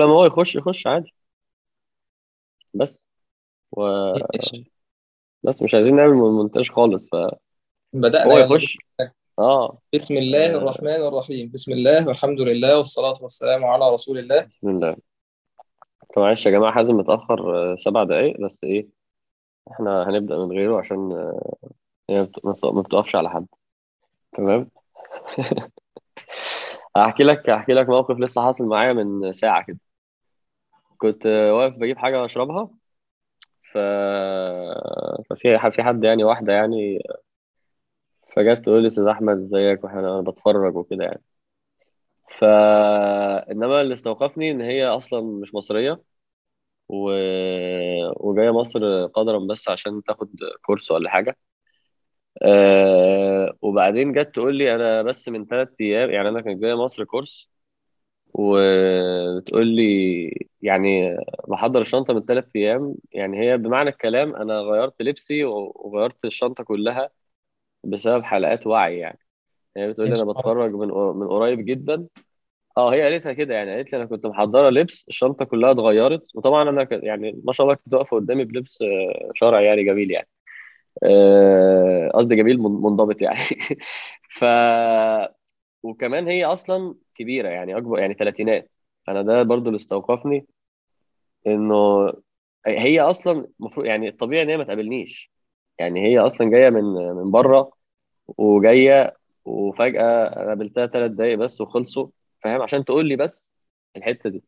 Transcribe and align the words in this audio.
لما 0.00 0.12
هو 0.12 0.24
يخش 0.26 0.56
يخش 0.56 0.86
عادي. 0.86 1.14
بس. 2.74 3.08
و 3.72 3.82
ماشي. 4.12 4.72
بس 5.42 5.62
مش 5.62 5.74
عايزين 5.74 5.96
نعمل 5.96 6.14
مونتاج 6.14 6.70
خالص 6.70 7.08
فهو 7.12 7.30
بدأنا 7.92 8.32
يعني 8.38 8.44
يخش. 8.54 8.78
آه. 9.38 9.78
بسم 9.94 10.16
الله 10.16 10.56
الرحمن 10.56 10.88
الرحيم. 10.88 11.50
بسم 11.54 11.72
الله 11.72 12.08
والحمد 12.08 12.40
لله 12.40 12.78
والصلاة 12.78 13.14
والسلام 13.22 13.64
على 13.64 13.90
رسول 13.90 14.18
الله. 14.18 14.40
بسم 14.40 14.68
الله. 14.68 14.96
طب 16.14 16.22
معلش 16.22 16.46
يا 16.46 16.50
جماعة 16.50 16.72
حازم 16.72 16.94
متأخر 16.96 17.72
آه، 17.72 17.76
سبع 17.76 18.04
دقايق 18.04 18.40
بس 18.40 18.64
إيه 18.64 18.88
إحنا 19.72 20.08
هنبدأ 20.08 20.36
من 20.38 20.52
غيره 20.52 20.78
عشان 20.80 21.12
آه، 21.12 21.56
هي 22.10 22.22
بت- 22.22 22.44
ما 22.44 22.52
بت- 22.52 22.64
ما 22.64 22.82
بتقفش 22.82 23.16
على 23.16 23.30
حد. 23.30 23.46
تمام؟ 24.36 24.70
هحكي 26.96 27.22
لك 27.22 27.50
هحكي 27.50 27.72
لك 27.72 27.88
موقف 27.88 28.16
لسه 28.18 28.42
حاصل 28.42 28.64
معايا 28.64 28.92
من 28.92 29.32
ساعة 29.32 29.64
كده. 29.64 29.78
كنت 31.00 31.26
واقف 31.26 31.74
بجيب 31.76 31.98
حاجة 31.98 32.24
أشربها. 32.24 32.70
ف... 33.72 33.78
ففي 35.30 35.70
في 35.72 35.82
حد 35.82 36.04
يعني 36.04 36.24
واحدة 36.24 36.52
يعني 36.52 36.98
فجت 38.36 38.58
تقول 38.64 38.82
لي 38.82 38.88
أستاذ 38.88 39.04
أحمد 39.06 39.36
إزيك؟ 39.38 39.84
وإحنا 39.84 40.00
أنا 40.00 40.20
بتفرج 40.30 40.76
وكده 40.76 41.04
يعني. 41.04 41.22
ف 42.38 42.44
إنما 43.50 43.80
اللي 43.80 43.94
استوقفني 43.94 44.50
إن 44.50 44.60
هي 44.60 44.86
أصلا 44.86 45.20
مش 45.42 45.54
مصرية 45.54 46.02
و... 46.88 47.10
وجاية 48.20 48.50
مصر 48.50 49.06
قدرا 49.06 49.38
بس 49.38 49.68
عشان 49.68 50.02
تاخد 50.02 50.28
كورس 50.62 50.90
ولا 50.90 51.10
حاجة. 51.10 51.36
أه... 52.42 53.58
وبعدين 53.62 54.12
جت 54.12 54.34
تقول 54.34 54.56
لي 54.56 54.74
أنا 54.74 55.02
بس 55.02 55.28
من 55.28 55.46
ثلاث 55.46 55.68
أيام 55.80 56.10
يعني 56.10 56.28
أنا 56.28 56.40
كنت 56.40 56.60
جاية 56.62 56.74
مصر 56.84 57.04
كورس. 57.04 57.50
وتقول 58.34 59.66
لي 59.66 60.30
يعني 60.62 61.16
بحضر 61.48 61.80
الشنطة 61.80 62.14
من 62.14 62.20
ثلاث 62.24 62.44
أيام. 62.56 62.94
يعني 63.12 63.40
هي 63.40 63.56
بمعنى 63.58 63.90
الكلام 63.90 64.36
أنا 64.36 64.60
غيرت 64.60 65.02
لبسي 65.02 65.44
وغيرت 65.44 66.24
الشنطة 66.24 66.64
كلها 66.64 67.10
بسبب 67.84 68.24
حلقات 68.24 68.66
وعي 68.66 68.98
يعني. 68.98 69.18
هي 69.76 69.88
بتقول 69.88 70.08
لي 70.10 70.16
أنا 70.16 70.24
بتفرج 70.24 70.72
من 70.74 70.88
من 71.20 71.28
قريب 71.28 71.66
جدا. 71.66 72.06
آه 72.78 72.94
هي 72.94 73.02
قالتها 73.02 73.32
كده 73.32 73.54
يعني 73.54 73.74
قالت 73.76 73.92
لي 73.92 73.98
أنا 73.98 74.06
كنت 74.06 74.26
محضرة 74.26 74.70
لبس 74.70 75.06
الشنطة 75.08 75.44
كلها 75.44 75.70
اتغيرت. 75.72 76.22
وطبعا 76.36 76.70
أنا 76.70 76.84
ك- 76.84 76.92
يعني 77.04 77.40
ما 77.44 77.52
شاء 77.52 77.64
الله 77.66 77.76
كنت 77.84 77.94
واقفة 77.94 78.16
قدامي 78.16 78.44
بلبس 78.44 78.82
آه، 78.82 79.30
شرعي 79.34 79.64
يعني 79.66 79.84
جميل 79.84 80.10
يعني. 80.10 80.28
آه، 81.04 82.10
قصدي 82.14 82.36
جميل 82.36 82.58
من- 82.58 82.82
منضبط 82.82 83.22
يعني. 83.22 83.38
ف 84.38 84.44
وكمان 85.82 86.26
هي 86.28 86.44
أصلا 86.44 86.94
كبيرة 87.20 87.48
يعني 87.48 87.76
أكبر 87.76 87.98
يعني 87.98 88.14
ثلاثينات. 88.14 88.70
أنا 89.08 89.22
ده 89.22 89.42
برضو 89.42 89.66
اللي 89.68 89.76
استوقفني 89.76 90.46
إنه 91.46 92.12
هي 92.66 93.00
أصلا 93.00 93.46
المفروض 93.60 93.86
يعني 93.86 94.08
الطبيعي 94.08 94.42
إن 94.42 94.48
هي 94.48 94.56
ما 94.56 94.64
تقابلنيش. 94.64 95.30
يعني 95.78 96.00
هي 96.06 96.18
أصلا 96.18 96.50
جاية 96.50 96.70
من 96.70 96.82
من 97.16 97.30
بره 97.30 97.72
وجاية 98.38 99.16
وفجأة 99.44 100.28
قابلتها 100.46 100.86
ثلاث 100.86 101.10
دقايق 101.10 101.38
بس 101.38 101.60
وخلصوا 101.60 102.08
فاهم؟ 102.42 102.62
عشان 102.62 102.84
تقول 102.84 103.06
لي 103.06 103.16
بس 103.16 103.54
الحتة 103.96 104.30
دي. 104.30 104.42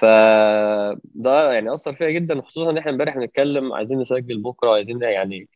فده 0.00 1.52
يعني 1.52 1.74
أثر 1.74 1.94
فيا 1.94 2.10
جدا 2.10 2.40
خصوصا 2.42 2.70
إن 2.70 2.78
إحنا 2.78 2.90
إمبارح 2.90 3.16
بنتكلم 3.16 3.72
عايزين 3.72 3.98
نسجل 4.00 4.42
بكرة 4.42 4.70
عايزين 4.70 5.02
يعني 5.02 5.48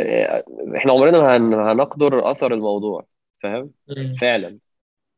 إيه، 0.00 0.44
إحنا 0.76 0.92
عمرنا 0.92 1.18
ما 1.22 1.36
هن- 1.36 1.54
هنقدر 1.54 2.30
أثر 2.30 2.54
الموضوع 2.54 3.06
فاهم. 3.42 3.70
فعلا. 4.20 4.58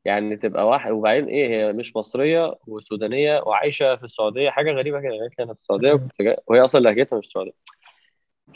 يعني 0.06 0.36
تبقى 0.36 0.66
واحد 0.68 0.90
وبعدين 0.92 1.24
إيه 1.28 1.48
هي 1.48 1.72
مش 1.72 1.96
مصرية 1.96 2.54
وسودانية 2.66 3.40
وعايشة 3.40 3.96
في 3.96 4.04
السعودية 4.04 4.50
حاجة 4.50 4.72
غريبة 4.72 5.00
كده 5.00 5.10
قالت 5.10 5.38
لي 5.40 5.46
في 5.46 5.52
السعودية. 5.60 5.92
وكنت 5.92 6.12
وهي 6.46 6.60
أصلا 6.64 6.80
لهجتها 6.80 7.18
مش 7.18 7.26
سعودية. 7.26 7.52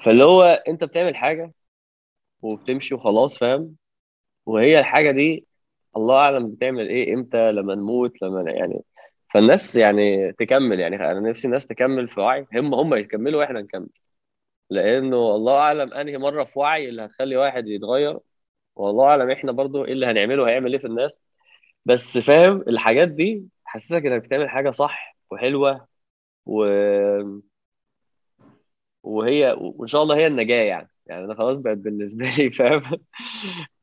فاللي 0.05 0.25
هو 0.25 0.43
أنت 0.69 0.85
بتعمل 0.85 1.17
حاجة 1.17 1.53
وبتمشي 2.43 2.95
وخلاص 2.95 3.39
فاهم؟ 3.39 3.77
وهي 4.47 4.79
الحاجة 4.81 5.11
دي 5.11 5.47
الله 5.97 6.17
أعلم 6.17 6.51
بتعمل 6.55 6.89
إيه 6.89 7.15
إمتى 7.15 7.53
لما 7.53 7.75
نموت 7.75 8.23
لما 8.23 8.51
يعني 8.51 8.85
فالناس 9.35 9.77
يعني 9.77 10.33
تكمل 10.33 10.81
يعني 10.81 10.97
أنا 10.97 11.21
نفسي 11.21 11.47
الناس 11.49 11.67
تكمل 11.67 12.09
في 12.09 12.21
وعي 12.21 12.47
هم 12.55 12.75
هم 12.75 12.95
يكملوا 12.95 13.41
وإحنا 13.41 13.61
نكمل. 13.63 13.89
لأنه 14.71 15.17
الله 15.17 15.59
أعلم 15.59 15.93
أنهي 15.95 16.19
مرة 16.19 16.45
في 16.45 16.59
وعي 16.59 16.89
اللي 16.89 17.03
هتخلي 17.05 17.37
واحد 17.37 17.69
يتغير 17.69 18.19
والله 18.77 19.05
أعلم 19.07 19.31
إحنا 19.31 19.53
برضو 19.53 19.85
إيه 19.85 19.93
اللي 19.93 20.07
هنعمله 20.07 20.49
هيعمل 20.49 20.73
إيه 20.73 20.81
في 20.81 20.87
الناس. 20.87 21.19
بس 21.85 22.19
فاهم 22.19 22.65
الحاجات 22.69 23.09
دي 23.09 23.45
حسسك 23.65 24.07
إنك 24.07 24.23
بتعمل 24.23 24.49
حاجة 24.49 24.71
صح 24.71 25.17
وحلوة 25.31 25.87
و... 26.47 26.67
وهي 29.03 29.57
وإن 29.61 29.89
شاء 29.89 30.03
الله 30.03 30.17
هي 30.17 30.27
النجاة 30.27 30.63
يعني. 30.63 30.89
يعني 31.07 31.25
أنا 31.25 31.35
خلاص 31.35 31.57
بقت 31.57 31.77
بالنسبة 31.79 32.25
لي 32.39 32.51
فاهم؟ 32.51 32.83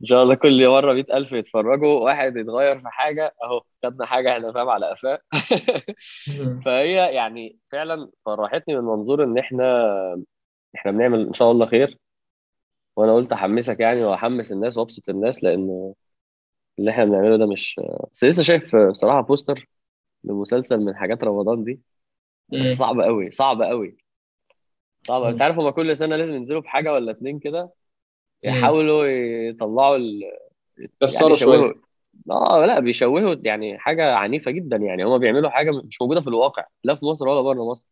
إن 0.02 0.06
شاء 0.06 0.24
الله 0.24 0.35
كل 0.35 0.68
مرة 0.69 0.94
100000 0.94 1.31
يتفرجوا 1.34 2.00
واحد 2.00 2.38
يتغير 2.38 2.80
في 2.80 2.88
حاجة 2.90 3.35
أهو 3.44 3.63
خدنا 3.84 4.06
حاجة 4.06 4.31
إحنا 4.31 4.52
فاهم؟ 4.53 4.69
على 4.69 4.85
قفاه. 4.90 5.19
فهي 6.66 6.94
يعني 7.16 7.58
فعلا 7.72 8.12
فرحتني 8.25 8.75
من 8.75 8.84
منظور 8.84 9.24
إن 9.24 9.38
إحنا 9.38 9.85
إحنا 10.75 10.91
بنعمل 10.91 11.28
إن 11.28 11.34
شاء 11.34 11.52
الله 11.52 11.66
خير. 11.66 11.97
وأنا 12.96 13.16
قلت 13.16 13.31
أحمسك 13.34 13.79
يعني 13.79 14.03
وأحمس 14.03 14.52
الناس 14.52 14.78
وأبسط 14.78 15.09
الناس 15.09 15.44
لأن 15.44 15.94
اللي 16.80 16.92
إحنا 16.92 17.06
بنعمله 17.06 17.38
ده 17.38 17.46
مش 17.46 17.82
بس 18.14 18.24
لسه 18.24 18.44
شايف 18.44 18.76
بصراحة 18.76 19.22
بوستر 19.22 19.70
لمسلسل 20.24 20.78
من 20.78 20.96
حاجات 20.96 21.24
رمضان 21.24 21.64
دي 21.64 21.80
بس. 22.50 22.78
صعب 22.78 23.00
قوي 23.00 23.32
صعب 23.32 23.62
قوي 23.62 23.98
صعب. 25.08 25.24
أنت. 25.24 25.42
عارف 25.42 25.60
هما 25.60 25.72
كل 25.72 25.98
سنة 25.98 26.16
لازم 26.16 26.34
ينزلوا 26.34 26.62
بحاجة 26.62 26.94
ولا 26.94 27.12
اتنين 27.12 27.40
كده. 27.40 27.70
يحاولوا 28.44 29.06
يطلعوا 29.50 29.96
ال... 29.96 30.22
يعني 30.78 30.92
كسروا 31.02 31.36
شوية 31.36 31.58
يشوهوا 31.58 31.74
آه 32.32 32.66
لا 32.66 32.80
بيشوهوا 32.80 33.36
يعني 33.44 33.78
حاجة 33.80 34.16
عنيفة 34.16 34.52
جدا 34.52 34.78
يعني 34.78 35.04
هما 35.06 35.18
بيعملوا 35.18 35.50
حاجة 35.50 35.72
مش 35.72 36.02
موجودة 36.02 36.22
في 36.22 36.28
الواقع 36.28 36.66
لا 36.84 36.96
في 36.96 37.06
مصر 37.06 37.28
ولا 37.28 37.42
بره 37.42 37.72
مصر. 37.72 37.88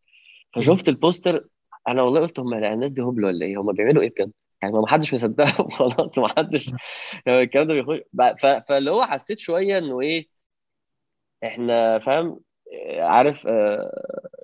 فشفت 0.54 0.90
البوستر 0.90 1.48
أنا 1.88 2.02
والله 2.02 2.22
قلت 2.22 2.40
هم 2.40 2.54
الناس 2.54 2.92
دي 2.92 3.02
هبل 3.02 3.26
ولا 3.26 3.46
إيه 3.46 3.62
هم 3.62 3.72
بيعملوا 3.74 4.02
إيه 4.04 4.10
بجد 4.10 4.32
يعني 4.66 4.78
ما 4.80 4.88
حدش 4.88 5.14
مصدقهم 5.14 5.70
خلاص 5.78 6.18
ما 6.18 6.28
حدش 6.28 6.68
يعني 7.26 7.42
الكلام 7.42 7.68
ده 7.68 7.74
بيخش. 7.74 8.00
فاللي 8.70 8.92
هو 8.92 9.06
حسيت 9.06 9.40
شوية 9.40 9.78
إنه 9.78 10.02
إيه 10.02 10.28
إحنا 11.44 12.00
فاهم 12.00 12.40
آه، 12.74 13.02
عارف 13.04 13.48
آه، 13.48 13.92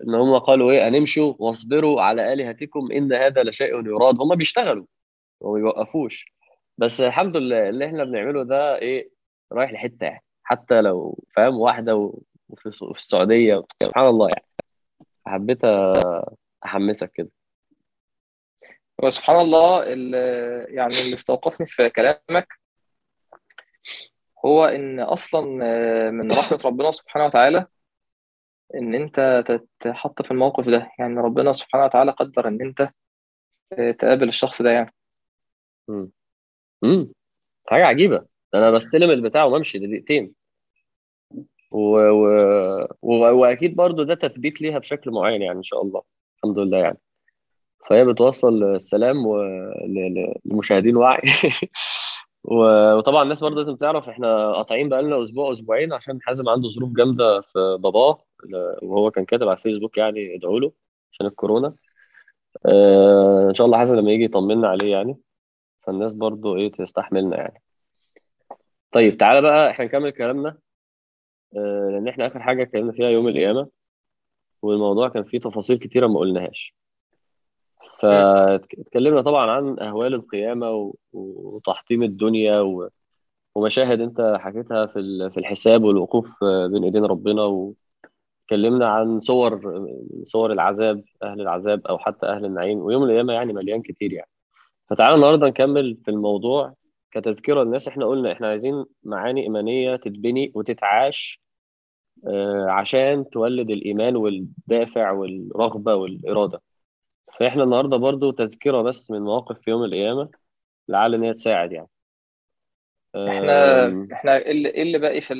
إن 0.07 0.15
هم 0.15 0.37
قالوا 0.39 0.71
إيه 0.71 0.87
ان 0.87 0.95
امشوا 0.95 1.33
واصبروا 1.39 2.01
على 2.01 2.33
آلهتكم 2.33 2.91
إن 2.91 3.13
هذا 3.13 3.43
لشيء 3.43 3.85
يراد. 3.87 4.21
هم 4.21 4.35
بيشتغلوا 4.35 4.85
وما 5.41 5.55
بيوقفوش. 5.59 6.25
بس 6.77 7.01
الحمد 7.01 7.37
لله 7.37 7.69
اللي 7.69 7.85
إحنا 7.85 8.03
بنعمله 8.03 8.43
ده 8.43 8.77
إيه 8.77 9.11
رايح 9.51 9.71
لحتة 9.73 10.05
يعني. 10.05 10.23
حتى 10.43 10.81
لو 10.81 11.23
فاهم 11.35 11.55
واحدة 11.59 11.95
وفي 11.95 12.71
في 12.71 12.91
السعودية 12.91 13.63
سبحان 13.83 14.07
الله 14.07 14.27
يعني. 14.29 14.45
حبيت 15.27 15.61
أحمسك 16.65 17.11
كده. 17.11 17.29
وسبحان 19.03 19.39
الله 19.39 19.83
ال- 19.83 20.75
يعني 20.75 21.01
اللي 21.01 21.13
استوقفني 21.13 21.67
في 21.67 21.89
كلامك 21.89 22.47
هو 24.45 24.65
إن 24.65 24.99
أصلا 24.99 25.59
آه، 25.65 26.09
من 26.09 26.31
رحمة 26.31 26.59
ربنا 26.65 26.91
سبحانه 26.91 27.25
وتعالى 27.25 27.65
إن 28.75 28.95
أنت 28.95 29.43
تتحط 29.79 30.21
في 30.21 30.31
الموقف 30.31 30.69
ده. 30.69 30.91
يعني 30.99 31.19
ربنا 31.19 31.51
سبحانه 31.51 31.85
وتعالى 31.85 32.11
قدر 32.11 32.47
إن 32.47 32.61
أنت 32.61 32.89
آه، 33.73 33.91
تقابل 33.91 34.27
الشخص 34.27 34.61
ده 34.61 34.69
يعني. 34.71 34.93
امم 36.83 37.13
حاجة 37.67 37.85
عجيبة. 37.85 38.25
أنا 38.53 38.71
بستلم 38.71 39.11
البتاع 39.11 39.43
وبمشي 39.43 39.79
دقيقتين. 39.79 40.33
و... 41.71 41.97
و... 43.01 43.39
وأكيد 43.39 43.75
برضو 43.75 44.03
ده 44.03 44.15
تثبيت 44.15 44.61
ليها 44.61 44.79
بشكل 44.79 45.11
معين 45.11 45.41
يعني 45.41 45.57
إن 45.57 45.63
شاء 45.63 45.81
الله. 45.81 46.01
الحمد 46.37 46.59
لله 46.59 46.77
يعني. 46.77 46.97
فهي 47.89 48.05
بتوصل 48.05 48.63
السلام. 48.63 49.17
لمشاهدين 50.45 50.97
وعي. 50.97 51.21
وطبعا 52.43 53.23
الناس 53.23 53.39
برضو 53.39 53.55
لازم 53.55 53.75
تعرف 53.75 54.09
إحنا 54.09 54.51
قاطعين 54.53 54.89
بقالنا 54.89 55.23
أسبوع 55.23 55.51
أسبوعين 55.51 55.93
عشان 55.93 56.19
حازم 56.21 56.49
عنده 56.49 56.69
ظروف 56.69 56.91
جامدة 56.93 57.41
في 57.41 57.77
باباه 57.79 58.23
وهو 58.83 59.11
كان 59.11 59.25
كاتب 59.25 59.47
على 59.47 59.57
الفيسبوك 59.57 59.97
يعني 59.97 60.35
ادعوا 60.35 60.59
له 60.59 60.71
عشان 61.13 61.25
الكورونا 61.25 61.75
آه... 62.65 63.49
إن 63.49 63.55
شاء 63.55 63.65
الله 63.67 63.77
حازم 63.77 63.95
لما 63.95 64.11
يجي 64.11 64.23
يطمنا 64.23 64.67
عليه 64.67 64.91
يعني 64.91 65.17
فالناس 65.83 66.13
برضو 66.13 66.57
إيه 66.57 66.71
تستحملنا 66.71 67.37
يعني 67.37 67.61
طيب 68.91 69.17
تعالى 69.17 69.41
بقى 69.41 69.71
إحنا 69.71 69.85
نكمل 69.85 70.11
كلامنا 70.11 70.57
آه، 71.57 71.89
لأن 71.91 72.07
إحنا 72.07 72.27
آخر 72.27 72.39
حاجة 72.39 72.63
اتكلمنا 72.63 72.91
فيها 72.91 73.09
يوم 73.09 73.27
القيامة 73.27 73.69
والموضوع 74.61 75.09
كان 75.09 75.23
فيه 75.23 75.39
تفاصيل 75.39 75.79
كتيرة 75.79 76.07
ما 76.07 76.19
قلناهاش. 76.19 76.75
فاتكلمنا 78.01 79.21
طبعا 79.21 79.51
عن 79.51 79.79
أهوال 79.79 80.13
القيامة 80.13 80.71
و- 80.71 80.95
وتحطيم 81.13 82.03
الدنيا 82.03 82.63
ومشاهد 83.55 84.01
انت 84.01 84.35
حكيتها 84.39 84.85
في 84.85 85.29
في 85.33 85.39
الحساب 85.39 85.83
والوقوف 85.83 86.43
بين 86.43 86.83
ايدين 86.83 87.05
ربنا 87.05 87.43
و- 87.43 87.73
اتكلمنا 88.45 88.87
عن 88.87 89.19
صور 89.19 89.85
صور 90.27 90.51
العذاب 90.51 91.03
أهل 91.23 91.41
العذاب 91.41 91.87
أو 91.87 91.97
حتى 91.97 92.25
أهل 92.27 92.45
النعيم 92.45 92.77
ويوم 92.79 93.03
القيامة 93.03 93.33
يعني 93.33 93.53
مليان 93.53 93.81
كتير 93.81 94.13
يعني. 94.13 94.29
فتعالى 94.89 95.15
النهارده 95.15 95.47
نكمل 95.47 95.97
في 96.05 96.11
الموضوع 96.11 96.73
كتذكرة 97.11 97.63
للناس. 97.63 97.87
إحنا 97.87 98.05
قلنا 98.05 98.31
إحنا 98.31 98.47
عايزين 98.47 98.85
معاني 99.03 99.41
إيمانية 99.43 99.95
تتبني 99.95 100.51
وتتعاش 100.55 101.41
آه، 102.27 102.65
عشان 102.69 103.29
تولد 103.29 103.69
الإيمان 103.71 104.15
والدافع 104.15 105.11
والرغبة 105.11 105.95
والإرادة. 105.95 106.61
فإحنا 107.41 107.63
النهارده 107.63 107.97
برضو 107.97 108.31
تذكرة 108.31 108.81
بس 108.81 109.11
من 109.11 109.21
مواقف 109.21 109.59
في 109.59 109.69
يوم 109.69 109.83
القيامة 109.83 110.29
لعل 110.87 111.13
إن 111.13 111.23
هي 111.23 111.33
تساعد 111.33 111.71
يعني. 111.71 111.87
إحنا 113.15 113.87
إحنا 114.13 114.37
إيه 114.37 114.51
اللي 114.51 114.69
إيه 114.69 114.81
اللي 114.81 114.99
باقي 114.99 115.21
في 115.21 115.33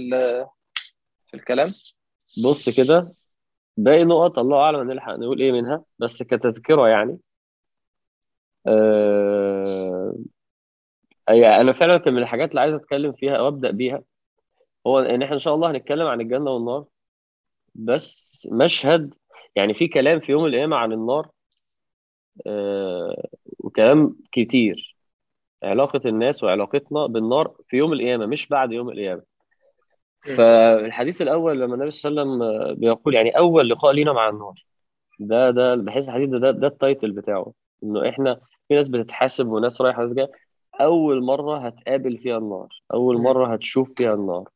في 1.28 1.34
الكلام؟ 1.34 1.68
بص 2.46 2.82
كده 2.82 3.10
باقي 3.78 4.04
نقط 4.04 4.40
الله 4.40 4.58
أعلم 4.58 4.80
هنلحق 4.80 5.14
نقول 5.14 5.42
إيه 5.42 5.52
منها 5.52 5.84
بس 6.00 6.24
كتذكرة 6.24 6.88
يعني. 6.88 7.20
أي 11.30 11.62
أنا 11.62 11.74
فعلا 11.74 11.98
كان 11.98 12.14
من 12.14 12.22
الحاجات 12.22 12.50
اللي 12.50 12.62
عايز 12.62 12.74
أتكلم 12.74 13.12
فيها 13.12 13.36
أو 13.36 13.48
أبدأ 13.48 13.72
بيها 13.72 14.04
هو 14.88 15.00
إن 15.00 15.22
إحنا 15.22 15.36
إن 15.36 15.40
شاء 15.40 15.56
الله 15.56 15.72
هنتكلم 15.72 16.08
عن 16.08 16.22
الجنة 16.22 16.52
والنار 16.52 16.86
بس 17.76 18.48
مشهد 18.52 19.14
يعني 19.56 19.74
في 19.74 19.88
كلام 19.88 20.20
في 20.20 20.32
يوم 20.32 20.46
القيامة 20.46 20.76
عن 20.78 20.92
النار 20.92 21.30
وكلام 23.60 24.16
كتير. 24.32 24.98
علاقة 25.64 26.02
الناس 26.06 26.44
وعلاقتنا 26.44 27.06
بالنار 27.06 27.56
في 27.68 27.78
يوم 27.78 27.94
القيامة 27.94 28.26
مش 28.26 28.48
بعد 28.48 28.72
يوم 28.72 28.90
القيامة. 28.90 29.22
مم. 30.28 30.36
فالحديث 30.36 31.22
الأول 31.22 31.60
لما 31.60 31.76
النبي 31.76 31.92
صلى 31.92 32.10
الله 32.10 32.22
عليه 32.22 32.32
وسلم 32.32 32.44
آه، 32.44 32.74
بيقول 32.74 33.16
يعني 33.16 33.30
أول 33.30 33.70
لقاء 33.70 33.94
لينا 33.94 34.14
مع 34.14 34.30
النار. 34.30 34.66
ده 35.20 35.52
ده 35.52 35.76
بحيث 35.76 36.10
الحديث 36.10 36.30
ده 36.30 36.38
ده, 36.38 36.52
ده 36.52 36.68
التايتل 36.68 37.12
بتاعه 37.12 37.54
إنه 37.84 38.10
إحنا 38.10 38.40
في 38.68 38.76
ناس 38.76 38.88
بتتحاسب 38.88 39.48
وناس 39.48 39.82
رايحة 39.82 40.00
وناس 40.00 40.14
جاية. 40.14 40.32
أول 40.82 41.24
مرة 41.24 41.58
هتقابل 41.58 42.18
فيها 42.18 42.38
النار 42.38 42.68
أول 42.94 43.18
مم. 43.18 43.24
مرة 43.24 43.54
هتشوف 43.54 43.94
فيها 43.98 44.14
النار. 44.14 44.50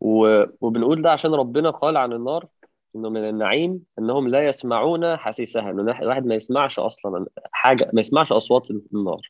و... 0.00 0.44
وبنقول 0.60 1.02
ده 1.02 1.10
عشان 1.10 1.34
ربنا 1.34 1.70
قال 1.70 1.96
عن 1.96 2.12
النار 2.12 2.46
إنه 2.96 3.08
من 3.08 3.28
النعيم 3.28 3.82
إنهم 3.98 4.28
لا 4.28 4.48
يسمعون 4.48 5.16
حسيسها 5.16 5.70
إنه 5.70 6.00
الواحد 6.02 6.26
ما 6.26 6.34
يسمعش 6.34 6.78
أصلا 6.78 7.26
حاجة 7.52 7.90
ما 7.92 8.00
يسمعش 8.00 8.32
أصوات 8.32 8.70
النار. 8.70 9.20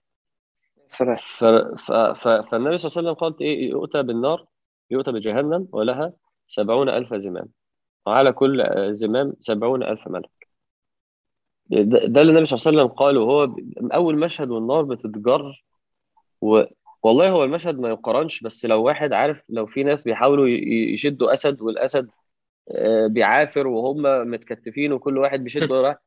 سلام 0.88 1.16
ف... 1.16 1.44
ف... 1.44 1.92
ف... 1.92 2.28
فالنبي 2.28 2.78
صلى 2.78 2.88
الله 2.88 2.98
عليه 2.98 3.10
وسلم 3.10 3.12
قال 3.14 3.40
إيه؟ 3.40 3.70
يؤتى 3.70 4.02
بالنار 4.02 4.46
يؤتى 4.90 5.12
بجهنم 5.12 5.68
ولها 5.72 6.12
سبعون 6.48 6.88
ألف 6.88 7.14
زمام. 7.14 7.46
وعلى 8.06 8.32
كل 8.32 8.64
زمام 8.94 9.32
سبعون 9.40 9.82
ألف 9.82 10.08
ملك. 10.08 10.48
ده, 11.66 11.82
ده 11.82 12.20
اللي 12.20 12.30
النبي 12.32 12.46
صلى 12.46 12.56
الله 12.56 12.66
عليه 12.66 12.78
وسلم 12.78 12.86
قاله. 12.98 13.20
وهو 13.20 13.46
ب- 13.46 13.92
أول 13.92 14.18
مشهد 14.18 14.50
والنار 14.50 14.82
بتتجر 14.82 15.64
و... 16.40 16.62
والله 17.02 17.30
هو 17.30 17.44
المشهد 17.44 17.78
ما 17.78 17.88
يقارنش 17.88 18.40
بس 18.40 18.66
لو 18.66 18.82
واحد 18.82 19.12
عارف 19.12 19.42
لو 19.48 19.66
في 19.66 19.82
ناس 19.82 20.04
بيحاولوا 20.04 20.48
يشدوا 20.92 21.32
أسد 21.32 21.62
والأسد 21.62 22.08
بيعافر 23.08 23.66
وهم 23.66 24.30
متكتفين 24.30 24.92
وكل 24.92 25.18
واحد 25.18 25.44
بيشد 25.44 25.70
وراه 25.70 25.98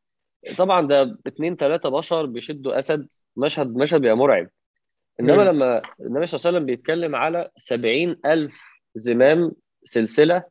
طبعا 0.58 0.88
ده 0.88 1.18
اتنين 1.28 1.58
تلاتة 1.58 1.90
بشر 1.90 2.26
بيشدوا 2.26 2.80
أسد 2.80 3.08
مشهد 3.38 3.76
مشهد 3.76 4.02
بيبقى 4.02 4.18
مرعب. 4.18 4.48
إنما 5.20 5.36
مم. 5.36 5.42
لما 5.50 5.82
النبي 6.02 6.26
صلى 6.26 6.38
الله 6.40 6.48
عليه 6.48 6.58
وسلم 6.58 6.66
بيتكلم 6.66 7.16
على 7.16 7.50
سبعين 7.58 8.16
ألف 8.26 8.62
زمام 8.96 9.52
سلسلة 9.84 10.44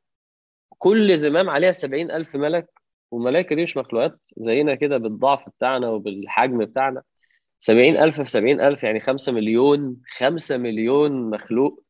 كل 0.79 1.19
زمام 1.19 1.51
عليها 1.51 1.73
سبعين 1.73 2.11
ألف 2.11 2.37
ملك 2.37 2.69
والملائكة 3.11 3.57
دي 3.57 3.63
مش 3.63 3.77
مخلوقات 3.77 4.19
زينا 4.37 4.75
كده 4.75 4.99
بالضعف 4.99 5.49
بتاعنا 5.49 5.89
وبالحجم 5.89 6.59
بتاعنا. 6.59 7.03
سبعين 7.61 7.97
ألف 7.97 8.21
في 8.21 8.31
سبعين 8.31 8.61
ألف 8.61 8.83
يعني 8.83 9.01
خمسة 9.01 9.33
مليون 9.33 9.97
خمسة 10.19 10.57
مليون 10.57 11.31
مخلوق. 11.31 11.85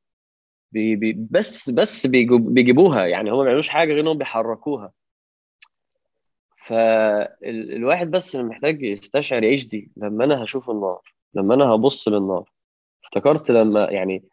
بي 0.73 0.97
بي 0.97 1.13
بس 1.31 1.71
بس 1.71 2.07
بيجيب 2.07 2.55
بيجيبوها 2.55 3.07
يعني 3.07 3.31
هم 3.31 3.37
ما 3.39 3.43
بيعملوش 3.45 3.69
حاجة 3.69 3.89
غير 3.93 4.01
إنهم 4.01 4.19
بيحركوها. 4.19 4.93
فالواحد 6.67 8.11
بس 8.11 8.37
محتاج 8.37 8.83
يستشعر 8.83 9.43
يعيش 9.43 9.67
دي 9.67 9.91
لما 9.97 10.25
أنا 10.25 10.45
هشوف 10.45 10.71
النار 10.71 11.01
لما 11.35 11.55
أنا 11.55 11.65
هبص 11.65 12.09
للنار. 12.09 12.51
افتكرت 13.05 13.51
لما 13.51 13.85
يعني 13.91 14.25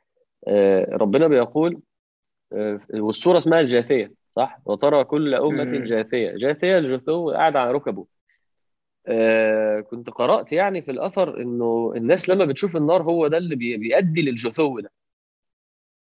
آه، 0.47 0.97
ربنا 0.97 1.27
بيقول 1.27 1.81
آه، 2.53 2.79
والسورة 2.93 3.37
اسمها 3.37 3.59
الجاثية 3.59 4.13
صح؟ 4.31 4.59
وترى 4.65 5.03
كل 5.03 5.33
أمة 5.35 5.63
مم. 5.63 5.83
جاثية. 5.83 6.31
جاثية 6.37 6.77
الجثو 6.77 7.31
قاعد 7.31 7.55
على 7.55 7.71
ركبه. 7.71 8.05
آه، 9.07 9.79
كنت 9.79 10.09
قرأت 10.09 10.51
يعني 10.51 10.81
في 10.81 10.91
الأثر 10.91 11.41
إنه 11.41 11.93
الناس 11.95 12.29
لما 12.29 12.45
بتشوف 12.45 12.75
النار 12.75 13.03
هو 13.03 13.27
ده 13.27 13.37
اللي 13.37 13.55
بي- 13.55 13.77
بيؤدي 13.77 14.21
للجثو 14.21 14.79
ده. 14.79 14.91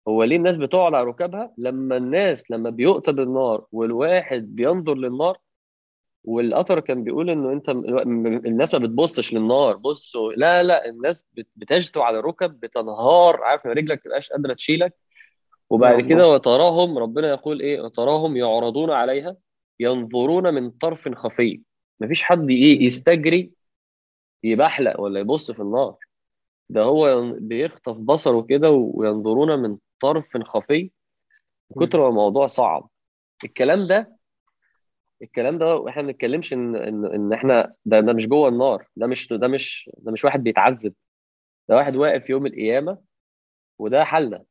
هو 0.08 0.24
ليه 0.24 0.36
الناس 0.36 0.56
بتقعد 0.56 0.94
على 0.94 1.06
ركبها؟ 1.06 1.54
لما 1.58 1.96
الناس 1.96 2.50
لما 2.50 2.70
بيؤتى 2.70 3.12
بالنار 3.12 3.64
والواحد 3.72 4.54
بينظر 4.54 4.94
للنار 4.94 5.38
والأثر 6.24 6.80
كان 6.80 7.04
بيقول 7.04 7.30
إنه 7.30 7.52
أنت 7.52 7.68
الناس 8.46 8.74
ما 8.74 8.80
بتبصش 8.80 9.34
للنار 9.34 9.76
بصوا 9.76 10.32
لا 10.32 10.62
لا 10.62 10.88
الناس 10.88 11.24
بت- 11.32 11.48
بتجثو 11.56 12.00
على 12.00 12.18
الركب 12.18 12.60
بتنهار 12.60 13.42
عارف 13.42 13.66
إن 13.66 13.70
رجلك 13.70 14.02
تبقاش 14.04 14.30
قادرة 14.30 14.54
تشيلك. 14.54 14.94
وبعد 15.70 16.00
كده 16.00 16.14
الله 16.24 16.34
وتراهم 16.34 16.98
ربنا 16.98 17.28
يقول 17.28 17.60
إيه؟ 17.60 17.80
وتراهم 17.80 18.36
يعرضون 18.36 18.90
عليها 18.90 19.36
ينظرون 19.80 20.54
من 20.54 20.70
طرف 20.70 21.08
خفي. 21.08 21.62
مفيش 22.00 22.22
حد 22.22 22.50
إيه. 22.50 22.82
يستجري 22.86 23.52
يبحلق 24.44 25.00
ولا 25.00 25.20
يبص 25.20 25.50
في 25.50 25.60
النار. 25.62 25.96
ده 26.68 26.82
هو 26.82 27.32
بيخطف 27.40 27.96
بصره 27.96 28.40
كده 28.42 28.70
وينظرون 28.70 29.58
من 29.58 29.76
طرف 30.00 30.36
خفي 30.36 30.90
من. 31.76 31.86
كتر 31.86 32.00
ما 32.00 32.08
الموضوع 32.08 32.46
صعب. 32.46 32.88
الكلام 33.44 33.78
ده 33.88 34.18
الكلام 35.22 35.58
ده 35.58 35.88
إحنا 35.88 36.02
ما 36.02 36.08
بنتكلمش 36.08 36.52
إن 36.52 36.76
إن 36.76 37.04
إن 37.04 37.32
إحنا 37.32 37.72
ده 37.84 38.00
ده 38.00 38.12
مش 38.12 38.26
جوه 38.28 38.48
النار. 38.48 38.88
ده 38.96 39.06
مش 39.06 39.32
ده 39.32 39.48
مش 39.48 39.90
ده 39.98 40.12
مش 40.12 40.24
واحد 40.24 40.42
بيتعذب. 40.42 40.94
ده 41.68 41.76
واحد 41.76 41.96
واقف 41.96 42.30
يوم 42.30 42.46
القيامة 42.46 42.98
وده 43.78 44.04
حالنا. 44.04 44.44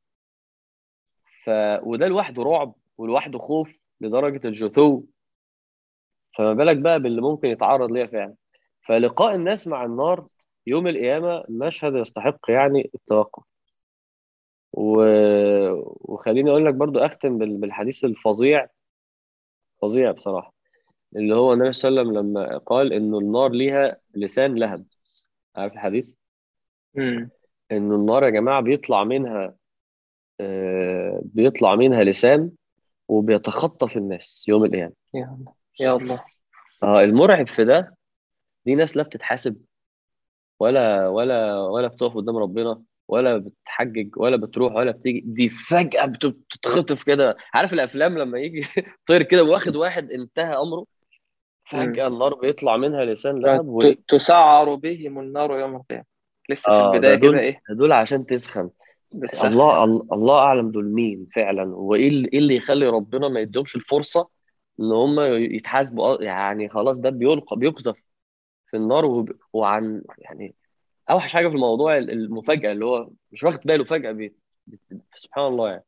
ف 1.44 1.50
وده 1.83 2.07
لوحده 2.07 2.43
رعب 2.43 2.75
ولوحده 2.97 3.39
خوف 3.39 3.71
لدرجة 4.01 4.47
الجثو. 4.47 5.03
فما 6.38 6.53
بالك 6.53 6.77
بقى 6.77 7.00
باللي 7.00 7.22
ممكن 7.22 7.48
يتعرض 7.48 7.91
ليها 7.91 8.07
فعلا. 8.07 8.36
فلقاء 8.88 9.36
الناس 9.36 9.67
مع 9.67 9.86
النار 9.86 10.27
يوم 10.67 10.88
القيامة 10.88 11.43
مشهد 11.50 11.95
يستحق 11.95 12.39
يعني 12.50 12.91
التوقف. 12.95 13.43
و... 14.74 15.01
وخليني 16.13 16.50
أقول 16.50 16.65
لك 16.65 16.74
برضو 16.74 17.00
أختم 17.00 17.38
بال- 17.38 17.57
بالحديث 17.57 18.05
الفظيع 18.05 18.67
فظيع 19.81 20.12
بصراحة 20.12 20.53
اللي 21.15 21.36
هو 21.36 21.53
النبي 21.53 21.71
صلى 21.74 21.89
الله 21.89 22.01
عليه 22.01 22.09
وسلم 22.12 22.19
لما 22.29 22.57
قال 22.57 22.93
إنه 22.93 23.19
النار 23.19 23.51
ليها 23.51 23.97
لسان 24.15 24.55
لهب. 24.55 24.86
عارف 25.55 25.74
الحديث؟ 25.74 26.13
مم. 26.95 27.29
إنه 27.71 27.95
النار 27.95 28.24
يا 28.24 28.29
جماعة 28.29 28.62
بيطلع 28.62 29.03
منها 29.03 29.55
آه، 30.39 31.21
بيطلع 31.25 31.75
منها 31.75 32.03
لسان 32.03 32.51
وبيتخطف 33.07 33.97
الناس 33.97 34.45
يوم 34.47 34.65
القيامة. 34.65 34.93
يا 35.13 35.25
الله 35.39 35.53
يا 35.79 35.95
الله. 35.95 36.25
آه 36.83 37.01
المرعب 37.01 37.47
في 37.47 37.65
ده 37.65 37.97
دي 38.65 38.75
ناس 38.75 38.97
لا 38.97 39.03
بتتحاسب 39.03 39.62
ولا 40.59 41.07
ولا 41.07 41.59
ولا 41.59 41.88
بتقف 41.88 42.15
قدام 42.15 42.38
ربنا. 42.38 42.83
ولا 43.07 43.37
بتحجج 43.37 44.17
ولا 44.17 44.37
بتروح 44.37 44.73
ولا 44.75 44.91
بتيجي 44.91 45.19
دي 45.25 45.49
فجأة 45.49 46.05
بت- 46.05 46.25
بتتخطف 46.25 47.03
كده. 47.03 47.37
عارف 47.53 47.73
الأفلام 47.73 48.17
لما 48.17 48.39
يجي 48.39 48.61
طير 49.07 49.23
كده 49.23 49.43
واخد 49.43 49.75
واحد 49.75 50.11
انتهى 50.11 50.55
أمره 50.55 50.85
مم. 51.73 51.79
فجأة 51.93 52.07
النار 52.07 52.33
بيطلع 52.33 52.77
منها 52.77 53.05
لسان 53.05 53.39
لهب 53.39 53.67
و... 53.67 53.93
تسعر 54.07 54.75
بهم 54.75 55.19
النار 55.19 55.59
يوم 55.59 55.75
القيامة. 55.75 56.03
لسه 56.49 56.71
في 56.71 56.77
ده 56.77 56.85
البداية 56.93 57.15
كده 57.15 57.27
دول 57.27 57.39
إيه؟ 57.39 57.61
دول 57.69 57.91
عشان 57.91 58.25
تسخن. 58.25 58.69
بتسخن. 59.11 59.47
الله 59.47 59.83
الله 59.83 60.39
أعلم 60.39 60.71
دول 60.71 60.85
مين 60.85 61.27
فعلا. 61.35 61.63
وايه 61.75 62.07
اللي 62.07 62.29
إيه 62.33 62.39
اللي 62.39 62.55
يخلي 62.55 62.87
ربنا 62.87 63.27
ما 63.27 63.39
يديهمش 63.39 63.75
الفرصة 63.75 64.29
إن 64.79 64.91
هم 64.91 65.19
يتحاسبوا؟ 65.19 66.23
يعني 66.23 66.69
خلاص 66.69 66.99
ده 66.99 67.09
بيلقى 67.09 67.57
بيقذف 67.57 68.03
في 68.67 68.77
النار 68.77 69.05
وب... 69.05 69.31
وعن 69.53 70.01
يعني 70.17 70.55
أوحش 71.09 71.33
حاجة 71.33 71.47
في 71.47 71.55
الموضوع 71.55 71.97
المفاجأة 71.97 72.71
اللي 72.71 72.85
هو 72.85 73.09
مش 73.31 73.43
واخد 73.43 73.59
باله 73.65 73.83
فجأة 73.83 74.11
بي... 74.11 74.33
سبحان 75.15 75.45
الله 75.47 75.69
يعني. 75.69 75.83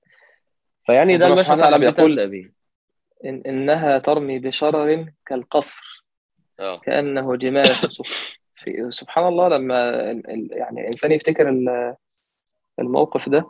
فيعني 0.85 1.17
ده 1.17 1.27
المشهد 1.27 1.61
اللي 1.63 1.75
حبيت 1.75 1.95
بيقول 1.95 2.27
بيه 2.29 2.43
إن 3.25 3.41
إنها 3.45 3.97
ترمي 3.97 4.39
بشرر 4.39 5.05
كالقصر 5.25 6.05
كأنه 6.83 7.35
جمالة 7.35 7.73
صفر 7.73 8.39
في 8.63 8.87
سبحان 8.91 9.27
الله 9.27 9.47
لما 9.47 9.91
يعني 10.51 10.81
الإنسان 10.81 11.11
يفتكر 11.11 11.49
ال- 11.49 11.95
الموقف 12.79 13.29
ده 13.29 13.45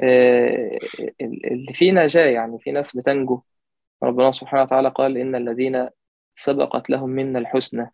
آه، 0.00 0.78
ال- 1.20 1.46
اللي 1.52 1.72
فيه 1.72 1.92
نجاة 1.92 2.26
يعني 2.26 2.58
في 2.58 2.70
ناس 2.72 2.96
بتنجو. 2.96 3.42
ربنا 4.02 4.30
سبحانه 4.30 4.62
وتعالى 4.62 4.88
قال 4.88 5.16
إن 5.18 5.34
الذين 5.34 5.88
سبقت 6.34 6.90
لهم 6.90 7.10
منا 7.10 7.38
الحسنى 7.38 7.90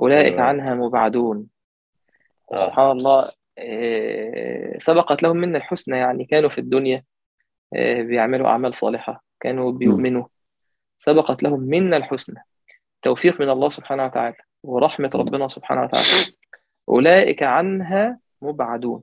أولئك 0.00 0.32
أيوة. 0.32 0.42
عنها 0.42 0.74
مبعدون. 0.74 1.46
آه. 2.52 2.66
سبحان 2.66 2.90
الله 2.90 3.30
آه، 3.58 4.78
سبقت 4.78 5.22
لهم 5.22 5.36
منا 5.36 5.58
الحسنى 5.58 5.98
يعني 5.98 6.24
كانوا 6.24 6.50
في 6.50 6.58
الدنيا 6.58 7.04
آه، 7.74 8.02
بيعملوا 8.02 8.48
أعمال 8.48 8.74
صالحة 8.74 9.24
كانوا 9.40 9.72
بيؤمنوا 9.72 10.24
سبقت 10.98 11.42
لهم 11.42 11.60
منا 11.60 11.96
الحسنى 11.96 12.44
توفيق 13.02 13.40
من 13.40 13.50
الله 13.50 13.68
سبحانه 13.68 14.04
وتعالى 14.04 14.36
ورحمة 14.62 15.10
ربنا 15.14 15.48
سبحانه 15.48 15.82
وتعالى 15.82 16.06
أولئك 16.88 17.42
عنها 17.42 18.18
مبعدون 18.42 19.02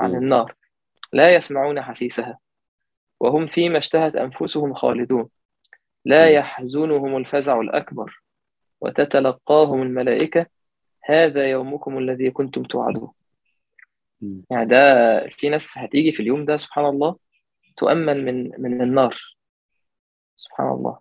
عن. 0.00 0.14
النار 0.14 0.54
لا 1.12 1.34
يسمعون 1.34 1.82
حسيسها 1.82 2.38
وهم 3.20 3.46
فيما 3.46 3.78
اشتهت 3.78 4.16
أنفسهم 4.16 4.74
خالدون 4.74 5.28
لا. 6.04 6.30
يحزنهم 6.30 7.16
الفزع 7.16 7.60
الأكبر 7.60 8.22
وتتلقاهم 8.80 9.82
الملائكة 9.82 10.46
هذا 11.04 11.50
يومكم 11.50 11.98
الذي 11.98 12.30
كنتم 12.30 12.62
توعدون. 12.62 13.12
يعني 14.50 14.66
ده 14.66 15.28
في 15.28 15.48
ناس 15.48 15.78
هتيجي 15.78 16.12
في 16.12 16.20
اليوم 16.20 16.44
ده 16.44 16.56
سبحان 16.56 16.84
الله 16.86 17.16
تؤمن 17.76 18.24
من 18.24 18.50
من 18.62 18.82
النار. 18.82 19.36
سبحان 20.36 20.68
الله. 20.68 20.98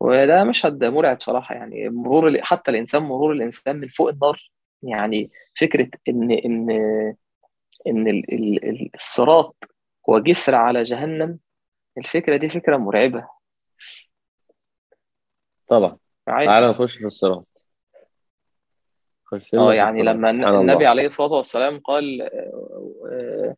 وده 0.00 0.44
مشهد 0.44 0.84
مرعب 0.84 1.20
صراحة 1.20 1.54
يعني 1.54 1.88
مرور 1.88 2.42
حتى 2.42 2.70
الإنسان 2.70 3.02
مرور 3.02 3.32
الإنسان 3.32 3.76
من 3.76 3.88
فوق 3.88 4.08
النار. 4.08 4.50
يعني 4.82 5.30
إن 7.86 8.08
ال- 8.08 8.34
ال- 8.34 8.64
ال- 8.68 8.90
الصراط 8.94 9.56
هو 10.10 10.18
جسر 10.18 10.54
على 10.54 10.82
جهنم 10.82 11.38
الفكرة 11.98 12.36
دي 12.36 12.48
فكرة 12.48 12.76
مرعبة. 12.76 13.28
طبعا. 15.68 15.98
تعالى 16.26 16.70
نخش 16.70 16.96
في 16.96 17.04
الصراط. 17.06 17.47
آه 19.54 19.74
يعني 19.74 20.02
لما 20.02 20.30
النبي 20.30 20.72
الله 20.74 20.88
عليه 20.88 21.06
الصلاة 21.06 21.32
والسلام 21.32 21.78
قال 21.80 22.22
آه، 22.22 22.92
آه، 23.12 23.56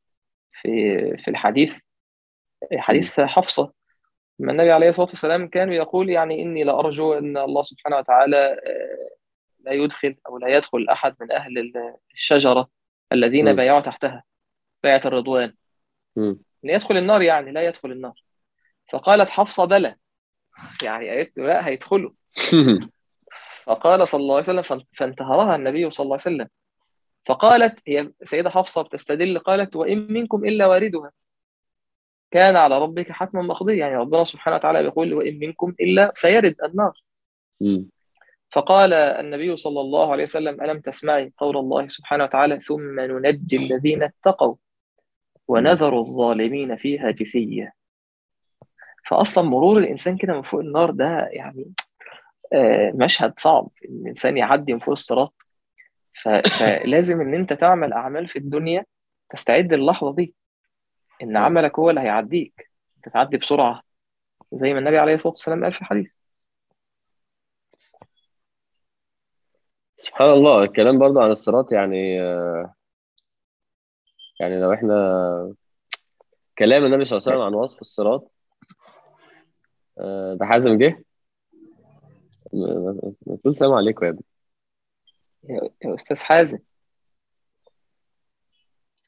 في 0.53 0.71
في 1.17 1.29
الحديث. 1.29 1.79
حديث 2.79 3.21
حفصة 3.21 3.73
لما 4.39 4.53
النبي 4.53 4.71
عليه 4.73 4.89
الصلاة 4.89 5.07
والسلام 5.07 5.49
كان 5.49 5.73
يقول 5.73 6.11
يعني 6.11 6.43
إني 6.43 6.65
لأرجو 6.65 7.13
أن 7.15 7.37
الله 7.39 7.63
سبحانه 7.63 7.97
وتعالى 7.97 8.37
آه، 8.37 9.11
لا 9.61 9.73
يدخل 9.73 10.17
أو 10.29 10.39
لا 10.39 10.49
يدخل 10.57 10.87
أحد 10.93 11.15
من 11.21 11.33
أهل 11.33 11.59
ال- 11.59 11.95
الشجرة 12.15 12.69
الذين. 13.13 13.53
بايعوا 13.57 13.81
تحتها 13.81 14.25
بيعة 14.83 15.01
الرضوان 15.05 15.55
مم. 16.17 16.39
ليدخل 16.63 16.97
النار 16.97 17.23
يعني 17.23 17.53
لا 17.53 17.67
يدخل 17.67 17.93
النار 17.93 18.23
فقالت 18.93 19.31
حفصة 19.31 19.65
بلى 19.65 19.97
يعني 20.83 21.11
قالت 21.11 21.39
له 21.39 21.47
لا 21.47 21.67
هيدخلوا 21.67 22.11
فقال 23.71 24.09
صلى 24.09 24.21
الله 24.21 24.35
عليه 24.35 24.45
وسلم 24.45 24.63
فان- 24.63 24.85
فانتهرها 24.93 25.57
النبي 25.57 25.91
صلى 25.91 26.05
الله 26.05 26.15
عليه 26.15 26.23
وسلم. 26.37 26.49
فقالت 27.27 27.81
هي 27.89 28.13
سيدة 28.23 28.51
حفصة 28.51 28.83
بتستدل 28.83 29.39
قالت 29.39 29.77
وإن 29.77 30.13
منكم 30.13 30.45
إلا 30.45 30.67
واردها. 30.67 31.13
كان 32.31 32.57
على 32.57 32.79
ربك 32.79 33.13
حتما 33.13 33.43
مقضيا 33.43 33.75
يعني 33.75 33.97
ربنا 33.97 34.25
سبحانه 34.25 34.57
وتعالى 34.57 34.83
بيقول 34.83 35.15
وإن 35.15 35.39
منكم 35.39 35.75
إلا 35.81 36.13
سيرد 36.15 36.57
النار. 36.65 37.03
فقال 38.51 38.93
النبي 38.93 39.57
صلى 39.57 39.81
الله 39.81 40.13
عليه 40.13 40.23
وسلم 40.23 40.61
ألم 40.63 40.81
تسمعي 40.81 41.33
قول 41.39 41.57
الله 41.57 41.89
سبحانه 41.89 42.25
وتعالى 42.25 42.61
ثم 42.61 43.01
ننجي 43.01 43.57
الذين 43.57 44.03
اتقوا 44.03 44.55
ونذر 45.49 45.99
الظالمين 45.99 46.77
فيها 46.77 47.11
جثيا 47.11 47.73
فأصلا 49.07 49.45
مرور 49.45 49.79
الإنسان 49.79 50.17
كده 50.17 50.33
من 50.33 50.43
فوق 50.43 50.61
النار 50.61 50.91
ده 50.91 51.29
يعني 51.33 51.73
مشهد 52.95 53.39
صعب 53.39 53.69
إن 53.89 54.03
الإنسان 54.03 54.37
يعدي 54.37 54.73
من 54.73 54.79
فوق 54.79 54.91
الصراط. 54.91 55.35
فلازم 56.59 57.21
إن 57.21 57.35
أنت 57.35 57.53
تعمل 57.53 57.93
أعمال 57.93 58.29
في 58.29 58.39
الدنيا 58.39 58.85
تستعد 59.31 59.75
للحظة 59.75 60.15
دي. 60.15 60.35
إن 61.23 61.37
آه. 61.37 61.41
عملك 61.41 61.79
هو 61.79 61.91
اللي 61.91 62.01
هيعديك. 62.01 62.71
تتعدي 63.03 63.37
بسرعة. 63.37 63.83
زي 64.53 64.73
ما 64.73 64.79
النبي 64.79 64.99
عليه 64.99 65.15
الصلاة 65.15 65.33
والسلام 65.33 65.65
قال 65.65 65.73
في 65.73 65.81
الحديث. 65.81 66.13
سبحان 69.97 70.31
الله 70.31 70.63
الكلام 70.63 70.99
برضو 70.99 71.21
عن 71.21 71.31
الصراط 71.31 71.73
يعني 71.73 72.23
آه، 72.23 72.75
يعني 74.41 74.61
لو 74.61 74.73
إحنا 74.73 75.55
كلام 76.59 76.85
النبي 76.85 77.05
صلى 77.05 77.19
الله 77.19 77.29
عليه 77.29 77.39
وسلم 77.39 77.47
عن 77.47 77.55
وصف 77.55 77.81
الصراط 77.81 78.33
آه، 79.99 80.35
ده 80.35 80.47
حازم 80.47 80.79
جه؟ 80.79 81.05
ما 82.53 83.37
تقول 83.37 83.57
سلام 83.57 83.73
عليكم 83.73 84.05
يا 84.05 84.11
ابني. 84.11 84.25
يا 85.49 85.71
يا 85.85 85.95
أستاذ 85.95 86.17
حازم. 86.17 86.59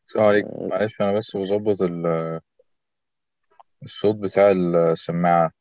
السلام 0.08 0.26
عليكم. 0.26 0.48
آه، 0.48 0.66
معلش 0.66 1.00
أنا 1.00 1.12
بس 1.12 1.36
بظبط 1.36 1.82
ال- 1.82 2.40
الصوت 3.82 4.16
بتاع 4.16 4.50
السماعة. 4.50 5.52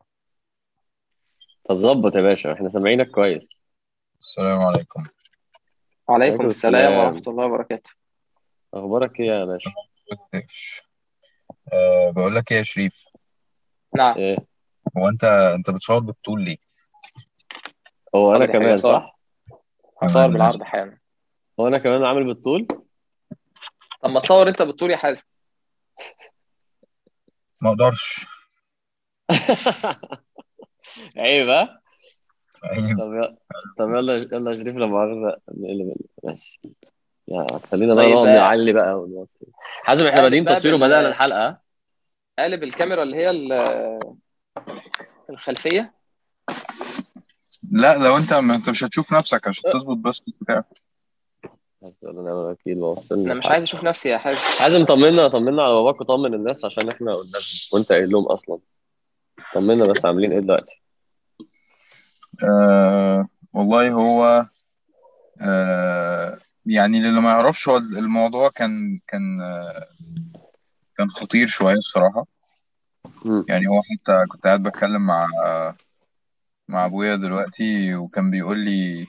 طب 1.69 1.75
ظبط 1.75 2.15
يا 2.15 2.21
باشا 2.21 2.53
إحنا 2.53 2.69
سامعينك 2.69 3.11
كويس. 3.11 3.47
السلام 4.19 4.59
عليكم. 4.59 5.03
وعليكم 6.07 6.33
عليكم 6.33 6.47
السلام 6.47 6.75
السلام. 6.75 7.00
ورحمة 7.00 7.23
الله 7.27 7.45
وبركاته. 7.45 7.89
أخبارك 8.73 9.19
إيه 9.19 9.27
يا 9.27 9.45
باشا. 9.45 9.71
أه 11.73 12.11
بقول 12.11 12.35
لك 12.35 12.51
إيه 12.51 12.57
يا 12.57 12.63
شريف؟ 12.63 13.05
نعم. 13.95 14.17
إيه؟ 14.17 14.38
هو 14.97 15.07
انت 15.09 15.23
أنت 15.23 15.69
بتصور 15.69 16.00
بالطول 16.00 16.41
ليه؟ 16.43 16.57
هو 18.15 18.36
أنا 18.36 18.46
كمان 18.46 18.77
صح؟ 18.77 19.20
هصور 20.01 20.10
تمام 20.10 20.34
بالعرض 20.34 20.51
ماشي 20.58 20.63
أحيانا 20.63 20.98
هو 21.60 21.68
أنا 21.68 21.77
كمان 21.77 22.03
عامل 22.03 22.24
بالطول؟ 22.24 22.68
طب 24.01 24.10
ما 24.12 24.20
تصور 24.20 24.48
أنت 24.50 24.62
بالطول 24.62 24.91
يا 24.91 24.98
حازم. 24.98 25.24
ما 27.62 27.70
أقدرش. 27.70 28.25
عيب 31.18 31.50
ها؟ 31.50 31.82
طب 33.00 33.13
يلا 33.13 33.38
طب 33.77 33.89
يلا 33.89 34.13
يلا 34.18 34.51
يا 34.51 34.56
شريف 34.58 34.75
لما 34.75 34.86
مؤاخذة 34.86 35.38
نقلب 35.51 35.96
ماشي. 36.24 36.62
يا 37.27 37.48
خلينا 37.72 37.94
بقى 37.94 38.03
طيب 38.06 38.13
نقعد 38.15 38.27
نعلي 38.27 38.74
بقى 38.74 38.94
ونوطي 39.00 39.46
حازم 39.84 40.08
إحنا 40.08 40.22
بادئين 40.22 40.46
تصوير 40.46 40.75
وبدأنا 40.75 41.08
الحلقة. 41.08 41.48
ها؟ 41.48 41.62
قالب 42.39 42.63
الكاميرا 42.63 43.03
اللي 43.03 43.18
هي 43.18 43.30
ال- 43.30 44.00
الخلفية. 45.30 45.94
لا 47.72 47.98
لو 47.98 48.18
انت 48.18 48.34
ما 48.34 48.56
انت 48.56 48.70
مش 48.70 48.84
هتشوف 48.84 49.13
نفسك 49.13 49.48
عشان 49.48 49.72
تظبط 49.74 49.98
بس 49.98 50.22
بتاعك 50.42 50.66
ونعم 52.01 52.28
الوكيل 52.28 52.78
ووصلنا 52.78 53.32
أنا 53.32 53.40
مش 53.40 53.46
عايز 53.46 53.63
أشوف 53.63 53.84
نفسي 53.84 54.10
يا 54.10 54.18
حازم 54.18 54.38
حازم 54.38 54.86
طمنا 54.86 55.28
طمنا 55.28 55.63
على 55.63 55.74
باباك 55.74 56.01
وطمن 56.01 56.34
الناس 56.34 56.66
عشان 56.66 56.90
إحنا 56.90 57.16
قدامهم 57.16 57.46
وأنت 57.74 57.92
قايل 57.92 58.12
لهم 58.12 58.25
أصلا. 58.25 58.60
طمنا 59.54 59.84
بس 59.84 60.06
عاملين 60.06 60.32
إيه 60.32 60.40
دلوقتي؟ 60.40 60.82
أه 62.44 63.28
والله 63.54 63.92
هو 63.92 64.46
أه 65.42 66.38
يعني 66.66 66.98
اللي 66.98 67.22
ما 67.22 67.30
يعرفش 67.30 67.70
هو 67.70 67.78
الموضوع 67.78 68.50
كان 68.50 69.00
كان 69.08 69.42
آه، 69.42 69.88
كان 70.98 71.10
خطير 71.10 71.48
شوية 71.48 71.74
الصراحة 71.75 72.25
مم. 73.25 73.46
يعني 73.50 73.68
هو 73.68 73.82
حتى 73.82 74.25
كنت 74.32 74.44
قاعد 74.44 74.63
بتكلم 74.63 75.01
مع 75.06 75.28
مع 76.72 76.86
أبويا 76.86 77.16
دلوقتي 77.16 77.96
وكان 77.96 78.32
بيقول 78.32 78.60
لي 78.60 79.08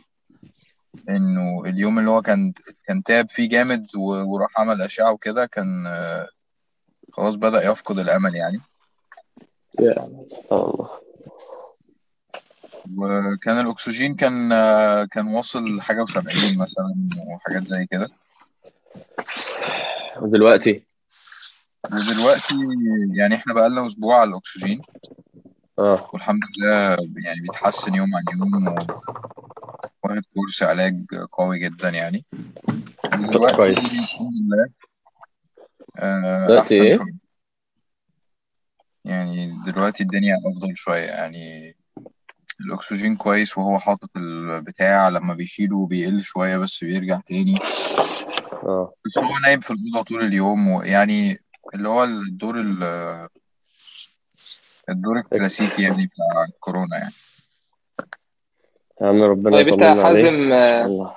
إنه 1.08 1.62
اليوم 1.66 1.98
اللي 1.98 2.10
هو 2.10 2.22
كان 2.22 2.52
كان 2.86 3.02
تعب 3.02 3.26
فيه 3.30 3.48
جامد 3.48 3.86
وراح 3.96 4.60
عمل 4.60 4.82
أشعة 4.82 5.12
وكده 5.12 5.46
كان 5.46 5.86
آه، 5.86 6.28
خلاص 7.12 7.34
بدأ 7.34 7.70
يفقد 7.70 7.98
الأمل 7.98 8.34
يعني. 8.34 8.60
يا 9.80 10.08
الله. 10.52 10.90
وكان 12.98 13.60
الأكسجين 13.60 14.14
كان 14.14 14.52
آه، 14.52 15.04
كان 15.04 15.26
واصل 15.28 15.80
حاجة 15.80 16.04
و70 16.04 16.56
مثلا 16.56 17.08
وحاجات 17.26 17.62
زي 17.68 17.86
كده. 17.90 18.08
ودلوقتي 20.20 20.82
ودلوقتي 21.84 22.54
يعني 23.14 23.34
إحنا 23.34 23.54
بقالنا 23.54 23.86
أسبوع 23.86 24.16
على 24.20 24.30
الأكسجين. 24.30 24.82
آه. 25.78 26.10
والحمد 26.12 26.40
لله 26.58 26.88
يعني 27.24 27.40
بيتحسن 27.42 27.94
يوم 27.94 28.10
عن 28.14 28.38
يوم 28.38 28.64
واخد 30.04 30.22
كورس 30.34 30.62
علاج 30.62 31.04
قوي 31.32 31.58
جدا 31.58 31.88
يعني. 31.88 32.24
طب 33.12 33.20
ودلوقتي 33.20 33.56
كويس. 33.56 33.94
الحمد 34.14 34.32
لله 34.34 34.68
آه، 35.98 36.46
دلوقتي 36.46 36.60
أحسن 36.74 36.84
إيه؟ 36.84 36.96
شوية 36.96 37.16
يعني 39.04 39.54
دلوقتي 39.66 40.02
الدنيا 40.02 40.36
أفضل 40.46 40.74
شوية 40.76 41.06
يعني. 41.06 41.76
الأكسجين 42.60 43.16
كويس 43.16 43.58
وهو 43.58 43.78
حاطط 43.78 44.10
البتاع 44.16 45.08
لما 45.08 45.34
بيشيله 45.34 45.86
بيقل 45.86 46.22
شوية 46.22 46.56
بس 46.56 46.84
بيرجع 46.84 47.20
تاني. 47.26 47.54
آه. 48.62 48.94
بس 49.06 49.18
هو 49.18 49.38
نايم 49.46 49.60
في 49.60 49.70
الأوضة 49.70 50.02
طول 50.08 50.24
اليوم 50.24 50.68
ويعني 50.68 51.38
اللي 51.74 51.88
هو 51.88 52.04
الدور 52.04 52.60
ال- 52.60 53.28
الدور 54.92 55.18
الكلاسيكي 55.18 55.82
يعني 55.82 56.06
بتاع 56.06 56.46
كورونا 56.60 56.96
يعني. 56.98 57.12
يا 59.00 59.06
عم 59.06 59.22
ربنا 59.22 59.50
طيب 59.56 59.68
أنت 59.68 59.82
يطمنا 59.82 59.96
يا 59.98 60.04
حازم 60.04 60.52
الله. 60.52 61.14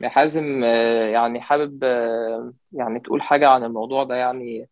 يا 0.00 0.08
حازم 0.08 0.64
يعني 1.14 1.40
حابب 1.40 1.82
يعني 2.72 3.00
تقول 3.00 3.22
حاجة 3.22 3.48
عن 3.48 3.64
الموضوع 3.64 4.04
ده؟ 4.04 4.14
يعني 4.14 4.68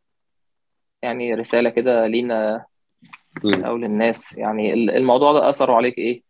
يعني 1.03 1.35
رسالة 1.35 1.71
كده 1.71 2.07
لينا 2.07 2.65
مم. 3.45 3.65
أو 3.65 3.77
للناس 3.77 4.37
يعني 4.39 4.75
ال- 4.75 4.91
الموضوع 4.91 5.33
ده 5.33 5.49
أثره 5.49 5.75
عليك 5.75 5.99
إيه؟ 5.99 6.23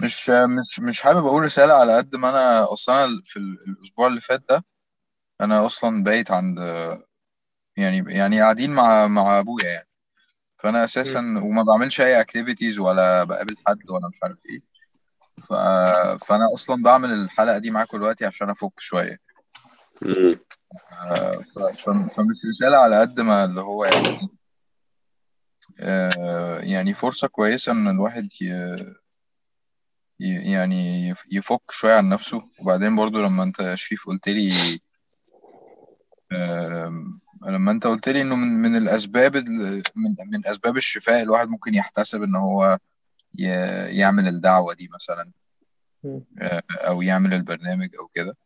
مش 0.00 0.30
مش 0.30 0.80
مش 0.80 1.02
حابب 1.02 1.26
أقول 1.26 1.42
رسالة 1.42 1.74
على 1.74 1.96
قد 1.96 2.16
ما 2.16 2.28
أنا 2.30 2.72
أصلا 2.72 3.22
في 3.24 3.36
ال- 3.38 3.58
الأسبوع 3.68 4.06
اللي 4.06 4.20
فات 4.20 4.42
ده 4.48 4.64
أنا 5.40 5.66
أصلا 5.66 6.04
بايت 6.04 6.30
عند 6.30 6.58
يعني 7.76 8.04
يعني 8.14 8.40
قاعدين 8.40 8.70
مع 8.70 9.06
مع 9.06 9.38
أبويا 9.38 9.66
يعني 9.68 9.88
فأنا 10.56 10.84
أساسا. 10.84 11.18
وما 11.20 11.62
بعملش 11.62 12.00
أي 12.00 12.20
activities 12.20 12.78
ولا 12.78 13.24
بقابل 13.24 13.56
حد 13.66 13.90
ولا 13.90 14.08
مش 14.08 14.18
عارف 14.22 14.38
إيه 14.46 14.60
ف... 15.48 15.52
فأنا 16.24 16.54
أصلا 16.54 16.82
بعمل 16.82 17.10
الحلقة 17.12 17.58
دي 17.58 17.70
معاكم 17.70 17.98
دلوقتي 17.98 18.26
عشان 18.26 18.50
أفك 18.50 18.80
شوية 18.80 19.18
مم. 20.02 20.34
ف... 20.90 21.02
ف... 21.54 21.84
فمش 21.88 22.36
رسالة 22.54 22.76
على 22.76 23.00
قد 23.00 23.20
ما 23.20 23.44
اللي 23.44 23.60
هو 23.60 23.84
يعني 23.84 24.28
آه، 25.80 26.58
يعني 26.58 26.94
فرصة 26.94 27.28
كويسة 27.28 27.72
إن 27.72 27.88
الواحد 27.88 28.28
ي... 28.40 28.76
ي- 30.20 30.52
يعني 30.52 31.08
يف- 31.08 31.24
يفك 31.32 31.70
شوية 31.70 31.94
عن 31.94 32.08
نفسه 32.08 32.42
وبعدين 32.60 32.96
برضو 32.96 33.22
لما 33.22 33.42
أنت 33.42 33.74
شريف 33.74 34.06
قلت 34.06 34.28
لي 34.28 34.80
لما 37.46 37.70
انت 37.70 37.86
قلت 37.86 38.08
لي 38.08 38.22
انه 38.22 38.36
من 38.36 38.48
من 38.48 38.76
الأسباب 38.76 39.36
ال- 39.36 39.82
من 39.96 40.14
من 40.30 40.46
أسباب 40.46 40.76
الشفاء 40.76 41.22
الواحد 41.22 41.48
ممكن 41.48 41.74
يحتسب 41.74 42.22
إن 42.22 42.34
هو 42.36 42.78
يعمل 43.88 44.28
الدعوة 44.28 44.74
دي 44.74 44.90
مثلا. 44.94 45.30
آه، 46.40 46.62
أو 46.70 47.02
يعمل 47.02 47.34
البرنامج 47.34 47.88
أو 48.00 48.06
كده. 48.06 48.36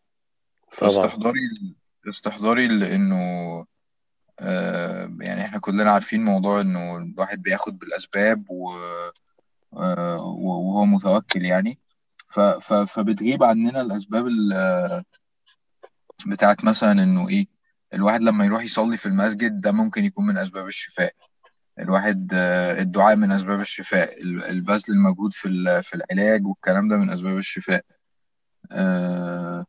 فاستحضاري 0.71 1.41
استحضاري 2.09 2.69
لأنه 2.69 3.17
آه، 4.41 5.17
يعني 5.21 5.41
إحنا 5.45 5.59
كلنا 5.59 5.91
عارفين 5.93 6.25
موضوع 6.25 6.61
إنه 6.61 6.97
الواحد 6.97 7.43
بياخد 7.43 7.79
بالأسباب 7.79 8.51
و 8.51 8.73
آه، 9.77 10.17
وهو 10.23 10.85
متوكل 10.85 11.45
يعني. 11.45 11.79
ف- 12.29 12.41
ف- 12.41 12.73
فبتغيب 12.75 13.43
عننا 13.43 13.81
الأسباب 13.81 14.27
ال- 14.27 15.05
بتاعت 16.27 16.65
مثلا 16.65 16.93
إنه 16.93 17.29
إيه 17.29 17.47
الواحد 17.95 18.21
لما 18.23 18.45
يروح 18.45 18.63
يصلي 18.63 18.97
في 18.97 19.07
المسجد 19.07 19.61
ده 19.61 19.73
ممكن 19.73 20.05
يكون 20.05 20.27
من 20.27 20.39
أسباب 20.39 20.67
الشفاء. 20.67 21.13
الواحد 21.79 22.31
آه، 22.35 22.73
الدعاء 22.73 23.17
من 23.17 23.33
أسباب 23.33 23.61
الشفاء. 23.61 24.23
ال- 24.23 24.45
البذل 24.45 24.85
المجهود 24.95 25.33
في 25.33 25.49
في 25.83 25.95
العلاج 25.95 26.47
والكلام 26.47 26.89
ده 26.89 26.97
من 26.97 27.11
أسباب 27.11 27.37
الشفاء. 27.39 27.85
آه، 28.73 29.67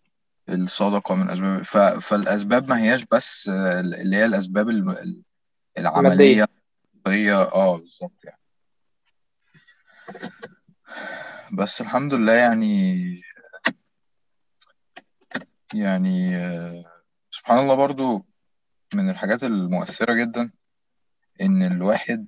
الصدقة 0.50 1.16
من 1.16 1.30
أسباب 1.30 1.62
ف- 1.64 1.78
فالأسباب 1.78 2.70
ما 2.70 2.80
هياش 2.80 3.04
بس 3.12 3.48
آه، 3.48 3.80
اللي 3.80 4.16
هي 4.16 4.26
الأسباب 4.26 4.70
الم- 4.70 5.24
العملية. 5.78 6.46
هي 7.08 7.34
آه 7.34 7.78
بالظبط 7.78 8.24
يعني. 8.24 8.40
بس 11.52 11.82
الحمد 11.82 12.14
لله 12.14 12.34
يعني 12.34 13.22
يعني 15.74 16.38
سبحان 17.32 17.60
الله 17.60 17.76
برضو 17.76 18.26
من 18.94 19.10
الحاجات 19.10 19.44
المؤثرة 19.44 20.14
جدا 20.14 20.52
إن 21.42 21.64
الواحد 21.64 22.28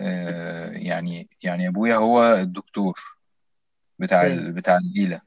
آه، 0.00 0.70
يعني 0.70 1.28
يعني 1.42 1.68
أبويا 1.68 1.96
هو 1.96 2.34
الدكتور 2.34 2.94
بتاع. 3.98 4.26
ال- 4.26 4.52
بتاع 4.52 4.76
الجيلة 4.76 5.20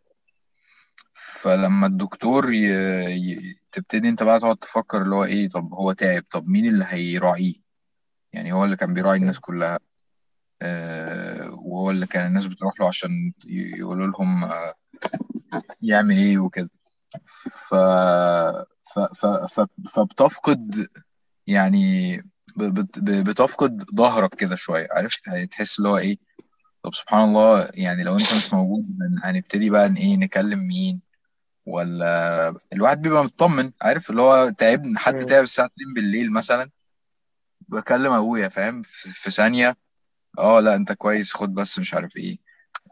فلما 1.42 1.88
الدكتور 1.88 2.54
ي... 2.54 2.66
ي... 3.16 3.60
تبتدي 3.72 4.10
أنت 4.10 4.24
بقى 4.24 4.40
تقعد 4.40 4.58
تفكر 4.58 5.02
اللي 5.02 5.16
هو 5.16 5.24
إيه 5.24 5.50
طب 5.50 5.74
هو 5.74 5.92
تعب 5.92 6.24
طب 6.32 6.48
مين 6.48 6.66
اللي 6.68 6.86
هيراعيه 6.88 7.54
يعني 8.34 8.54
هو 8.54 8.64
اللي 8.66 8.76
كان 8.76 8.94
بيراعي 8.94 9.18
الناس. 9.18 9.40
كلها 9.40 9.80
آه، 10.62 11.50
وهو 11.52 11.92
اللي 11.92 12.08
كان 12.08 12.28
الناس 12.28 12.46
بتروح 12.46 12.80
له 12.80 12.88
عشان 12.88 13.34
يقولوا 13.46 14.08
لهم 14.08 14.44
آه، 14.44 14.74
يعمل 15.82 16.18
إيه 16.18 16.38
وكده 16.38 16.70
ف... 17.70 17.76
ف... 18.96 19.00
ف... 19.00 19.26
ف... 19.26 19.66
فبتفقد 19.94 20.88
يعني 21.48 22.18
بت- 22.58 23.00
بتفقد 23.00 23.84
ظهرك 23.96 24.36
كده 24.36 24.56
شوية 24.56 24.88
عرفت؟ 24.92 25.30
تحس 25.52 25.78
اللي 25.80 25.90
هو 25.90 25.98
إيه؟ 25.98 26.18
طب 26.84 26.94
سبحان 26.96 27.24
الله 27.26 27.70
يعني 27.74 28.04
لو 28.04 28.18
أنت 28.20 28.34
مش 28.34 28.54
موجود 28.54 28.86
هن- 29.02 29.20
هنبتدي 29.24 29.70
بقى 29.70 29.86
إيه؟ 29.98 30.18
نكلم 30.18 30.60
مين؟ 30.68 31.02
ولا 31.66 32.56
الواحد 32.74 33.02
بيبقى 33.02 33.24
مطمن 33.24 33.72
عارف؟ 33.82 34.10
اللي 34.10 34.22
هو 34.22 34.50
تعب 34.50 34.84
حد. 34.98 35.20
تعب 35.26 35.44
الساعة 35.44 35.66
2 35.66 35.94
بالليل 35.96 36.34
مثلا 36.34 36.70
بكلم 37.70 38.12
أبويا 38.12 38.48
فاهم؟ 38.50 38.82
في 38.92 39.32
ثانية 39.32 39.78
آه 40.40 40.60
لأ 40.60 40.76
أنت 40.76 40.92
كويس 40.92 41.34
خد 41.34 41.54
بس 41.54 41.80
مش 41.80 41.94
عارف 41.94 42.18
إيه. 42.18 42.38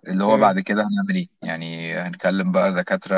اللي 0.08 0.24
هو. 0.24 0.38
بعد 0.38 0.60
كده 0.60 0.82
هنعمل 0.82 1.16
إيه؟ 1.16 1.28
يعني 1.42 1.94
هنكلم 1.96 2.52
بقى 2.52 2.74
دكاترة 2.74 3.18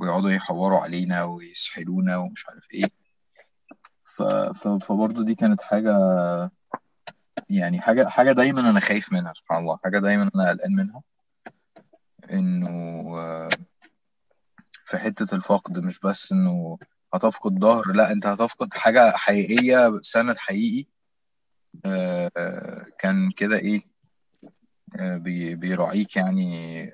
ويقعدوا 0.00 0.30
يحوروا 0.30 0.78
علينا 0.78 1.24
ويسحلونا 1.24 2.16
ومش 2.16 2.46
عارف 2.48 2.70
إيه. 2.74 2.84
ف... 4.16 4.22
ف... 4.22 4.68
فبرضه 4.68 5.24
دي 5.24 5.34
كانت 5.34 5.60
حاجة 5.60 5.94
يعني 7.48 7.80
حاجة 7.80 8.08
حاجة 8.08 8.32
دايما 8.32 8.70
أنا 8.70 8.80
خايف 8.80 9.12
منها 9.12 9.32
سبحان 9.32 9.58
الله. 9.58 9.78
حاجة 9.84 9.98
دايما 9.98 10.30
أنا 10.34 10.48
قلقان 10.50 10.72
منها. 10.76 11.02
إنه 12.32 12.70
في 14.90 14.98
حتة 14.98 15.34
الفقد 15.34 15.78
مش 15.78 16.00
بس 16.00 16.32
إنه 16.32 16.78
هتفقد 17.14 17.58
ظهر 17.58 17.92
لا 17.92 18.12
أنت 18.12 18.26
هتفقد 18.26 18.68
حاجة 18.74 19.10
حقيقية 19.16 20.00
سند 20.02 20.36
حقيقي. 20.36 20.86
آه، 21.86 22.86
كان 22.98 23.30
كده 23.36 23.56
إيه 23.56 23.82
آه، 24.98 25.16
بي- 25.16 25.54
بيراعيك 25.54 26.16
يعني 26.16 26.90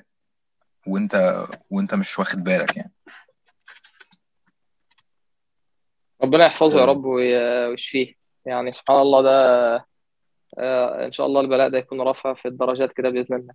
وأنت 0.87 1.45
وأنت 1.71 1.95
مش 1.95 2.19
واخد 2.19 2.45
بالك 2.45 2.77
يعني. 2.77 2.93
ربنا 6.27 6.45
يحفظه 6.47 6.81
يا 6.81 6.85
رب 6.85 7.05
وي- 7.05 7.67
ويشفيه. 7.69 8.15
يعني 8.47 8.73
سبحان 8.73 9.01
الله 9.01 9.23
ده 9.23 9.75
آه، 10.59 11.07
إن 11.07 11.13
شاء 11.13 11.27
الله 11.27 11.41
البلاء 11.41 11.69
ده 11.69 11.79
يكون 11.79 12.01
رافع 12.01 12.35
في 12.35 12.49
الدرجات 12.49 12.93
كده 12.93 13.11
بإذن 13.11 13.37
الله. 13.37 13.55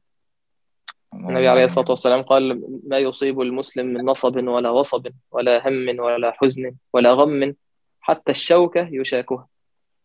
النبي 1.14 1.48
عليه 1.48 1.52
آمين 1.52 1.64
الصلاة 1.66 1.90
والسلام 1.90 2.22
قال 2.22 2.62
ما 2.88 2.98
يصيب 2.98 3.42
المسلم 3.42 3.86
من 3.86 4.06
نصب 4.06 4.36
ولا 4.48 4.70
وصب 4.70 5.08
ولا 5.32 5.68
هم 5.70 6.00
ولا 6.00 6.32
حزن 6.32 6.76
ولا 6.94 7.14
غم 7.14 7.56
حتى 8.02 8.32
الشوكة 8.32 8.88
يشاكها 8.92 9.48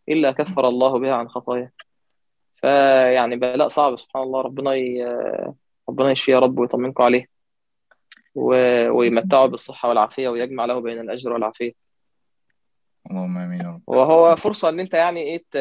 إلا 0.08 0.30
كفر 0.32 0.68
الله 0.68 0.98
بها 0.98 1.14
عن 1.14 1.28
خطاياه. 1.28 1.70
فيعني 2.56 3.36
بلاء 3.36 3.68
صعب 3.68 3.96
سبحان 3.96 4.22
الله. 4.22 4.40
ربنا 4.40 4.74
ي... 4.74 5.04
ربنا 5.88 6.10
يشفيه 6.10 6.32
يا 6.32 6.38
رب 6.38 6.58
ويطمنكم 6.58 7.02
عليه 7.02 7.26
و... 8.34 8.48
ويمتعه 8.90 9.46
بالصحة 9.46 9.88
والعافية 9.88 10.28
ويجمع 10.28 10.64
له 10.64 10.80
بين 10.80 11.00
الأجر 11.00 11.32
والعافية. 11.32 11.85
اللهم 13.10 13.38
آمين 13.38 13.60
يا 13.60 13.66
رب. 13.70 13.82
وهو 13.86 14.36
فرصة 14.36 14.68
إن 14.68 14.80
أنت 14.80 14.94
يعني 14.94 15.20
إيه 15.22 15.44
ت... 15.50 15.54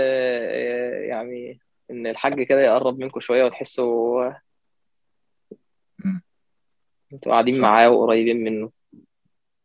يعني 1.10 1.60
إن 1.92 2.08
الحاج 2.08 2.42
كده 2.42 2.62
يقرب 2.62 3.00
منكم 3.00 3.20
شوية 3.20 3.44
وتحسوا 3.46 4.32
مم. 6.06 6.22
أنتوا 7.14 7.32
قاعدين 7.32 7.60
معاه 7.60 7.90
وقريبين 7.90 8.44
منه. 8.44 8.72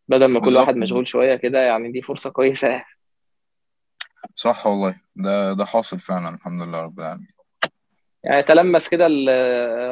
بدل 0.09 0.25
ما 0.27 0.41
كل 0.41 0.45
بالظبط. 0.45 0.63
واحد 0.63 0.77
مشغول 0.77 1.09
شوية 1.09 1.35
كده 1.35 1.59
يعني 1.59 1.93
دي 1.93 2.03
فرصة 2.03 2.31
كويسة. 2.31 2.85
صح 4.37 4.67
والله. 4.67 5.01
ده 5.17 5.53
ده 5.53 5.65
حاصل 5.65 5.99
فعلا 5.99 6.35
الحمد 6.35 6.63
لله 6.63 6.81
رب 6.81 7.01
العالمين. 7.01 7.29
يعني 8.25 8.43
تلمس 8.43 8.89
كده 8.89 9.07
ال- 9.07 9.29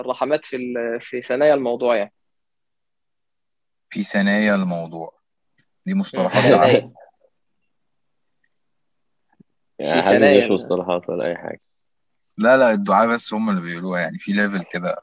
الرحمات 0.01 0.45
في 0.45 0.57
ال... 0.57 1.01
في 1.01 1.23
ثنايا 1.23 1.55
الموضوع 1.55 1.97
يعني. 1.97 2.13
في 3.91 4.03
ثنايا 4.05 4.55
الموضوع. 4.55 5.19
دي. 5.87 5.95
مصطلحات 5.95 6.43
ثنايا 6.53 6.93
يعني 9.79 10.03
ثنايا 10.03 10.45
مش 10.45 10.51
مصطلحات 10.51 11.09
ولا 11.09 11.27
أي 11.27 11.37
حاجة. 11.37 11.61
لا 12.39 12.57
لا 12.57 12.73
الدعاء 12.73 13.09
بس 13.09 13.35
هم 13.35 13.51
اللي 13.51 13.61
بيقولوها 13.61 14.01
يعني. 14.01 14.19
في 14.19 14.33
ليفل 14.33 14.65
كده. 14.65 14.97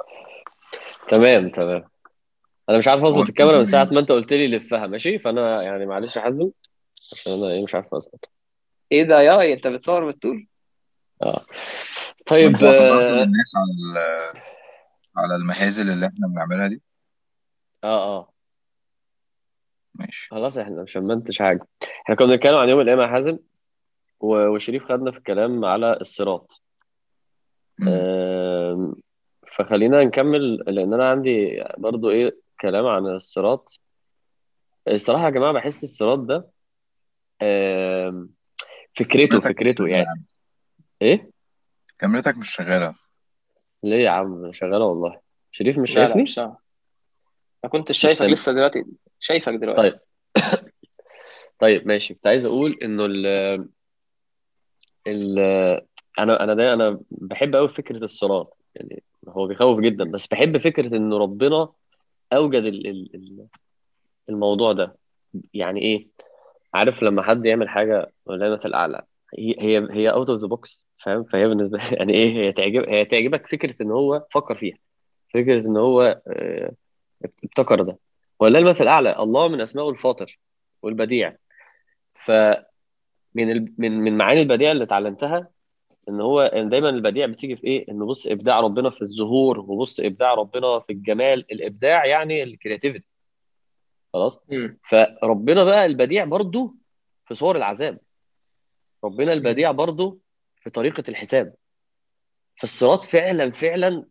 تمام 1.07 1.49
تمام. 1.49 1.83
أنا 2.69 2.77
مش 2.77 2.87
عارف 2.87 3.01
هو 3.01 3.07
أظبط 3.07 3.29
الكاميرا 3.29 3.57
من 3.57 3.65
ساعة 3.65 3.81
الحمد 3.81 3.93
ما 3.95 3.99
أنت 3.99 4.11
قلت 4.11 4.33
لي 4.33 4.47
لفها 4.47 4.87
ماشي؟ 4.87 5.19
فأنا 5.19 5.61
يعني 5.61 5.85
معلش 5.85 6.15
يا 6.15 6.21
حازم 6.21 6.51
عشان 7.13 7.33
أنا 7.33 7.51
إيه 7.51 7.63
مش 7.63 7.75
عارف 7.75 7.93
أظبط. 7.93 8.31
إيه 8.91 9.03
ده؟ 9.03 9.21
يا 9.21 9.53
أنت 9.53 9.67
بتصور 9.67 10.05
بالطول؟ 10.05 10.47
ما 11.21 11.45
طيب 12.27 12.55
آه. 12.63 13.23
الناس 13.23 13.51
على 13.55 14.33
على 15.17 15.35
المهازل 15.35 15.89
اللي 15.89 16.05
إحنا 16.05 16.27
بنعملها 16.27 16.67
دي؟ 16.67 16.81
آه, 17.83 18.17
آه. 18.17 18.31
ماشي. 19.95 20.27
خلاص 20.31 20.57
إحنا 20.57 20.83
مش 20.83 20.97
منتج 20.97 21.39
حاجة. 21.39 21.67
إحنا 22.03 22.15
كنا 22.15 22.27
بنتكلم 22.27 22.55
عن 22.55 22.69
يوم 22.69 22.79
القيامة 22.79 23.03
يا 23.03 23.07
حازم. 23.07 23.37
وشريف 24.19 24.85
خدنا 24.85 25.11
في 25.11 25.17
الكلام 25.17 25.65
على 25.65 25.97
الصراط. 26.01 26.61
فخلينا 29.47 30.03
نكمل 30.03 30.55
لأن 30.55 30.93
أنا 30.93 31.09
عندي 31.09 31.63
برضو 31.77 32.09
إيه 32.09 32.37
كلام 32.61 32.85
عن 32.85 33.05
الصراط. 33.05 33.79
الصراحة 34.87 35.25
يا 35.25 35.29
جماعة 35.29 35.53
بحس 35.53 35.83
الصراط 35.83 36.19
ده 36.19 36.47
فكرته 38.95 39.39
فكرته 39.39 39.87
شغالة 39.87 39.97
يعني. 39.97 40.25
إيه؟ 41.01 41.29
كاميرتك 41.99 42.37
مش 42.37 42.55
شغالة. 42.55 42.95
ليه 43.83 44.03
يا 44.03 44.09
عم؟ 44.09 44.53
شغالة 44.53 44.85
والله. 44.85 45.19
شريف 45.51 45.77
مش 45.77 45.95
لا 45.95 45.99
لا 45.99 46.05
شايفني؟ 46.05 46.23
مش 46.23 46.37
ما 47.63 47.69
كنتش 47.69 47.95
مش 47.95 48.01
شايفك 48.01 48.17
سامع 48.17 48.31
لسه 48.31 48.51
دلوقتي 48.51 48.85
شايفك 49.19 49.53
دلوقتي. 49.53 49.81
طيب. 49.81 49.99
طيب 51.59 51.87
ماشي. 51.87 52.13
كنت 52.13 52.27
عايز 52.27 52.45
أقول 52.45 52.77
إنه 52.83 53.05
ال 53.05 53.69
ال 55.07 55.39
أنا 56.19 56.43
أنا 56.43 56.53
ده 56.53 56.73
أنا 56.73 56.99
بحب 57.11 57.55
قوي 57.55 57.69
فكرة 57.69 57.97
الصراط 58.03 58.59
يعني 58.75 59.03
هو 59.27 59.47
بيخوف 59.47 59.79
جدا 59.79 60.03
بس 60.11 60.27
بحب 60.27 60.57
فكرة 60.57 60.97
انه 60.97 61.17
ربنا 61.17 61.69
أوجد 62.33 62.63
ال- 62.63 62.87
ال- 62.87 63.15
ال- 63.15 63.47
الموضوع 64.29 64.73
ده. 64.73 64.95
يعني 65.53 65.81
إيه؟ 65.81 66.07
عارف 66.73 67.03
لما 67.03 67.21
حد 67.23 67.45
يعمل 67.45 67.69
حاجة 67.69 68.11
ولا 68.25 68.49
مثل 68.55 68.73
اعلى 68.73 69.03
هي 69.39 69.87
هي 69.91 70.09
out 70.09 70.29
of 70.29 70.41
the 70.41 70.47
box 70.47 70.85
فاهم؟ 71.03 71.23
فهي 71.23 71.47
بالنسبة 71.47 71.77
يعني 71.93 72.13
إيه؟ 72.13 72.29
هي 72.33 72.51
تعجب 72.51 72.89
هي 72.89 73.05
تعجبك 73.05 73.47
فكرة 73.47 73.75
إن 73.83 73.91
هو 73.91 74.25
فكر 74.31 74.55
فيها. 74.57 74.77
فكرة 75.33 75.67
إن 75.67 75.77
هو 75.77 76.21
آه، 76.27 76.71
ابتكر 77.43 77.81
ده. 77.81 77.99
ولا 78.39 78.59
المثل 78.59 78.83
الأعلى 78.83 79.19
الله 79.19 79.47
من 79.47 79.61
أسمائه 79.61 79.89
الفاطر 79.89 80.39
والبديع. 80.81 81.35
فمن 83.35 83.51
ال... 83.51 83.73
من 83.77 83.91
من 83.91 84.17
معاني 84.17 84.41
البديع 84.41 84.71
اللي 84.71 84.83
اتعلمتها 84.83 85.49
إن 86.09 86.21
هو 86.21 86.41
إن 86.41 86.69
دايما 86.69 86.89
البديع 86.89 87.25
بتيجي 87.25 87.55
في 87.55 87.63
إيه؟ 87.63 87.91
انه 87.91 88.05
بص 88.05 88.27
إبداع 88.27 88.59
ربنا 88.59 88.89
في 88.89 89.01
الظهور 89.01 89.59
وبص 89.59 89.99
إبداع 89.99 90.33
ربنا 90.33 90.79
في 90.79 90.93
الجمال 90.93 91.45
الإبداع 91.51 92.05
يعني 92.05 92.43
ال 92.43 92.49
creativity 92.49 93.05
خلاص؟ 94.13 94.39
مم. 94.49 94.77
فربنا 94.89 95.63
بقى 95.63 95.85
البديع 95.85 96.25
برضو 96.25 96.75
في 97.27 97.33
صور 97.33 97.55
العذاب. 97.55 97.99
ربنا. 99.03 99.33
البديع 99.33 99.71
برضو 99.71 100.19
في 100.61 100.69
طريقة 100.69 101.03
الحساب. 101.09 101.53
فالصراط 102.55 103.03
فعلا 103.03 103.51
فعلا 103.51 104.05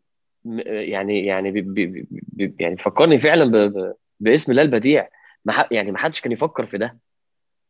م- 0.44 0.60
يعني 0.66 1.26
يعني 1.26 1.50
بي 1.50 1.60
بي 1.60 2.06
بي 2.10 2.54
يعني 2.60 2.76
فكرني 2.76 3.18
فعلا 3.18 3.44
ب 3.44 3.56
ب 3.56 3.94
باسم 4.20 4.52
الله 4.52 4.62
البديع. 4.62 5.08
ما 5.44 5.52
ح- 5.52 5.72
يعني 5.72 5.92
ما 5.92 5.98
حدش 5.98 6.20
كان 6.20 6.32
يفكر 6.32 6.66
في 6.66 6.78
ده. 6.78 6.98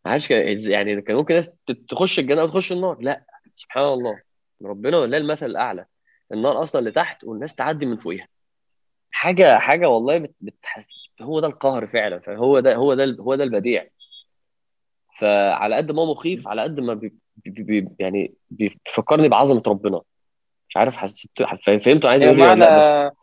ما 0.04 0.12
حدش 0.12 0.28
كان 0.28 0.58
يعني 0.70 1.02
كان 1.02 1.16
ممكن 1.16 1.34
ناس 1.34 1.52
تخش 1.88 2.18
الجنة 2.18 2.40
أو 2.40 2.46
تخش 2.48 2.72
النار. 2.72 2.98
لا 3.00 3.24
سبحان 3.56 3.84
الله. 3.92 4.20
ربنا 4.64 4.98
ولله 4.98 5.16
المثل 5.18 5.46
الأعلى. 5.46 5.86
النار 6.32 6.62
أصلا 6.62 6.78
اللي 6.78 6.90
تحت 6.92 7.24
والناس 7.24 7.54
تعدي 7.54 7.86
من 7.86 7.96
فوقها 7.96 8.28
حاجة 9.10 9.58
حاجة 9.58 9.88
والله 9.88 10.18
بت- 10.18 10.34
بتحس 10.40 10.86
هو 11.20 11.40
ده 11.40 11.46
القهر 11.46 11.86
فعلا. 11.86 12.18
فهو 12.18 12.60
ده 12.60 12.74
هو 12.74 12.94
ده 12.94 13.04
هو 13.20 13.34
ده 13.34 13.44
البديع. 13.44 13.86
فعلى 15.20 15.76
قد 15.76 15.90
ما 15.92 16.02
هو 16.02 16.12
مخيف 16.12 16.48
على 16.48 16.62
قد 16.62 16.80
ما 16.80 16.94
بي 16.94 17.12
بي 17.36 17.62
بي 17.62 17.88
يعني 17.98 18.34
بيفكرني 18.50 19.28
بعظمة 19.28 19.62
ربنا. 19.66 20.00
مش 20.68 20.76
عارف 20.76 20.96
حسيت 20.96 21.30
فهمتوا 21.84 22.10
عايز 22.10 22.22
أقول 22.24 22.40
إيه 22.42 22.48
ولا 22.48 22.54
لأ 22.64 22.78
بس 23.08 23.14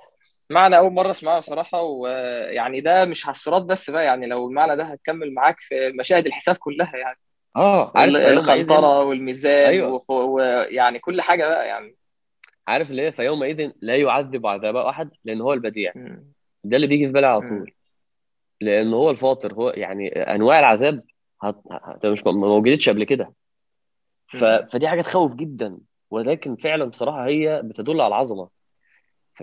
معنى 0.51 0.77
أول 0.77 0.91
مرة 0.91 1.11
أسمعه 1.11 1.39
بصراحة 1.39 1.81
ويعني 1.81 2.81
ده 2.81 3.05
مش 3.05 3.25
على 3.25 3.35
الصراط 3.35 3.61
بس 3.61 3.89
بقى 3.89 4.05
يعني 4.05 4.25
لو 4.27 4.49
المعنى 4.49 4.75
ده 4.75 4.83
هتكمل 4.83 5.33
معاك 5.33 5.55
في 5.59 5.91
مشاهد 5.99 6.25
الحساب 6.25 6.55
كلها 6.57 6.95
يعني. 6.97 7.17
آه 7.55 7.91
عارف 7.95 8.15
ال- 8.15 8.21
فيومئذ 8.21 8.49
القنطرة 8.49 9.03
والميزان 9.03 9.69
أيوه. 9.69 9.93
وخ- 9.93 10.09
ويعني 10.11 10.99
كل 10.99 11.21
حاجة 11.21 11.47
بقى 11.47 11.67
يعني. 11.67 11.95
عارف 12.67 12.89
اللي 12.91 13.01
هي 13.01 13.11
فيومئذ 13.11 13.71
لا 13.81 13.95
يعذب 13.95 14.47
عذابه 14.47 14.89
أحد؟ 14.89 15.09
لأن 15.25 15.41
هو 15.41 15.53
البديع. 15.53 15.91
مم. 15.95 16.23
ده 16.63 16.75
اللي 16.75 16.87
بيجي 16.87 17.05
في 17.07 17.11
بالي 17.13 17.27
على. 17.27 17.47
طول. 17.49 17.71
لأن 18.61 18.93
هو 18.93 19.09
الفاطر 19.09 19.53
هو 19.53 19.69
يعني 19.69 20.07
أنواع 20.09 20.59
العذاب 20.59 21.03
هت... 21.43 21.55
هت... 21.71 22.05
مش 22.05 22.23
ما 22.25 22.31
موجودتش 22.31 22.89
قبل 22.89 23.03
كده. 23.03 23.33
ف... 24.27 24.43
فدي 24.43 24.87
حاجة 24.87 25.01
تخوف 25.01 25.35
جدا. 25.35 25.77
ولكن 26.11 26.55
فعلا 26.55 26.85
بصراحة 26.85 27.25
هي 27.27 27.61
بتدل 27.63 28.01
على 28.01 28.07
العظمة. 28.07 28.49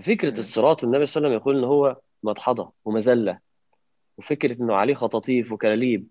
ففكرة. 0.03 0.39
الصراط 0.39 0.85
النبي 0.85 1.07
صلى 1.07 1.21
الله 1.21 1.29
عليه 1.29 1.37
وسلم 1.39 1.53
يقول 1.53 1.59
إن 1.59 1.65
هو 1.71 1.97
مدحضة 2.23 2.73
ومذلة 2.85 3.39
وفكرة 4.19 4.53
إنه 4.63 4.75
عليه 4.75 4.95
خطاطيف 4.95 5.53
وكلاليب 5.53 6.07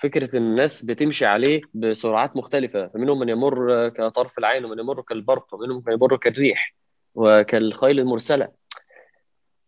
فكرة 0.00 0.36
إن 0.36 0.42
الناس 0.42 0.84
بتمشي 0.84 1.26
عليه 1.26 1.60
بسرعات 1.74 2.36
مختلفة 2.36 2.88
فمنهم 2.88 3.18
من 3.18 3.28
يمر 3.28 3.88
كطرف 3.88 4.38
العين 4.38 4.64
ومن 4.64 4.78
يمر 4.78 5.02
كالبرق 5.02 5.54
ومنهم 5.54 5.82
من 5.86 5.92
يمر 5.92 6.16
كالريح 6.16 6.74
وكالخيل 7.14 8.00
المرسلة 8.00 8.48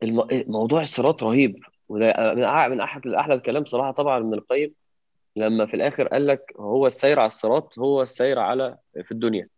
الم... 0.02 0.44
موضوع 0.46 0.80
الصراط 0.80 1.22
رهيب 1.22 1.56
وده 1.88 2.34
من 2.68 2.80
احد 2.80 3.06
أحلى 3.06 3.34
الكلام 3.34 3.64
صراحة 3.64 3.90
طبعا 3.90 4.18
من 4.18 4.34
القيم 4.34 4.74
لما 5.36 5.66
في 5.66 5.74
الآخر 5.74 6.08
قال 6.08 6.26
لك 6.26 6.52
هو 6.58 6.86
السير 6.86 7.18
على 7.18 7.26
الصراط 7.26 7.78
هو 7.78 8.02
السير 8.02 8.38
على 8.38 8.76
في 9.04 9.10
الدنيا 9.12 9.48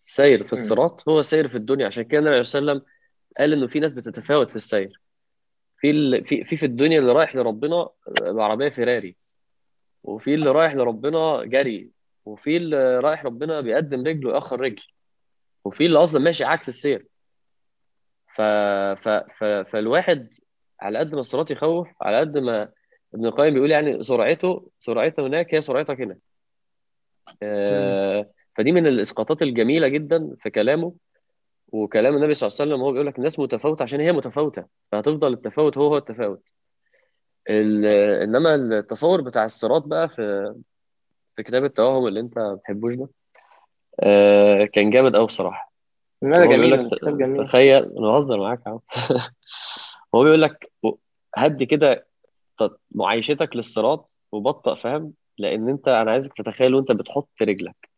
السير 0.00 0.46
في. 0.46 0.52
الصراط 0.52 1.08
هو 1.08 1.20
السير 1.20 1.48
في 1.48 1.54
الدنيا 1.56 1.86
عشان 1.86 2.02
كده 2.02 2.20
النبي 2.20 2.42
صلى 2.44 2.58
الله 2.58 2.70
عليه 2.72 2.80
وسلم 2.80 2.91
قال 3.38 3.52
إنه 3.52 3.66
في 3.66 3.80
ناس 3.80 3.92
بتتفاوت 3.92 4.50
في 4.50 4.56
السير. 4.56 5.00
في 5.78 5.90
ال... 5.90 6.24
في 6.24 6.44
في 6.44 6.56
في 6.56 6.66
الدنيا 6.66 6.98
اللي 6.98 7.12
رايح 7.12 7.36
لربنا 7.36 7.88
بعربيه 8.08 8.68
فيراري 8.68 9.16
وفي 10.02 10.34
اللي 10.34 10.50
رايح 10.50 10.74
لربنا 10.74 11.44
جري 11.44 11.90
وفي 12.24 12.56
اللي 12.56 12.98
رايح 13.00 13.24
ربنا 13.24 13.60
بيقدم 13.60 14.06
رجل 14.06 14.26
ويأخر 14.26 14.60
رجل 14.60 14.82
وفي 15.64 15.86
اللي 15.86 16.02
أصلا 16.02 16.20
ماشي 16.20 16.44
عكس 16.44 16.68
السير. 16.68 17.06
ف... 18.34 18.40
ف... 19.02 19.08
ف... 19.08 19.44
فالواحد 19.44 20.34
على 20.80 20.98
قد 20.98 21.14
ما 21.14 21.20
الصراط 21.20 21.50
يخوف 21.50 21.88
على 22.00 22.20
قد 22.20 22.38
ما 22.38 22.68
ابن 23.14 23.26
القيم 23.26 23.54
بيقول 23.54 23.70
يعني 23.70 24.04
سرعته 24.04 24.70
سرعته 24.78 25.26
هناك 25.26 25.54
هي 25.54 25.60
سرعتك 25.60 26.00
هنا. 26.00 26.18
آه، 27.42 28.30
فدي 28.56 28.72
من 28.72 28.86
الإسقاطات 28.86 29.42
الجميلة 29.42 29.88
جدا 29.88 30.36
في 30.40 30.50
كلامه. 30.50 30.94
وكلام 31.72 32.16
النبي 32.16 32.34
صلى 32.34 32.46
الله 32.46 32.56
عليه 32.60 32.72
وسلم 32.72 32.84
هو 32.84 32.92
بيقول 32.92 33.06
لك 33.06 33.18
الناس 33.18 33.38
متفاوتة 33.38 33.82
عشان 33.82 34.00
هي 34.00 34.12
متفاوتة 34.12 34.64
فهتفضل 34.92 35.32
التفاوت 35.32 35.78
هو 35.78 35.86
هو 35.86 35.96
التفاوت. 35.96 36.42
ال... 37.50 37.86
إنما 38.22 38.54
التصور 38.54 39.20
بتاع 39.20 39.44
الصراط 39.44 39.82
بقى 39.82 40.08
في 40.08 40.54
في 41.36 41.42
كتاب 41.42 41.64
التوهم 41.64 42.06
اللي 42.06 42.20
انت 42.20 42.38
ما 42.38 42.54
بتحبوش 42.54 42.94
ده 42.94 43.08
آه، 44.00 44.64
كان 44.64 44.90
جامد 44.90 45.16
قوي 45.16 45.26
بصراحة. 45.26 45.72
لا 46.22 46.44
جميل 46.46 46.70
لك 46.70 46.92
الكتاب 46.92 47.18
جميل. 47.18 47.46
تخيل 47.46 47.82
أنا 47.84 48.12
بهزر 48.12 48.40
معاك 48.40 48.60
يا 48.66 48.70
عم. 48.70 48.80
هو 50.14 50.24
بيقول 50.24 50.42
لك 50.42 50.72
هدي 51.36 51.66
كده 51.66 52.06
معايشتك 52.90 53.56
للصراط 53.56 54.18
وبطأ 54.32 54.74
فاهم؟ 54.74 55.12
لأن 55.38 55.68
انت 55.68 55.88
أنا 55.88 56.10
عايزك 56.10 56.32
تتخيل 56.32 56.74
وانت 56.74 56.92
بتحط 56.92 57.28
رجلك. 57.42 57.91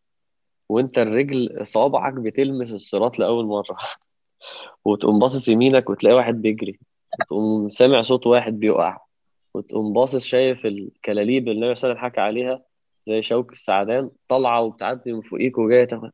وانت 0.69 0.99
الرجل 0.99 1.67
صوابعك 1.67 2.15
بتلمس 2.15 2.73
الصراط 2.73 3.19
لأول 3.19 3.47
مرة. 3.47 3.77
وتقوم 4.85 5.19
باصص 5.19 5.49
يمينك 5.49 5.91
وتلاقي 5.91 6.17
واحد 6.17 6.43
بيجري. 6.43 6.79
وتقوم 7.21 7.71
سامع 7.71 8.03
صوت 8.03 8.27
واحد 8.27 8.61
بيقع. 8.61 8.99
وتقوم 9.55 9.93
باصص 9.93 10.25
شايف 10.25 10.67
الكلاليب 10.67 11.49
اللي 11.49 11.59
النبي 11.61 11.75
صلى 11.75 11.91
الله 11.91 12.01
عليه 12.01 12.09
وسلم 12.09 12.13
حكى 12.13 12.21
عليها 12.21 12.63
زي 13.09 13.23
شوك 13.23 13.53
السعدان 13.53 14.11
طالعة 14.29 14.63
وبتعدي 14.63 15.13
من 15.13 15.23
فوقيك 15.23 15.59
وجاية 15.59 15.85
تاخد. 15.85 16.11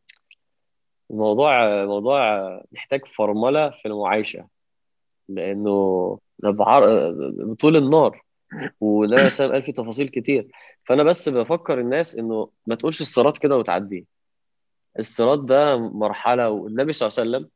الموضوع 1.11 1.85
موضوع 1.85 2.41
محتاج 2.73 3.07
فرمله 3.07 3.71
في 3.71 3.89
المعايشة. 3.89 4.49
لأنه 5.29 6.19
بعر... 6.39 6.83
بطول 7.45 7.77
النار. 7.77 8.23
والنبي 8.81 9.17
صلى 9.17 9.17
الله 9.17 9.21
عليه 9.21 9.27
وسلم 9.27 9.53
قال 9.53 9.63
في 9.63 9.73
تفاصيل 9.73 10.09
كتير. 10.09 10.49
فأنا 10.85 11.03
بس 11.03 11.29
بفكر 11.29 11.81
الناس 11.81 12.17
إنه 12.17 12.51
ما 12.67 12.75
تقولش 12.75 13.01
الصراط 13.01 13.39
كده 13.39 13.59
وتعديه. 13.59 14.20
الصراط 14.99 15.39
ده 15.39 15.77
مرحلة 15.77 16.51
والنبي 16.51 16.93
صلى 16.93 17.09
الله 17.09 17.19
عليه 17.21 17.31
وسلم 17.31 17.51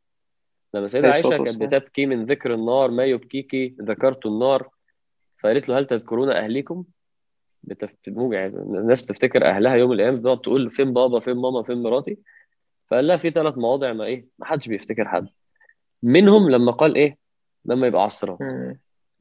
لما 0.74 0.88
سيدة 0.88 1.08
الصلاة 1.10 1.36
كانت 1.36 1.62
بتبكي 1.62 2.06
من 2.06 2.24
ذكر 2.24 2.54
النار 2.54 2.90
ما 2.90 3.04
يبكيكي 3.04 3.76
ذكرت 3.82 4.26
النار. 4.26 4.68
فقالت 5.42 5.68
له 5.68 5.78
هل 5.78 5.86
تذكرون 5.86 6.30
أهليكم؟ 6.30 6.84
بتف... 7.62 7.90
يعني 8.06 8.46
الناس 8.56 9.02
بتفتكر 9.02 9.44
أهلها 9.44 9.74
يوم 9.74 9.92
القيامة 9.92 10.18
بتقعد 10.18 10.40
تقول 10.40 10.70
فين 10.70 10.92
بابا 10.92 11.20
فين 11.20 11.34
ماما 11.36 11.62
فين 11.62 11.82
مراتي؟ 11.82 12.18
فقال 12.90 13.06
لها 13.06 13.16
في 13.16 13.30
ثلاث 13.30 13.58
مواضع 13.58 13.92
ما 13.92 14.04
إيه 14.04 14.26
ما 14.38 14.46
حدش 14.46 14.68
بيفتكر 14.68 15.08
حد. 15.08 15.28
منهم 16.02 16.50
لما 16.50 16.72
قال 16.72 16.94
إيه؟ 16.94 17.16
لما 17.64 17.86
يبقى 17.86 18.00
على 18.00 18.08
الصراط. 18.08 18.38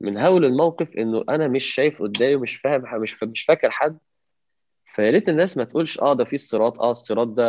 من 0.02 0.18
هول 0.18 0.46
الموقف 0.46 0.90
إنه 0.98 1.24
أنا 1.30 1.48
مش 1.48 1.66
شايف 1.66 2.02
قدامي 2.02 2.36
مش 2.36 2.56
فاهم 2.56 3.02
مش 3.02 3.24
مش 3.24 3.44
فاكر 3.44 3.72
حد 3.72 3.98
فيا 4.94 5.10
ريت 5.12 5.30
الناس 5.30 5.58
ما 5.58 5.64
تقولش 5.64 6.00
آه 6.00 6.14
ده 6.14 6.24
في 6.26 6.34
الصراط 6.36 6.80
آه 6.82 6.92
الصراط 6.92 7.28
ده 7.28 7.44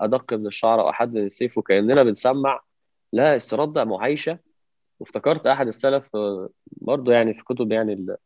أدق 0.00 0.34
من 0.34 0.46
الشعر 0.46 0.80
أو 0.80 0.90
احد 0.90 1.12
من 1.14 1.26
السيف 1.26 1.58
وكاننا 1.58 2.02
بنسمع. 2.02 2.60
لا 3.12 3.34
الصراط 3.36 3.68
ده 3.68 3.84
معايشة. 3.84 4.38
وافتكرت 5.00 5.46
أحد 5.46 5.66
السلف 5.66 6.16
آه، 6.16 6.48
برضه 6.66 7.12
يعني 7.12 7.34
في 7.34 7.44
كتب 7.44 7.72
يعني 7.72 7.92
ال- 7.92 8.16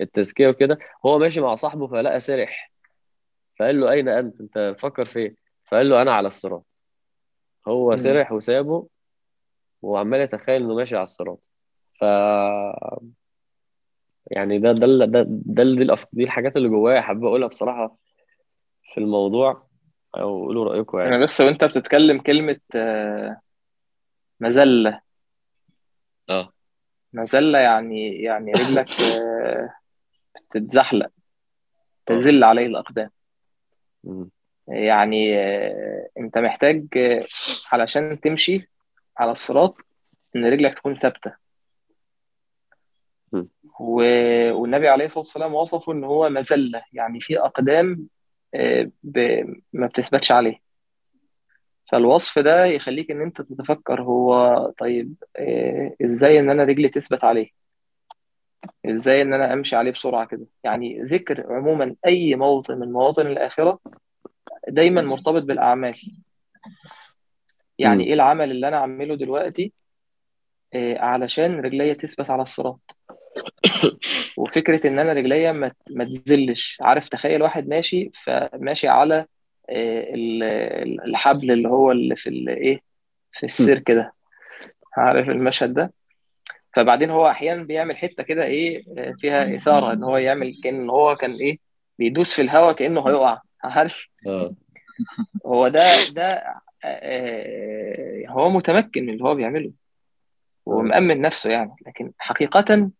التزكية 0.00 0.48
وكده 0.48 0.78
هو 1.06 1.18
ماشي 1.18 1.40
مع 1.40 1.54
صاحبه 1.54 1.86
فلقى 1.86 2.20
سرح. 2.20 2.72
فقال 3.58 3.80
له 3.80 3.90
أين 3.90 4.08
أنت؟ 4.08 4.40
أنت 4.40 4.76
فكر 4.78 5.04
فين 5.04 5.36
فقال 5.68 5.88
له 5.90 6.02
أنا 6.02 6.12
على 6.12 6.26
الصراط. 6.28 6.64
هو. 7.68 7.96
سرح 7.96 8.32
وسابه 8.32 8.86
وعمال 9.82 10.20
يتخيل 10.20 10.62
إنه 10.62 10.74
ماشي 10.74 10.96
على 10.96 11.04
الصراط. 11.04 11.38
ف 12.00 12.04
يعني 14.30 14.58
ده 14.58 14.72
ده 14.72 14.86
ده 15.06 15.26
ده, 15.28 15.64
دي, 15.64 15.82
الأف... 15.82 16.06
دي 16.12 16.24
الحاجات 16.24 16.56
اللي 16.56 16.68
جوايا 16.68 17.00
حابب 17.00 17.24
أقولها 17.24 17.48
بصراحة 17.48 17.96
في 18.94 19.00
الموضوع 19.00 19.66
أو 20.16 20.44
قولوا 20.44 20.64
رأيكم 20.64 20.98
يعني. 20.98 21.16
أنا 21.16 21.24
بس 21.24 21.40
وأنت 21.40 21.64
بتتكلم 21.64 22.18
كلمة 22.18 22.60
آه، 22.76 23.40
مذلة 24.40 25.00
آه. 26.30 26.52
مذلة 27.12 27.58
يعني 27.58 28.22
يعني 28.22 28.52
رجلك 28.52 28.90
آه، 29.00 29.74
تتزحلق 30.50 31.06
آه. 31.06 31.10
تزل 32.06 32.44
عليه 32.44 32.66
الأقدام. 32.66 33.10
مم. 34.04 34.30
يعني 34.68 35.38
آه، 35.38 36.08
أنت 36.18 36.38
محتاج 36.38 36.86
آه، 36.96 37.26
علشان 37.72 38.20
تمشي 38.20 38.68
على 39.18 39.30
الصراط 39.30 39.76
إن 40.36 40.44
رجلك 40.44 40.74
تكون 40.74 40.94
ثابتة. 40.94 41.41
و- 43.82 44.52
والنبي 44.52 44.88
عليه 44.88 45.04
الصلاة 45.04 45.18
والسلام 45.20 45.54
وصفه 45.54 45.92
إن 45.92 46.04
هو 46.04 46.28
مذلة. 46.28 46.82
يعني 46.92 47.20
في 47.20 47.38
أقدام 47.40 48.06
آه، 48.54 48.90
ب- 49.02 49.54
ما 49.72 49.86
بتثبتش 49.86 50.32
عليه. 50.32 50.58
فالوصف 51.92 52.38
ده 52.38 52.64
يخليك 52.64 53.10
إن 53.10 53.20
أنت 53.22 53.42
تتفكر 53.42 54.02
هو 54.02 54.56
طيب 54.78 55.14
آه، 55.36 55.94
إزاي 56.04 56.40
إن 56.40 56.50
أنا 56.50 56.64
رجلي 56.64 56.88
تثبت 56.88 57.24
عليه؟ 57.24 57.48
إزاي 58.86 59.22
إن 59.22 59.32
أنا 59.32 59.52
أمشي 59.52 59.76
عليه 59.76 59.90
بسرعة 59.90 60.26
كده؟ 60.26 60.46
يعني 60.64 61.02
ذكر 61.02 61.52
عموما 61.52 61.96
أي 62.06 62.34
موطن 62.34 62.78
من 62.78 62.92
مواطن 62.92 63.26
الآخرة 63.26 63.78
دايما 64.68 65.02
مرتبط 65.02 65.42
بالأعمال. 65.42 66.00
يعني. 67.78 68.04
إيه 68.04 68.14
العمل 68.14 68.50
اللي 68.50 68.68
أنا 68.68 68.76
أعمله 68.76 69.14
دلوقتي؟ 69.14 69.72
آه، 70.74 70.98
علشان 70.98 71.60
رجليا 71.60 71.94
تثبت 71.94 72.30
على 72.30 72.42
الصراط. 72.42 72.96
وفكرة 74.36 74.86
إن 74.86 74.98
أنا 74.98 75.12
رجليا 75.12 75.52
ما 75.52 75.72
ما 75.90 76.04
تزلش. 76.04 76.78
عارف 76.80 77.08
تخيل 77.08 77.42
واحد 77.42 77.68
ماشي 77.68 78.10
فماشي 78.24 78.88
على 78.88 79.26
آه، 79.70 80.14
ال- 80.14 80.42
ال- 80.82 81.04
الحبل 81.04 81.50
اللي 81.50 81.68
هو 81.68 81.92
اللي 81.92 82.16
في 82.16 82.28
الايه 82.28 82.80
في 83.32 83.46
السيرك 83.46 83.90
ده. 83.90 84.12
عارف 84.96 85.28
المشهد 85.28 85.74
ده؟ 85.74 85.92
فبعدين 86.76 87.10
هو 87.10 87.28
أحيانا 87.28 87.62
بيعمل 87.62 87.96
حتة 87.96 88.22
كده 88.22 88.44
إيه 88.44 88.82
آه، 88.98 89.14
فيها 89.20 89.54
إثارة 89.54 89.92
إن 89.92 90.02
هو 90.04 90.16
يعمل 90.16 90.60
كأن 90.64 90.90
هو 90.90 91.16
كان 91.16 91.30
إيه 91.30 91.58
بيدوس 91.98 92.32
في 92.32 92.42
الهواء 92.42 92.72
كأنه 92.74 93.08
هيقع. 93.08 93.40
عارف؟ 93.64 94.08
آه. 94.26 94.54
هو 95.46 95.68
ده 95.68 96.08
ده 96.10 96.32
آه، 96.34 96.56
آه، 96.84 98.24
هو 98.28 98.50
متمكن 98.50 99.02
من 99.06 99.12
اللي 99.12 99.24
هو 99.24 99.34
بيعمله. 99.34 99.72
ومأمن 100.66 101.20
نفسه 101.20 101.50
يعني. 101.50 101.70
لكن 101.86 102.12
حقيقة 102.18 102.90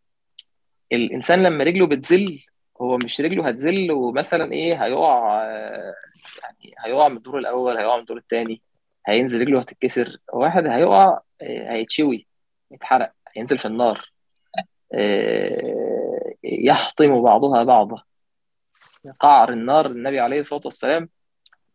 الإنسان 0.93 1.43
لما 1.43 1.65
رجله 1.65 1.87
بتزل 1.87 2.45
هو 2.81 2.99
مش 3.05 3.21
رجله 3.21 3.49
هتزل 3.49 3.93
ومثلا 3.93 4.53
إيه 4.53 4.85
هيقع 4.85 5.43
يعني 6.43 6.75
هيقع 6.85 7.09
من 7.09 7.17
الدور 7.17 7.39
الأول 7.39 7.77
هيقع 7.79 7.95
من 7.97 8.01
الدور 8.01 8.17
الثاني 8.17 8.63
هينزل 9.07 9.41
رجله 9.41 9.61
هتتكسر 9.61 10.19
واحد 10.33 10.67
هيقع 10.67 11.21
آه، 11.43 11.73
هيتشوي 11.73 12.27
يتحرق 12.71 13.13
هينزل 13.37 13.59
في 13.59 13.65
النار 13.67 14.13
آه، 14.95 16.35
يحطم 16.45 17.23
بعضها 17.23 17.65
بعضا. 17.65 18.03
قعر 19.21 19.53
النار 19.53 19.87
النبي 19.87 20.21
عليه 20.21 20.41
الصلاة 20.41 20.63
والسلام 20.65 21.09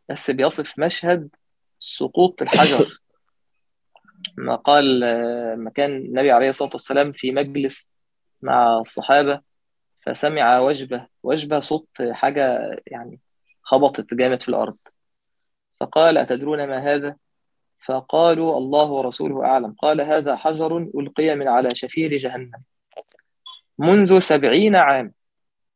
بس 0.10 0.32
بيصف 0.32 0.80
مشهد 0.80 1.30
سقوط 1.80 2.41
الحجر. 2.41 3.01
ما 4.38 4.56
قال 4.56 5.03
آه، 5.03 5.56
ما 5.56 5.69
كان 5.69 5.91
النبي 5.95 6.32
عليه 6.32 6.49
الصلاة 6.49 6.69
والسلام 6.73 7.12
في 7.12 7.32
مجلس 7.32 7.89
مع 8.41 8.80
الصحابة 8.80 9.41
فسمع 10.06 10.60
وجبة 10.60 11.08
وجبة 11.23 11.60
صوت 11.60 11.88
حاجة 12.12 12.76
يعني 12.88 13.19
خبطت 13.62 14.13
جامد 14.13 14.41
في 14.41 14.50
الأرض. 14.50 14.78
فقال 15.80 16.17
أتدرون 16.17 16.67
ما 16.67 16.93
هذا؟ 16.93 17.15
فقالوا 17.86 18.58
الله 18.58 18.91
ورسوله 18.91 19.45
أعلم. 19.45 19.76
قال 19.82 20.02
هذا 20.02 20.36
حجر 20.36 20.78
ألقي 20.78 21.36
من 21.36 21.47
على 21.47 21.69
شفير 21.73 22.17
جهنم 22.17 22.63
منذ 23.78 24.19
سبعين 24.19 24.76
عام 24.76 25.13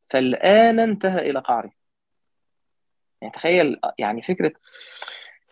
فالآن 0.10 0.80
انتهى 0.80 1.30
إلى 1.30 1.40
قعره. 1.40 1.72
يعني 3.22 3.34
تخيل 3.34 3.80
يعني 4.00 4.22
فكرة 4.22 4.54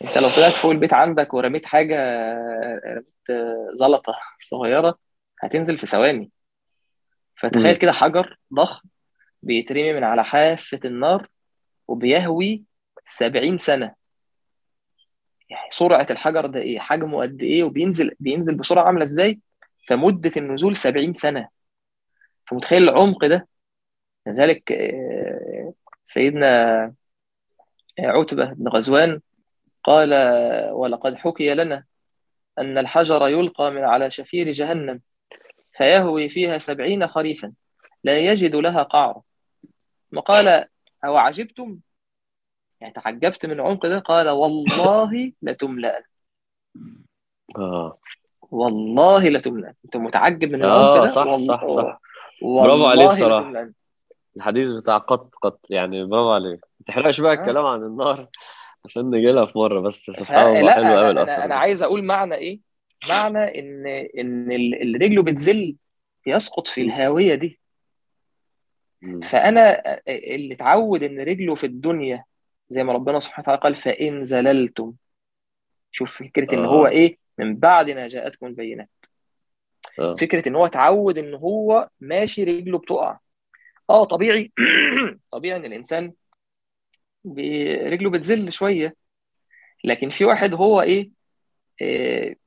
أنت 0.03 0.17
لو 0.17 0.29
طلعت 0.29 0.55
فوق 0.55 0.71
البيت 0.71 0.93
عندك 0.93 1.33
ورميت 1.33 1.65
حاجة 1.65 1.97
رميت 2.85 3.05
زلطة 3.73 4.15
صغيرة 4.39 4.99
هتنزل 5.41 5.77
في 5.77 5.85
ثواني. 5.85 6.31
فتخيل. 7.39 7.75
كده 7.75 7.91
حجر 7.91 8.37
ضخم 8.53 8.89
بيترمي 9.43 9.93
من 9.93 10.03
على 10.03 10.23
حافة 10.23 10.79
النار 10.85 11.27
وبيهوي 11.87 12.63
سبعين 13.05 13.57
سنة. 13.57 13.95
يعني 15.49 15.69
سرعة 15.71 16.07
الحجر 16.11 16.45
ده 16.45 16.59
إيه؟ 16.59 16.79
حجمه 16.79 17.21
قد 17.21 17.41
إيه؟ 17.43 17.63
وبينزل 17.63 18.11
بينزل 18.19 18.55
بسرعة 18.55 18.83
عاملة 18.83 19.03
إزاي؟ 19.03 19.39
فمدة 19.87 20.31
النزول 20.37 20.75
سبعين 20.77 21.13
سنة. 21.13 21.47
فمتخيل 22.47 22.83
العمق 22.83 23.25
ده؟ 23.25 23.47
لذلك 24.27 24.71
آه، 24.71 25.73
سيدنا 26.05 26.93
عتبة 27.99 28.45
بن 28.45 28.67
غزوان 28.67 29.21
قال 29.83 30.13
ولقد 30.71 31.15
حكي 31.15 31.53
لنا 31.53 31.85
أن 32.59 32.77
الحجر 32.77 33.27
يلقى 33.27 33.71
من 33.71 33.83
على 33.83 34.11
شفير 34.11 34.51
جهنم. 34.51 35.01
فيهوي 35.79 36.29
فيها 36.29 36.57
سبعين 36.57 37.07
خريفا. 37.07 37.53
لا 38.03 38.17
يجد 38.19 38.55
لها 38.55 38.83
قعر 38.83 39.21
وقال 40.13 40.47
أو 41.05 41.17
عجبتم 41.17 41.79
يعني 42.81 42.93
تعجبت 42.93 43.45
من 43.45 43.51
العمق 43.51 43.85
ده. 43.85 43.99
قال 43.99 44.29
والله 44.29 45.31
لتملأ 45.41 46.03
آه. 47.57 47.97
والله 48.51 49.29
لتملأ 49.29 49.73
أنت 49.85 49.97
متعجب 49.97 50.51
من 50.51 50.63
العمق 50.63 50.81
آه 50.81 51.01
ده؟ 51.01 51.07
صح 51.07 51.25
وال... 51.25 51.41
صح 51.41 51.67
صح. 51.67 52.01
برافو 52.41 52.85
عليه 52.85 53.05
والله 53.07 53.11
الصراحة 53.11 53.69
الحديث 54.37 54.71
بتاع 54.71 54.97
قط 54.97 55.29
قط 55.41 55.59
يعني 55.69 56.05
برافو 56.05 56.31
عليه 56.31 56.49
ما 56.49 56.85
تحرقش 56.87 57.21
بقى 57.21 57.35
ها 57.35 57.39
الكلام 57.39 57.65
عن 57.65 57.83
النار 57.83 58.27
عشان 58.85 59.09
نجي 59.09 59.31
لها 59.31 59.45
في 59.45 59.57
مرة. 59.57 59.79
بس 59.79 60.03
سبحان 60.11 60.57
الله 60.57 60.71
حلو 60.71 60.85
قوي 60.85 60.99
أنا 60.99 61.11
الأثر 61.11 61.43
أنا 61.43 61.55
عايز 61.55 61.83
أقول 61.83 62.03
معنى 62.03 62.35
إيه؟ 62.35 62.59
معنى 63.09 63.59
ان 63.59 63.87
إن 64.19 64.51
ال- 64.51 64.81
اللي 64.81 64.97
رجله 64.97 65.23
بتزل 65.23 65.75
يسقط 66.27 66.67
في 66.67 66.81
الهاوية 66.81 67.35
دي. 67.35 67.59
فأنا 69.23 69.81
اللي 70.07 70.53
اتعود 70.53 71.03
إن 71.03 71.19
رجله 71.19 71.55
في 71.55 71.65
الدنيا 71.65 72.23
زي 72.69 72.83
ما 72.83 72.93
ربنا 72.93 73.19
سبحانه 73.19 73.43
وتعالى 73.43 73.61
قال 73.61 73.75
فإن 73.75 74.23
زللتم. 74.23 74.93
شوف 75.91 76.17
فكرة 76.23 76.53
إن 76.53 76.65
هو 76.65 76.85
آه. 76.85 76.89
إيه؟ 76.89 77.17
من 77.37 77.55
بعد 77.55 77.89
ما 77.89 78.07
جاءتكم 78.07 78.45
البينات. 78.45 78.89
آه. 79.99 80.13
فكرة 80.13 80.49
إن 80.49 80.55
هو 80.55 80.65
اتعود 80.65 81.17
إن 81.17 81.33
هو 81.33 81.89
ماشي 81.99 82.43
رجله 82.43 82.77
بتقع. 82.77 83.19
آه 83.89 84.03
طبيعي. 84.05 84.51
طبيعي 85.31 85.57
إن 85.59 85.65
الإنسان 85.65 86.13
رجله 87.91 88.09
بتزل 88.09 88.53
شوية. 88.53 88.95
لكن 89.83 90.09
في 90.09 90.25
واحد 90.25 90.53
هو 90.53 90.81
إيه؟ 90.81 91.01
آه، 91.01 91.13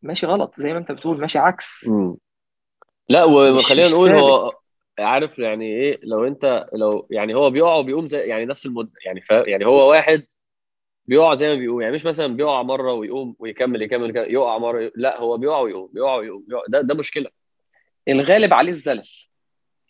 ماشي 0.02 0.26
غلط 0.26 0.54
زي 0.56 0.72
ما 0.72 0.78
انت 0.78 0.92
بتقول 0.92 1.20
ماشي 1.20 1.38
عكس 1.38 1.88
مم. 1.88 2.16
لا 3.08 3.24
وخلينا 3.24 3.88
نقول 3.88 4.10
هو 4.10 4.50
عارف 4.98 5.38
يعني 5.38 5.64
إيه 5.66 6.00
لو 6.02 6.26
أنت 6.26 6.66
لو 6.72 7.06
يعني 7.10 7.34
هو 7.34 7.50
بيقع 7.50 7.74
وبيقوم 7.74 8.06
زي 8.06 8.18
يعني 8.18 8.44
نفس 8.44 8.66
المدة 8.66 8.92
يعني 9.06 9.20
ف 9.20 9.30
يعني 9.30 9.66
هو 9.66 9.90
واحد 9.90 10.26
بيقع 11.06 11.34
زي 11.34 11.48
ما 11.48 11.54
بيقوم 11.54 11.80
يعني 11.80 11.94
مش 11.94 12.06
مثلا 12.06 12.26
بيقع 12.26 12.62
مرة 12.62 12.92
ويقوم 12.92 13.36
ويكمل 13.38 13.82
يكمل, 13.82 14.10
يكمل 14.10 14.32
يقع 14.34 14.58
مرة 14.58 14.92
لا 14.94 15.20
هو 15.20 15.36
بيقع 15.36 15.58
ويقوم 15.58 15.90
بيقع 15.92 16.14
ويقوم 16.14 16.44
بيقع. 16.48 16.62
ده 16.68 16.80
ده 16.80 16.94
مشكلة 16.94 17.30
الغالب 18.08 18.54
عليه 18.54 18.70
الزلل 18.70 19.08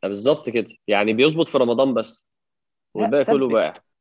بالظبط 0.03 0.51
كده 0.51 0.69
يعني 0.89 1.13
بيظبط 1.13 1.49
في 1.49 1.59
رمضان 1.59 1.95
بس 1.95 2.29
والباقي 2.95 3.25
كله 3.25 3.47
واقع 3.47 3.69
مم. 3.69 3.92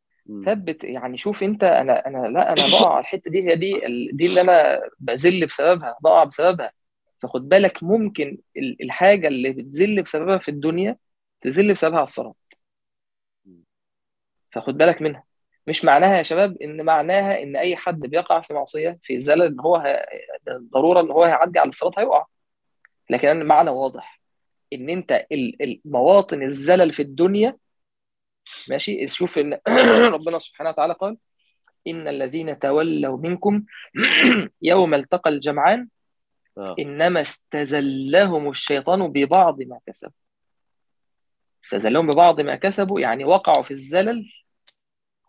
ثبت 0.45 0.84
يعني 0.84 1.17
شوف 1.17 1.43
انت 1.43 1.63
أنا 1.63 2.07
أنا 2.07 2.27
لا 2.27 2.53
أنا 2.53 2.62
بقع 2.71 2.91
على 2.93 2.99
الحتة 3.01 3.31
دي 3.31 3.49
هي 3.49 3.55
دي 3.55 3.81
دي 4.12 4.25
اللي 4.25 4.41
أنا 4.41 4.81
بذل 4.99 5.45
بسببها 5.45 5.97
بقع 6.01 6.23
بسببها. 6.23 6.71
فخد 7.19 7.49
بالك 7.49 7.84
ممكن 7.84 8.38
ال- 8.57 8.81
الحاجة 8.84 9.27
اللي 9.27 9.51
بتذل 9.51 10.01
بسببها 10.01 10.38
في 10.38 10.51
الدنيا 10.51 10.97
تذل 11.41 11.73
بسببها 11.73 11.97
على 11.97 12.03
الصراط. 12.03 12.57
فخد 14.51 14.77
بالك 14.77 15.01
منها. 15.01 15.23
مش 15.67 15.86
معناها 15.86 16.17
يا 16.17 16.23
شباب 16.23 16.62
إن 16.62 16.86
معناها 16.86 17.43
إن 17.43 17.55
أي 17.55 17.75
حد 17.75 17.99
بيقع 17.99 18.41
في 18.41 18.53
معصية 18.53 18.99
في 19.03 19.19
زلل 19.19 19.41
إن 19.41 19.60
هو 19.60 19.75
ه... 19.75 20.05
ضرورة 20.73 21.01
إن 21.01 21.12
هو 21.12 21.23
هيعدي 21.23 21.60
على 21.60 21.69
الصراط 21.69 21.99
هيقع. 21.99 22.25
لكن 23.10 23.27
المعنى 23.27 23.69
واضح 23.69 24.21
إن 24.73 24.89
أنت 24.89 25.25
مواطن 25.86 26.43
الزلل 26.43 26.93
في 26.93 27.01
الدنيا 27.01 27.57
ماشي؟ 28.69 29.07
شوف 29.07 29.37
إن 29.37 29.59
ربنا 30.15 30.39
سبحانه 30.39 30.69
وتعالى 30.69 30.93
قال 30.93 31.17
إن 31.87 32.07
الذين 32.07 32.59
تولوا 32.59 33.17
منكم 33.17 33.63
يوم 34.61 34.93
التقى 34.93 35.29
الجمعان 35.29 35.87
آه. 36.57 36.75
إنما 36.79 37.21
استزلهم 37.21 38.49
الشيطان 38.49 39.07
ببعض 39.07 39.61
ما 39.61 39.79
كسبوا 39.87 40.21
استزلهم 41.63 42.07
ببعض 42.07 42.41
ما 42.41 42.55
كسبوا 42.55 42.99
يعني 42.99 43.25
وقعوا 43.25 43.63
في 43.63 43.71
الزلل. 43.71 44.31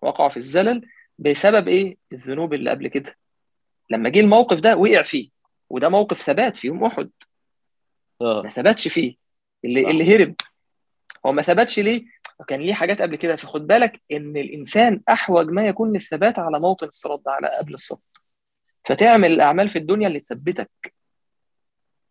وقعوا 0.02 0.28
في 0.28 0.36
الزلل 0.36 0.88
بسبب 1.18 1.68
إيه؟ 1.68 1.96
الذنوب 2.12 2.54
اللي 2.54 2.70
قبل 2.70 2.88
كده. 2.88 3.16
لما 3.90 4.08
جه 4.08 4.20
الموقف 4.20 4.60
ده 4.60 4.76
وقع 4.76 5.02
فيه 5.02 5.30
وده 5.70 5.88
موقف 5.88 6.22
ثبات 6.22 6.56
في 6.56 6.66
يوم 6.66 6.84
أحد. 6.84 7.10
آه. 8.20 8.42
ما 8.42 8.48
ثبتش 8.48 8.88
فيه. 8.88 9.16
اللي. 9.64 9.90
اللي 9.90 10.16
هرب. 10.16 10.34
هو 11.26 11.32
ما 11.32 11.42
ثبتش 11.42 11.78
ليه؟ 11.78 12.04
كان 12.48 12.60
ليه 12.60 12.74
حاجات 12.74 13.02
قبل 13.02 13.16
كده. 13.16 13.36
فخد 13.36 13.66
بالك 13.66 14.02
إن 14.12 14.36
الإنسان 14.36 15.02
أحوج 15.08 15.46
ما 15.50 15.66
يكون 15.66 15.92
للثبات 15.92 16.38
على 16.38 16.60
موطن 16.60 16.86
الصراط 16.86 17.22
ده 17.24 17.32
على 17.32 17.48
قبل 17.58 17.74
الصراط 17.74 18.02
فتعمل 18.84 19.32
الأعمال 19.32 19.68
في 19.68 19.78
الدنيا 19.78 20.08
اللي 20.08 20.20
تثبتك. 20.20 20.70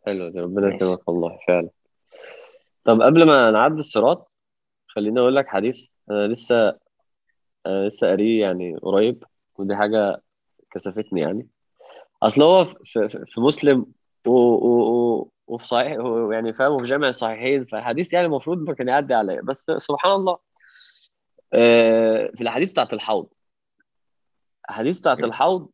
حلو 0.06 0.30
دي 0.30 0.39
ربنا. 0.39 0.76
يكرمك 0.76 1.10
والله 1.10 1.39
فعلا. 1.47 1.69
طب 2.84 3.02
قبل 3.02 3.24
ما 3.24 3.52
نعدي 3.52 3.80
الصراط 3.80 4.32
خليني 4.88 5.19
أقول 5.19 5.36
لك 5.36 5.47
حديث 5.47 5.88
أنا 6.12 6.28
لسه 6.28 6.78
أنا 7.65 7.88
لسه 7.88 8.08
قاريه 8.08 8.41
يعني 8.41 8.76
قريب 8.78 9.24
ودي 9.58 9.76
حاجة 9.76 10.21
كسفتني 10.71 11.21
يعني. 11.21 11.47
أصل 12.24 12.41
هو 12.41 12.65
في, 12.65 13.10
في, 13.10 13.26
في 13.28 13.41
مسلم 13.41 13.86
و, 14.28 14.32
و, 14.32 15.31
وفي 15.52 15.68
صحيح 15.68 15.98
يعني 16.32 16.54
فاهم 16.54 16.72
وفي 16.72 16.88
جامع 16.88 17.08
الصحيحين 17.08 17.66
فالحديث 17.66 18.14
يعني 18.14 18.26
المفروض 18.26 18.58
ما 18.58 18.74
كان 18.74 18.88
يعدي 18.88 19.14
عليا. 19.14 19.42
بس 19.42 19.66
سبحان 19.78 20.12
الله 20.12 20.38
آه، 21.54 22.32
في 22.36 22.42
الأحاديث 22.42 22.72
بتاعت 22.72 22.94
الحوض. 22.94 23.30
الأحاديث 24.66 25.00
بتاعت 25.00 25.20
الحوض 25.20 25.70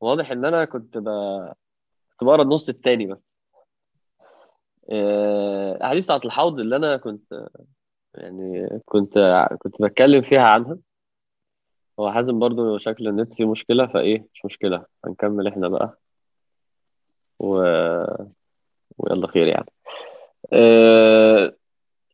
واضح 0.00 0.30
إن 0.30 0.44
أنا 0.44 0.64
كنت 0.64 0.98
ب... 0.98 1.08
كنت 2.10 2.24
بقرأ 2.24 2.42
النص 2.42 2.68
التاني 2.68 3.06
بس. 3.06 3.18
آه، 4.90 5.76
الأحاديث 5.76 6.04
بتاعت 6.04 6.24
الحوض 6.24 6.60
اللي 6.60 6.76
أنا 6.76 6.96
كنت 6.96 7.48
يعني 8.14 8.68
كنت 8.84 9.18
كنت 9.58 9.82
بتكلم 9.82 10.22
فيها 10.22 10.42
عنها. 10.48 10.78
هو 12.00 12.12
حازم 12.12 12.38
برضو 12.38 12.78
شكل 12.78 13.08
النت 13.08 13.34
فيه 13.34 13.50
مشكلة 13.50 13.86
فإيه 13.86 14.26
مش 14.34 14.44
مشكلة 14.44 14.86
هنكمل 15.04 15.46
إحنا 15.48 15.68
بقى. 15.68 15.98
و... 17.38 17.62
ويلا 18.98 19.26
خير 19.26 19.46
يعني. 19.46 19.70
آه، 20.52 21.56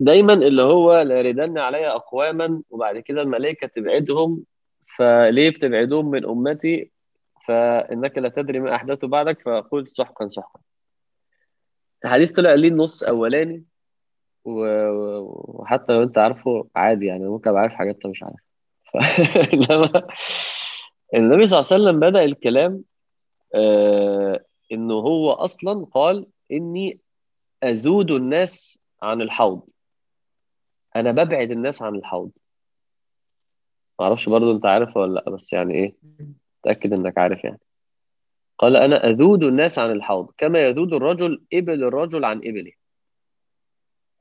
دايما 0.01 0.33
اللي 0.33 0.63
هو 0.63 1.01
لا 1.01 1.19
يردن 1.21 1.59
علي 1.59 1.89
أقواما 1.89 2.63
وبعد 2.71 2.99
كده 2.99 3.23
الملائكة 3.23 3.67
تبعدهم 3.67 4.45
فليه 4.97 5.51
بتبعدهم 5.51 6.11
من 6.11 6.25
أمتي؟ 6.25 6.91
فإنك 7.49 8.19
لا 8.19 8.29
تدري 8.29 8.61
ما 8.61 8.75
أحدثوا 8.75 9.09
بعدك 9.09 9.41
فقلت 9.41 9.89
سحقا 9.89 10.29
سحقا 10.29 10.61
الحديث 12.05 12.33
طلع 12.33 12.55
ليه 12.55 12.69
النص 12.69 13.03
أولاني 13.03 13.65
وحتى 14.45 15.93
لو 15.93 16.03
أنت 16.03 16.19
عارفه 16.19 16.69
عادي 16.77 17.07
يعني 17.07 17.29
ممكن 17.29 17.57
عارف 17.57 17.73
حاجات 17.73 17.95
أنت 17.95 18.07
مش 18.07 18.23
عارفها. 18.23 18.43
إنما 19.55 20.07
النبي 21.15 21.47
صلى 21.47 21.61
الله 21.61 21.73
عليه 21.73 21.83
وسلم 21.83 22.01
بدأ 22.01 22.25
الكلام 22.25 22.85
آه 23.55 24.45
إنه 24.73 24.95
هو 24.95 25.33
أصلا 25.33 25.87
قال 25.95 26.27
إني 26.53 26.99
أزود 27.63 28.11
الناس 28.11 28.79
عن 29.03 29.23
الحوض. 29.23 29.63
أنا 30.97 31.13
ببعد 31.13 31.51
الناس 31.51 31.83
عن 31.83 31.95
الحوض. 31.95 32.31
ما 34.01 34.07
أعرفش 34.07 34.29
برضو 34.29 34.53
أنت 34.53 34.67
عارف 34.67 34.97
ولا 34.97 35.15
لأ 35.15 35.31
بس 35.31 35.53
يعني 35.53 35.75
إيه؟ 35.75 35.95
تأكد 36.63 36.93
إنك 36.93 37.19
عارف 37.19 37.45
يعني. 37.45 37.61
قال 38.59 38.77
أنا 38.77 39.11
اذود 39.11 39.43
الناس 39.43 39.79
عن 39.79 39.91
الحوض 39.91 40.31
كما 40.39 40.59
يذود 40.59 40.95
الرجل 40.95 41.43
إبل 41.53 41.85
الرجل 41.85 42.25
عن 42.25 42.39
إبله. 42.39 42.73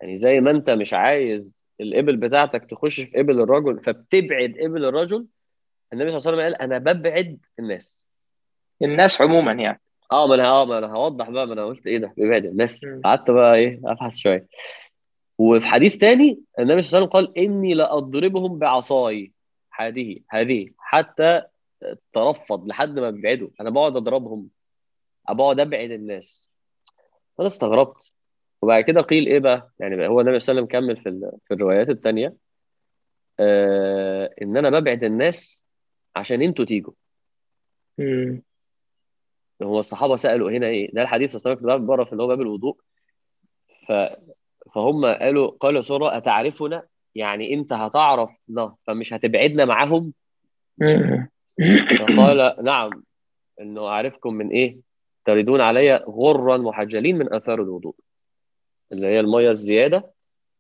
يعني 0.02 0.20
زي 0.20 0.40
ما 0.42 0.52
أنت 0.52 0.70
مش 0.70 0.94
عايز 0.94 1.66
الإبل 1.80 2.18
بتاعتك 2.18 2.66
تخش 2.70 3.00
في 3.02 3.20
إبل 3.20 3.40
الرجل 3.40 3.84
فبتبعد 3.84 4.56
إبل 4.58 4.86
الرجل 4.86 5.28
النبي 5.94 6.12
صلى 6.12 6.20
الله 6.20 6.44
عليه 6.44 6.52
وسلم 6.52 6.62
قال 6.62 6.72
أنا 6.72 6.78
ببعد 6.78 7.40
الناس. 7.60 8.08
الناس 8.82 9.22
عموما 9.22 9.52
يعني. 9.52 9.82
آه 10.12 10.28
ما 10.28 10.36
أنا 10.36 10.48
آه 10.50 10.66
ما 10.66 10.78
أنا 10.78 10.88
هوضح 10.88 11.30
بقى 11.30 11.48
ما 11.48 11.54
أنا 11.54 11.66
قلت 11.66 11.88
إيه 11.88 11.98
ده 11.98 12.14
بيبعد 12.18 12.46
الناس. 12.46 12.84
مم. 12.84 13.02
قعدت 13.06 13.32
بقى 13.32 13.56
إيه 13.56 13.82
ابحث 13.86 14.16
شوية. 14.16 14.48
وفي 15.38 15.68
حديث 15.68 15.98
تاني 15.98 16.40
النبي 16.60 16.82
صلى 16.82 16.98
الله 17.00 17.10
عليه 17.16 17.28
وسلم 17.28 17.34
قال 17.36 17.46
إني 17.46 17.74
لأضربهم 17.74 18.60
بعصاي. 18.60 19.32
هذه 19.74 20.20
هذه 20.30 20.70
حتى 20.78 21.42
ترفض 22.14 22.68
لحد 22.68 23.00
ما 23.00 23.10
بيبعدوا 23.10 23.50
أنا 23.62 23.70
بقعد 23.70 23.96
أضربهم. 23.96 24.50
بقعد 25.30 25.60
أبعد 25.60 25.92
الناس. 25.92 26.50
فانا 27.38 27.48
استغربت. 27.48 28.12
وبعد 28.62 28.84
كده 28.84 29.02
قيل 29.02 29.28
إيه 29.28 29.40
بقى؟ 29.40 29.72
يعني 29.80 30.08
هو 30.08 30.22
النبي 30.22 30.40
صلى 30.40 30.54
الله 30.54 30.68
عليه 30.74 30.88
وسلم 30.88 30.98
كمل 31.02 31.04
في 31.04 31.32
في 31.48 31.54
الروايات 31.54 31.90
التانية. 31.90 32.36
آه 33.40 34.30
إن 34.42 34.58
أنا 34.58 34.80
ببعد 34.80 35.04
الناس 35.04 35.66
عشان 36.16 36.42
أنتوا 36.42 36.66
تيجوا. 36.66 36.94
مم. 37.98 38.42
هو 39.66 39.80
الصحابة 39.80 40.16
سألوا 40.16 40.52
هنا 40.52 40.68
إيه؟ 40.68 40.92
ده 40.94 41.02
الحديث 41.02 41.36
أصلا 41.36 41.54
كنت 41.54 41.64
بعمل 41.64 41.86
بره 41.86 42.04
في 42.04 42.12
اللي 42.12 42.24
هو 42.24 42.28
باب 42.28 42.42
الوضوء. 42.42 42.78
ف 43.88 43.92
فهم 44.76 45.06
قالوا 45.06 45.48
قالوا 45.48 45.82
سورة 45.82 46.18
أتعرفنا؟ 46.18 46.84
يعني 47.16 47.54
أنت 47.54 47.74
هتعرفنا 47.74 48.76
فمش 48.88 49.14
هتبعدنا 49.14 49.66
معاهم. 49.66 50.14
فقال 52.00 52.56
نعم 52.64 53.04
إنه 53.62 53.88
أعرفكم 53.88 54.34
من 54.34 54.48
إيه؟ 54.50 54.78
تردون 55.26 55.62
علي 55.62 55.96
غرا 55.96 56.58
محجلين 56.58 57.18
من 57.18 57.34
آثار 57.34 57.62
الوضوء 57.62 57.96
اللي 58.92 59.08
هي 59.08 59.20
المية 59.20 59.50
الزيادة 59.50 60.12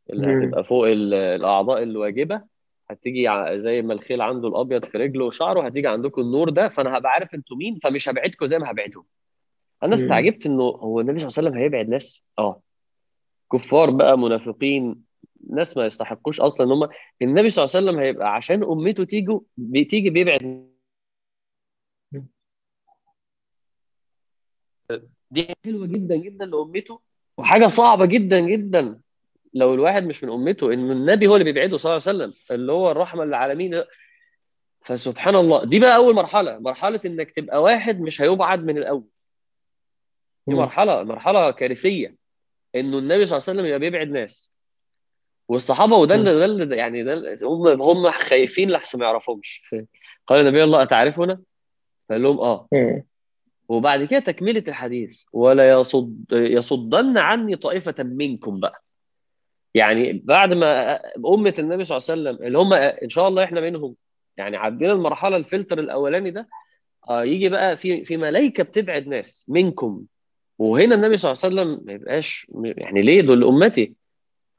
اللي. 0.09 0.27
هتبقى 0.47 0.63
فوق 0.63 0.87
ال- 0.87 1.13
الأعضاء 1.13 1.83
الواجبة. 1.83 2.41
هتيجي 2.91 3.27
ع- 3.27 3.57
زي 3.57 3.81
ما 3.81 3.93
الخيل 3.93 4.21
عنده 4.21 4.47
الأبيض 4.47 4.85
في 4.85 4.97
رجله 4.97 5.25
وشعره 5.25 5.61
هتيجي 5.65 5.87
عندكم 5.87 6.21
النور 6.21 6.49
ده 6.49 6.69
فأنا 6.69 6.97
هبقى 6.97 7.11
عارف 7.11 7.33
أنتوا 7.33 7.57
مين 7.57 7.79
فمش 7.83 8.09
هبعدكم 8.09 8.47
زي 8.47 8.59
ما 8.59 8.71
هبعدهم. 8.71 9.05
أنا 9.83 9.95
مم. 9.95 10.01
استعجبت 10.03 10.45
إنه 10.45 10.63
هو 10.63 10.99
النبي 10.99 11.19
صلى 11.19 11.27
الله 11.27 11.37
عليه 11.37 11.49
وسلم 11.49 11.57
هيبعد 11.63 11.89
ناس؟ 11.89 12.23
آه. 12.39 12.61
كفار 13.53 13.89
بقى 13.89 14.17
منافقين 14.17 15.03
ناس 15.49 15.77
ما 15.77 15.85
يستحقوش 15.85 16.39
أصلا 16.41 16.67
إن 16.67 16.71
هم 16.71 16.89
النبي 17.21 17.49
صلى 17.49 17.63
الله 17.65 17.75
عليه 17.75 17.87
وسلم 17.87 17.99
هيبقى 17.99 18.35
عشان 18.35 18.63
أمته 18.63 19.03
تيجي 19.03 19.39
بتيجي 19.57 20.09
بيبعد 20.09 20.67
دي 25.31 25.47
حلوة 25.65 25.85
جدا 25.87 26.15
جدا 26.15 26.45
لأمته 26.45 27.01
وحاجة 27.37 27.67
صعبة 27.67 28.05
جدا 28.05 28.39
جدا. 28.39 29.01
لو 29.53 29.73
الواحد 29.73 30.03
مش 30.03 30.23
من 30.23 30.29
أمته 30.31 30.73
إن 30.73 30.91
النبي 30.91 31.27
هو 31.27 31.33
اللي 31.33 31.43
بيبعده 31.43 31.77
صلى 31.77 31.91
الله 31.91 32.03
عليه 32.07 32.23
وسلم 32.23 32.55
اللي 32.55 32.71
هو 32.71 32.91
الرحمة 32.91 33.25
للعالمين. 33.25 33.83
فسبحان 34.81 35.35
الله 35.35 35.65
دي 35.65 35.79
بقى 35.79 35.95
أول 35.95 36.15
مرحلة 36.15 36.59
مرحلة 36.59 36.99
إنك 37.05 37.31
تبقى 37.31 37.61
واحد 37.61 37.99
مش 38.01 38.21
هيبعد 38.21 38.63
من 38.65 38.77
الأول. 38.77 39.03
دي. 40.47 40.55
مرحلة 40.55 41.03
مرحلة 41.03 41.51
كارثية 41.51 42.15
إنه 42.75 42.97
النبي 42.97 43.25
صلى 43.25 43.37
الله 43.37 43.45
عليه 43.49 43.59
وسلم 43.59 43.65
يبقى 43.65 43.79
بيبعد 43.79 44.07
ناس. 44.07 44.51
والصحابة 45.47 45.95
وده 45.97 46.15
اللي 46.15 46.39
ده 46.39 46.45
اللي 46.45 46.77
يعني 46.77 47.03
ده 47.03 47.35
هم 47.43 47.81
هم 47.81 48.11
خايفين 48.11 48.69
لحسن 48.71 48.99
ما 48.99 49.05
يعرفهمش. 49.05 49.63
قال 50.27 50.39
النبي 50.39 50.63
الله 50.63 50.83
أتعرفنا؟ 50.83 51.41
فقال 52.09 52.23
لهم 52.23 52.39
آه. 52.39 52.67
وبعد 53.69 54.03
كده 54.03 54.19
تكملة 54.19 54.63
الحديث 54.67 55.23
ولا 55.33 55.69
يصد 55.71 56.25
يصدن 56.31 57.17
عني 57.17 57.55
طائفة 57.55 57.95
منكم 57.99 58.59
بقى. 58.59 58.81
يعني 59.73 60.13
بعد 60.25 60.53
ما 60.53 60.95
أمة 61.17 61.53
النبي 61.59 61.83
صلى 61.83 61.97
الله 61.97 62.07
عليه 62.09 62.21
وسلم 62.21 62.47
اللي 62.47 62.57
هم 62.57 62.73
إن 62.73 63.09
شاء 63.09 63.27
الله 63.27 63.43
إحنا 63.43 63.61
منهم 63.61 63.95
يعني 64.37 64.57
عدينا 64.57 64.91
المرحلة 64.93 65.37
الفلتر 65.37 65.79
الأولاني 65.79 66.31
ده 66.31 66.47
آه 67.09 67.23
يجي 67.23 67.49
بقى 67.49 67.77
في 67.77 68.05
في 68.05 68.17
ملائكة 68.17 68.63
بتبعد 68.63 69.07
ناس 69.07 69.45
منكم. 69.47 70.03
وهنا 70.59 70.95
النبي 70.95 71.17
صلى 71.17 71.31
الله 71.31 71.41
عليه 71.43 71.55
وسلم 71.55 71.85
ما 71.85 71.93
يبقاش 71.93 72.47
يعني 72.63 73.01
ليه 73.01 73.21
دول 73.21 73.43
أمتي؟ 73.43 73.93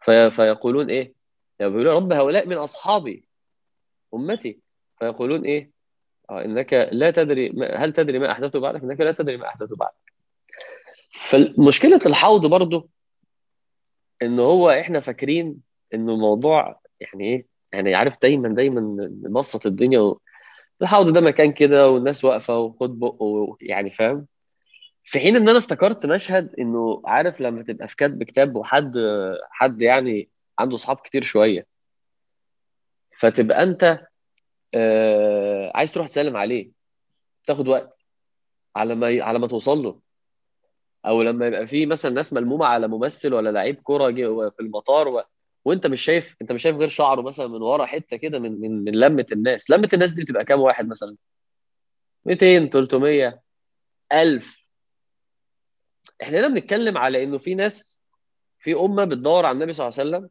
في 0.05 0.31
فيقولون 0.31 0.91
إيه؟ 0.91 1.13
يقولون 1.61 1.87
يا 1.87 1.93
رب 1.97 2.13
هؤلاء 2.13 2.47
من 2.49 2.57
أصحابي 2.57 3.25
أمتي. 4.15 4.59
فيقولون 4.99 5.45
إيه؟ 5.45 5.71
آه 6.31 6.45
إنك 6.45 6.89
لا 6.93 7.11
تدري 7.11 7.53
هل 7.75 7.93
تدري 7.93 8.19
ما 8.19 8.33
احدثوا 8.33 8.61
بعدك؟ 8.61 8.83
إنك 8.83 9.01
لا 9.01 9.13
تدري 9.13 9.37
ما 9.37 9.47
احدثوا 9.47 9.77
بعدك. 9.77 10.13
فمشكله 11.29 12.01
الحوض 12.07 12.47
برضو 12.47 12.89
إن 14.23 14.41
هو 14.41 14.71
إحنا 14.71 15.01
فاكرين 15.01 15.57
انه 15.95 16.13
الموضوع 16.15 16.81
يعني 17.01 17.25
إيه 17.25 17.47
يعني 17.73 17.95
عارف 17.95 18.17
دايما 18.23 18.49
دايما 18.49 18.81
نبسط 19.25 19.67
الدنيا 19.67 20.01
و... 20.01 20.21
الحوض 20.83 21.13
ده 21.13 21.21
مكان 21.21 21.53
كده 21.53 21.91
والناس 21.91 22.25
واقفة 22.25 22.59
وخد 22.59 22.99
بق 23.01 23.23
و- 23.23 23.57
يعني 23.61 23.91
فاهم 23.91 24.27
في 25.05 25.21
حين 25.21 25.37
إن 25.37 25.49
أنا 25.49 25.59
افتكرت 25.59 26.07
مشهد 26.07 26.55
إنه 26.59 27.03
عارف 27.07 27.41
لما 27.41 27.63
تبقى 27.63 27.89
في 27.89 27.97
كاتب 27.97 28.23
كتاب 28.23 28.57
وحد 28.57 28.95
حد 29.51 29.83
يعني 29.83 30.29
عنده 30.59 30.75
اصحاب 30.75 30.97
كتير 30.97 31.23
شوية 31.23 31.67
فتبقى 33.19 33.63
أنت 33.63 33.99
آه 34.75 35.73
عايز 35.75 35.93
تروح 35.93 36.09
تسلم 36.09 36.37
عليه 36.37 36.71
تاخد 37.47 37.69
وقت 37.69 38.05
على 38.77 38.95
ما. 38.95 39.23
على 39.25 39.39
ما 39.39 39.47
توصل 39.47 39.79
له 39.83 40.01
أو 41.07 41.23
لما 41.23 41.47
يبقى 41.47 41.67
في 41.67 41.87
مثلا 41.87 42.11
ناس 42.11 42.33
ملمومة 42.33 42.67
على 42.67 42.89
ممثل 42.89 43.35
ولا 43.35 43.51
لعيب 43.51 43.77
كورة 43.83 44.11
في 44.51 44.61
المطار 44.61 45.09
و... 45.09 45.23
وأنت 45.65 45.87
مش 45.87 46.01
شايف 46.03 46.37
أنت 46.43 46.53
مش 46.53 46.63
شايف 46.63 46.77
غير 46.77 46.89
شعره 46.89 47.23
مثلا 47.23 47.47
من 47.47 47.63
ورا 47.63 47.87
حتة 47.87 48.17
كده 48.17 48.39
من 48.39 48.61
من 48.61 48.85
من 48.85 48.93
لمة 48.93 49.27
الناس. 49.33 49.71
لمة 49.71 49.89
الناس 49.95 50.13
دي 50.13 50.23
بتبقى 50.23 50.45
كام 50.45 50.61
واحد 50.61 50.89
مثلا؟ 50.89 51.17
200 52.27 52.67
300 52.67 53.41
1000 54.13 54.63
إحنا 56.23 56.41
هنا 56.41 56.49
بنتكلم 56.49 56.99
على 56.99 57.23
إنه 57.25 57.39
في 57.39 57.55
ناس 57.55 58.01
في 58.59 58.75
أمة 58.75 59.05
بتدور 59.05 59.47
على 59.47 59.55
النبي 59.55 59.73
صلى 59.73 59.89
الله 59.89 59.99
عليه 60.01 60.11
وسلم. 60.11 60.31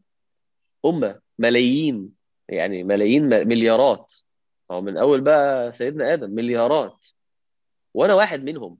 أمة 0.85 1.19
ملايين 1.39 2.09
يعني 2.49 2.83
ملايين 2.83 3.23
مليارات. 3.29 4.13
أو 4.71 4.81
من 4.81 4.97
أول 4.97 5.21
بقى 5.21 5.71
سيدنا 5.71 6.13
آدم 6.13 6.29
مليارات. 6.31 7.05
وأنا 7.93 8.13
واحد 8.13 8.43
منهم. 8.43 8.77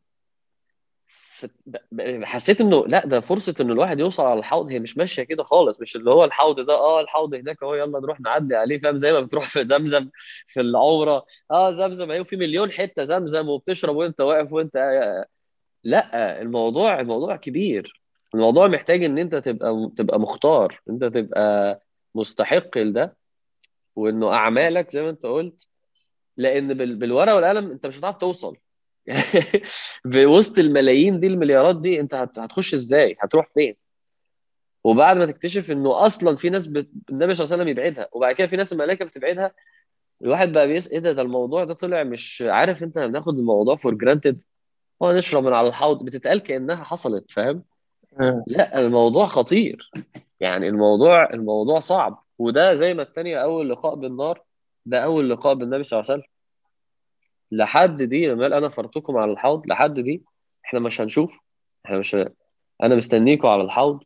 حسيت 2.24 2.62
إنه 2.62 2.88
لا 2.88 3.06
ده 3.06 3.20
فرصة 3.20 3.56
ان 3.62 3.72
الواحد 3.72 4.00
يوصل 4.00 4.24
على 4.24 4.40
الحوض 4.40 4.68
هي 4.68 4.80
مش 4.80 4.98
ماشية 4.98 5.24
كده 5.24 5.44
خالص 5.44 5.82
مش 5.82 5.96
اللي 5.96 6.12
هو 6.12 6.24
الحوض 6.24 6.60
ده 6.60 6.74
آه 6.74 7.02
الحوض 7.02 7.34
هناك 7.36 7.64
أهو 7.64 7.76
يلا 7.76 8.00
نروح 8.00 8.20
نعدي 8.22 8.56
عليه 8.56 8.80
فاهم؟ 8.80 8.98
زي 8.98 9.12
ما 9.14 9.20
بتروح 9.22 9.48
في 9.50 9.66
زمزم 9.66 10.10
في 10.48 10.62
العمره 10.62 11.26
آه 11.52 11.72
زمزم 11.72 12.12
اهي 12.12 12.20
وفي 12.20 12.36
مليون 12.36 12.72
حتة 12.72 13.04
زمزم 13.04 13.50
وبتشرب 13.50 13.96
وأنت 13.96 14.22
واقف 14.22 14.54
وأنت 14.54 14.78
لا 15.84 16.42
الموضوع 16.42 17.00
الموضوع 17.00 17.36
كبير 17.36 18.02
الموضوع 18.36 18.68
محتاج 18.68 19.04
إن 19.04 19.18
أنت 19.18 19.36
تبقى 19.36 19.92
تبقى 19.98 20.20
مختار 20.20 20.82
أنت 20.90 21.04
تبقى 21.04 21.82
مستحق 22.16 22.78
لده 22.78 23.18
وإنه 23.96 24.34
أعمالك 24.34 24.90
زي 24.92 25.02
ما 25.02 25.10
أنت 25.10 25.26
قلت 25.26 25.68
لأن 26.38 26.74
بال- 26.74 26.96
بالورقة 26.96 27.36
والقلم 27.36 27.72
أنت 27.72 27.86
مش 27.88 28.00
هتعرف 28.00 28.18
توصل. 28.18 28.58
بوسط 30.06 30.60
الملايين 30.60 31.20
دي 31.20 31.28
المليارات 31.28 31.80
دي 31.82 32.00
انت 32.00 32.14
هت- 32.14 32.40
هتخش 32.40 32.74
إزاي؟ 32.74 33.16
هتروح 33.22 33.46
فين؟ 33.54 33.76
وبعد 34.84 35.18
ما 35.18 35.26
تكتشف 35.26 35.72
انه 35.72 36.06
أصلا 36.06 36.36
في 36.36 36.50
ناس 36.50 36.68
بت... 36.68 36.90
النبي 37.10 37.34
صلى 37.34 37.44
الله 37.46 37.54
عليه 37.54 37.64
وسلم 37.64 37.68
يبعدها 37.68 38.08
وبعد 38.12 38.36
كده 38.36 38.48
في 38.48 38.56
ناس 38.58 38.74
الملائكة 38.74 39.06
بتبعدها 39.06 39.52
الواحد 40.22 40.52
بقى 40.52 40.68
بيس 40.68 40.92
إيه 40.92 41.00
ده؟ 41.00 41.12
ده 41.12 41.22
الموضوع 41.22 41.64
ده 41.64 41.74
طلع 41.74 42.04
مش 42.04 42.44
عارف 42.48 42.84
انت 42.84 43.00
بناخد 43.00 43.38
الموضوع 43.40 43.76
for 43.76 43.94
granted 43.94 44.42
هو 45.04 45.12
نشرب 45.12 45.44
من 45.44 45.54
على 45.54 45.68
الحوض 45.68 46.06
بتتقال 46.06 46.40
كأنها 46.40 46.84
حصلت 46.84 47.32
فاهم؟ 47.32 47.64
لا 48.48 48.80
الموضوع 48.80 49.26
خطير. 49.26 49.92
يعني 50.40 50.68
الموضوع 50.68 51.30
الموضوع 51.34 51.80
صعب. 51.80 52.24
وده 52.40 52.74
زي 52.74 52.94
ما 52.94 53.02
التانية 53.04 53.38
أول 53.38 53.70
لقاء 53.70 53.96
بالنار 53.96 54.44
ده 54.86 54.98
أول 55.04 55.30
لقاء 55.30 55.54
بالنبي 55.54 55.84
صلى 55.84 56.00
الله 56.00 56.12
عليه 56.12 56.22
وسلم. 56.22 56.31
لحد 57.52 58.04
دي 58.04 58.28
لما 58.28 58.44
قال 58.44 58.54
أنا 58.54 58.70
فرطكم 58.70 59.18
على 59.18 59.32
الحوض 59.32 59.68
لحد 59.68 60.00
دي 60.00 60.24
إحنا 60.66 60.80
مش 60.80 61.02
هنشوف 61.02 61.40
إحنا 61.86 61.98
مش 61.98 62.16
أنا 62.84 62.96
مستنيكم 62.96 63.48
على 63.48 63.62
الحوض. 63.64 64.04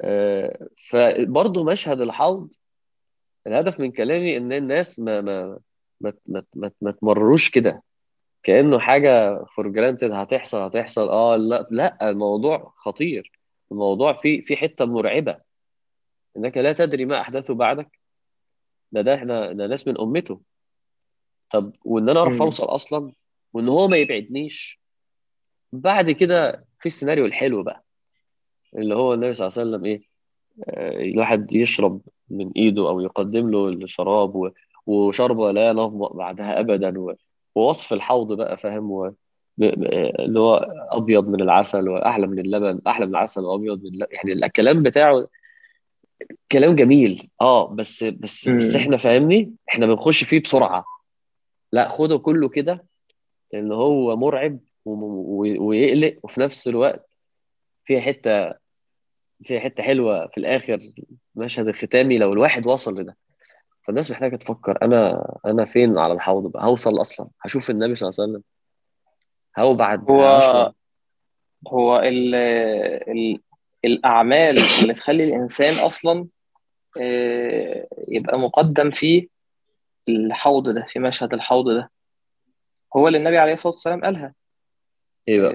آه، 0.00 0.68
فبرضه 0.90 1.64
مشهد 1.64 2.00
الحوض 2.00 2.48
الهدف 3.46 3.80
من 3.80 3.92
كلامي 3.92 4.36
إن 4.36 4.52
الناس 4.52 5.00
ما 5.00 5.20
ما 5.20 5.58
ما 6.00 6.12
ما, 6.26 6.42
ما, 6.54 6.70
ما 6.80 6.90
تمرروش 6.90 7.50
كده. 7.50 7.82
كأنه 8.42 8.78
حاجة 8.78 9.44
for 9.44 9.68
granted 9.68 10.12
هتحصل 10.12 10.58
هتحصل. 10.58 11.08
آه 11.08 11.36
لا 11.36 11.66
لا 11.70 12.10
الموضوع 12.10 12.72
خطير. 12.76 13.32
الموضوع 13.72 14.12
في 14.12 14.42
في 14.42 14.56
حتة 14.56 14.84
مرعبة. 14.84 15.40
إنك 16.36 16.56
لا 16.56 16.72
تدري 16.72 17.04
ما 17.04 17.20
احدثه 17.20 17.54
بعدك. 17.54 17.98
ده 18.92 19.00
ده 19.00 19.14
إحنا 19.14 19.52
ده 19.52 19.66
ناس 19.66 19.88
من 19.88 20.00
أمته. 20.00 20.40
طب 21.50 21.72
وإن 21.84 22.08
أنا 22.08 22.20
أعرف. 22.20 22.42
أوصل 22.42 22.64
أصلا 22.64 23.12
وإن 23.52 23.68
هو 23.68 23.88
ما 23.88 23.96
يبعدنيش 23.96 24.80
بعد 25.72 26.10
كده 26.10 26.64
في 26.80 26.86
السيناريو 26.86 27.24
الحلو 27.26 27.62
بقى 27.62 27.84
اللي 28.76 28.94
هو 28.94 29.14
النبي 29.14 29.34
صلى 29.34 29.46
الله 29.46 29.58
عليه 29.58 29.70
وسلم 29.70 29.84
إيه؟ 29.84 30.02
آه، 30.64 31.00
الواحد 31.02 31.52
يشرب 31.52 32.00
من 32.30 32.50
إيده 32.56 32.88
أو 32.88 33.00
يقدم 33.00 33.50
له 33.50 33.68
الشراب 33.68 34.52
وشربه 34.86 35.52
لا 35.52 35.72
نظمأ 35.72 36.08
بعدها 36.08 36.60
ابدا 36.60 37.16
ووصف 37.54 37.92
الحوض 37.92 38.32
بقى 38.32 38.56
فاهم؟ 38.56 39.14
اللي 39.60 40.40
هو 40.40 40.56
أبيض 40.90 41.28
من 41.28 41.40
العسل 41.40 41.88
وأحلى 41.88 42.26
من 42.26 42.38
اللبن 42.38 42.80
أحلى 42.86 43.06
من 43.06 43.10
العسل 43.12 43.40
وأبيض 43.40 43.80
من 43.82 43.86
اللبن. 43.86 44.06
يعني 44.12 44.32
الكلام 44.32 44.82
بتاعه 44.82 45.26
كلام 46.52 46.76
جميل 46.76 47.28
آه 47.40 47.66
بس 47.74 48.04
بس 48.04 48.48
بس. 48.48 48.74
إحنا 48.74 48.96
فاهمني؟ 48.96 49.52
إحنا 49.68 49.86
بنخش 49.86 50.24
فيه 50.24 50.42
بسرعة. 50.42 50.84
لا 51.72 51.88
خده 51.88 52.18
كله 52.18 52.48
كده 52.48 52.84
لأن 53.52 53.72
هو 53.72 54.16
مرعب 54.16 54.58
و- 54.84 55.64
ويقلق 55.68 56.18
وفي 56.22 56.40
نفس 56.40 56.68
الوقت 56.68 57.14
فيها 57.84 58.00
حتة 58.00 58.54
فيها 59.44 59.60
حتة 59.60 59.82
حلوة 59.82 60.26
في 60.26 60.38
الآخر 60.38 60.78
المشهد 61.36 61.68
الختامي 61.68 62.18
لو 62.18 62.32
الواحد 62.32 62.66
وصل 62.66 63.00
لده. 63.00 63.16
فالناس 63.86 64.10
محتاجة 64.10 64.36
تفكر 64.36 64.78
أنا 64.82 65.26
أنا 65.46 65.64
فين 65.64 65.98
على 65.98 66.12
الحوض 66.12 66.50
بقى؟ 66.52 66.66
هوصل 66.66 67.00
أصلا. 67.00 67.28
هشوف 67.42 67.70
النبي 67.70 67.94
صلى 67.96 68.08
الله 68.08 68.22
عليه 68.22 68.32
وسلم. 68.32 68.42
هو 69.58 69.74
بعد 69.74 70.10
هو 70.10 70.24
هشرب 70.24 70.74
هو 71.68 71.98
ال 71.98 72.34
ال 72.34 73.40
الأعمال 73.84 74.58
اللي 74.82 74.94
تخلي 74.94 75.24
الإنسان 75.24 75.74
أصلا 75.86 76.26
آه، 77.00 77.86
يبقى 78.08 78.38
مقدم 78.38 78.90
في 78.90 79.28
الحوض 80.08 80.68
ده 80.68 80.86
في 80.88 80.98
مشهد 80.98 81.34
الحوض 81.34 81.70
ده. 81.70 81.90
هو 82.96 83.06
اللي 83.08 83.18
النبي 83.18 83.38
عليه 83.38 83.52
الصلاة 83.52 83.72
والسلام 83.72 84.04
قالها. 84.04 84.34
إيه 85.28 85.40
بقى؟ 85.40 85.52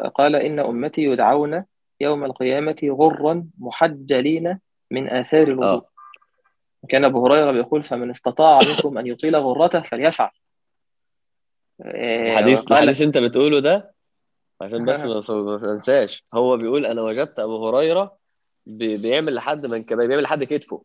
آه، 0.00 0.08
قال 0.08 0.36
إن 0.36 0.58
أمتي 0.58 1.02
يدعون 1.02 1.64
يوم 2.00 2.24
القيامة 2.24 2.76
غرا 2.84 3.46
محجلين 3.58 4.58
من 4.90 5.08
آثار 5.08 5.48
الوضوء 5.48 5.68
آه 5.68 5.86
كان 6.88 7.04
أبو 7.04 7.26
هريرة 7.26 7.52
بيقول 7.52 7.82
فمن 7.82 8.10
استطاع 8.10 8.58
منكم 8.68 8.98
أن 8.98 9.06
يطيل 9.06 9.36
غرته 9.36 9.80
فليفعل. 9.80 10.30
آه، 11.82 12.32
الحديث 12.32 12.72
الحديث 12.72 13.02
أنت 13.02 13.18
بتقوله 13.18 13.60
ده؟ 13.60 13.94
عشان 14.60 14.84
بس 14.84 15.00
ما 15.04 15.58
تنساش 15.58 16.24
هو 16.34 16.56
بيقول 16.56 16.86
أنا 16.86 17.02
وجدت 17.02 17.38
أبو 17.38 17.68
هريرة 17.68 18.16
بي- 18.66 18.96
بيعمل 18.96 19.34
لحد 19.34 19.66
منكبه 19.66 20.06
بيعمل 20.06 20.22
لحد 20.22 20.44
كتفه. 20.44 20.84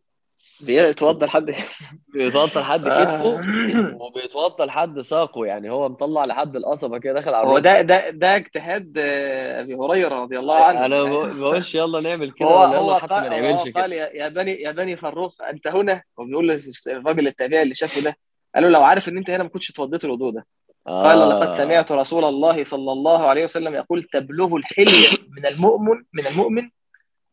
بيتوضى 0.62 1.26
لحد 1.26 1.56
بيتوصل 2.14 2.60
لحد 2.60 2.80
كتفه 2.82 3.42
وبيتوضى 4.04 4.64
لحد 4.64 5.02
ساقه 5.02 5.46
يعني 5.46 5.70
هو 5.70 5.90
مطلع 5.90 6.22
لحد 6.22 6.56
القصبة 6.56 6.98
كده 6.98 7.14
داخل 7.14 7.34
على 7.34 7.48
هو 7.48 7.60
ده 7.60 7.82
ده 7.82 8.10
ده 8.10 8.36
اجتهاد 8.36 8.94
آه، 8.98 9.62
أبي 9.62 9.76
هريرة 9.76 10.16
رضي 10.16 10.40
الله 10.40 10.56
عنه. 10.56 10.86
أنا 10.86 11.04
ما 11.04 11.34
بقولش 11.34 11.76
يلا 11.76 12.02
نعمل 12.02 12.32
كده 12.32 12.48
هو 12.48 12.62
ولا 12.62 12.78
هو 12.78 12.86
يلا 12.86 13.00
حتى 13.00 13.14
قال 13.14 13.30
ما 13.30 13.40
نعملش 13.40 13.62
قال 13.62 13.72
كده 13.72 13.86
يا 13.96 14.10
يا 14.14 14.30
بني 14.30 14.52
يا 14.62 14.72
بني 14.72 14.96
فروخ 14.96 15.42
أنت 15.42 15.68
هنا؟ 15.68 16.02
وبيقول 16.18 16.58
للراجل 16.88 17.28
التابعي 17.28 17.62
اللي 17.62 17.76
شافه 17.76 18.02
ده 18.02 18.18
قال 18.56 18.64
له 18.64 18.70
لو 18.70 18.84
عارف 18.84 19.10
إن 19.10 19.18
أنت 19.18 19.30
هنا 19.30 19.44
ما 19.44 19.50
كنتش 19.50 19.70
اتوضيت 19.70 20.06
الوضوء 20.06 20.32
ده. 20.32 20.46
قال 20.88 21.30
لقد 21.30 21.48
آه 21.48 21.50
سمعت 21.50 21.92
رسول 21.92 22.26
الله 22.26 22.64
صلى 22.64 22.92
الله 22.92 23.26
عليه 23.26 23.44
وسلم 23.44 23.76
يقول 23.76 24.04
تبلغ 24.04 24.56
الحلية 24.56 25.08
من 25.38 25.46
المؤمن 25.46 26.04
من 26.14 26.28
المؤمن 26.28 26.70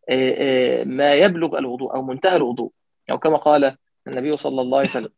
آه، 0.09 0.35
آه، 0.39 0.85
ما 0.85 1.15
يبلغ 1.15 1.59
الوضوء 1.59 1.95
أو 1.95 2.03
منتهى 2.03 2.37
الوضوء. 2.37 2.71
أو 3.11 3.19
كما 3.19 3.37
قال 3.37 3.77
النبي 4.09 4.37
صلى 4.37 4.61
الله 4.61 4.79
عليه 4.79 4.89
وسلم. 4.89 5.13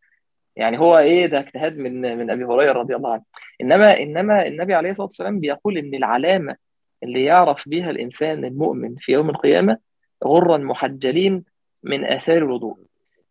يعني 0.57 0.79
هو 0.79 0.99
إيه 0.99 1.27
ده 1.27 1.39
اجتهاد 1.39 1.79
من 1.79 2.19
من 2.19 2.31
أبي 2.31 2.45
هريرة 2.45 2.73
رضي 2.73 2.97
الله 2.97 3.13
عنه. 3.13 3.23
إنما 3.61 3.99
إنما 3.99 4.47
النبي 4.47 4.75
عليه 4.75 4.91
الصلاة 4.91 5.07
والسلام 5.07 5.41
بيقول 5.41 5.79
إن 5.79 5.95
العلامة 5.95 6.57
اللي 7.03 7.25
يعرف 7.25 7.69
بها 7.69 7.91
الإنسان 7.91 8.45
المؤمن 8.45 8.95
في 8.99 9.13
يوم 9.13 9.31
القيامة 9.31 9.79
غرا 10.25 10.57
محجلين 10.57 11.45
من 11.83 12.05
آثار 12.05 12.37
الوضوء. 12.37 12.79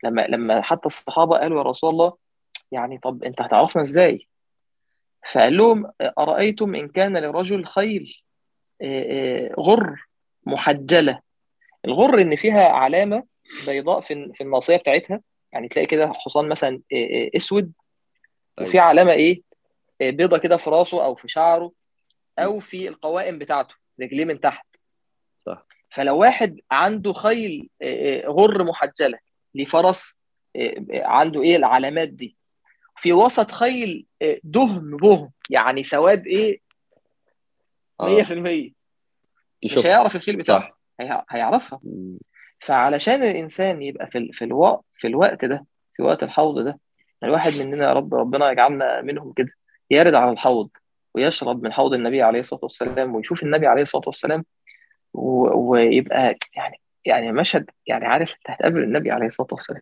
لما 0.04 0.22
لما 0.30 0.62
حتى 0.62 0.86
الصحابة 0.86 1.38
قالوا 1.38 1.58
يا 1.58 1.64
رسول 1.64 1.90
الله 1.90 2.14
يعني 2.72 2.98
طب 2.98 3.24
أنت 3.24 3.42
هتعرفنا 3.42 3.82
إزاي؟ 3.82 4.28
فقال 5.34 5.58
لهم 5.58 5.92
أرأيتم 6.02 6.76
إن 6.76 6.88
كان 6.88 7.18
لرجل 7.18 7.66
خيل 7.66 8.22
آه، 8.82 9.50
آه، 9.50 9.56
غر 9.60 10.06
محجلة؟ 10.46 11.20
الغر 11.86 12.22
إن 12.22 12.36
فيها 12.36 12.64
علامة 12.68 13.24
بيضاء 13.68 14.00
في 14.02 14.32
في 14.34 14.42
الناصيه 14.42 14.78
بتاعتها. 14.78 15.22
يعني 15.52 15.68
تلاقي 15.68 15.86
كده 15.86 16.14
حصان 16.14 16.50
مثلا 16.50 16.82
آه، 16.94 16.96
آه، 16.96 17.30
أسود 17.38 17.72
وفي 18.62 18.74
أيوه 18.74 18.86
علامة 18.86 19.12
إيه؟ 19.12 19.42
آه، 20.02 20.10
بيضة 20.10 20.38
كده 20.38 20.58
في 20.58 20.70
راسه 20.70 21.06
أو 21.06 21.16
في 21.16 21.28
شعره 21.28 21.72
أو 22.40 22.60
في 22.60 22.88
القوائم 22.88 23.40
بتاعته 23.40 23.76
رجليه 24.02 24.26
من 24.26 24.40
تحت. 24.40 24.66
صح. 25.46 25.66
فلو 25.90 26.18
واحد 26.18 26.60
عنده 26.72 27.14
خيل 27.14 27.70
آه، 27.82 28.26
آه، 28.26 28.28
غر 28.28 28.64
محجلة 28.64 29.20
لفرس 29.56 30.18
آه، 30.56 30.86
آه، 30.92 31.04
عنده 31.06 31.42
إيه 31.44 31.56
العلامات 31.56 32.10
دي؟ 32.10 32.38
في 32.98 33.14
وسط 33.14 33.52
خيل 33.52 34.06
آه، 34.22 34.40
دهم 34.44 34.98
بهم. 34.98 35.32
يعني 35.50 35.84
سواد 35.84 36.28
إيه؟ 36.28 36.60
100% 38.02 38.70
آه 38.70 38.72
مش 39.66 39.78
هيعرف 39.86 40.16
الخيل 40.16 40.36
بتاعه. 40.36 40.60
صح. 40.60 40.78
هي- 41.00 41.26
هيعرفها. 41.30 41.80
فعلشان 42.60 43.24
الإنسان 43.24 43.82
يبقى 43.82 44.08
في 44.08 44.30
في 44.34 44.46
الوقت 44.46 44.84
في 44.94 45.08
الوقت 45.08 45.46
ده 45.46 45.66
في 45.94 46.04
وقت 46.04 46.24
الحوض 46.24 46.60
ده 46.64 46.80
الواحد 47.24 47.52
مننا 47.54 47.88
يا 47.88 47.94
رب 47.94 48.14
ربنا 48.16 48.52
يجعلنا 48.52 49.02
منهم 49.02 49.34
كده 49.34 49.50
يرد 49.92 50.14
على 50.14 50.32
الحوض 50.32 50.70
ويشرب 51.14 51.64
من 51.64 51.74
حوض 51.74 51.94
النبي 51.94 52.22
عليه 52.22 52.40
الصلاة 52.40 52.60
والسلام 52.64 53.16
ويشوف 53.16 53.44
النبي 53.44 53.68
عليه 53.68 53.82
الصلاة 53.82 54.04
والسلام 54.08 54.46
ويبقى 55.14 56.36
يعني 56.56 56.80
يعني 57.06 57.32
مشهد 57.32 57.70
يعني 57.88 58.06
عارف 58.06 58.30
أنت 58.32 58.50
هتقابل 58.50 58.84
النبي 58.84 59.12
عليه 59.12 59.26
الصلاة 59.26 59.48
والسلام. 59.52 59.82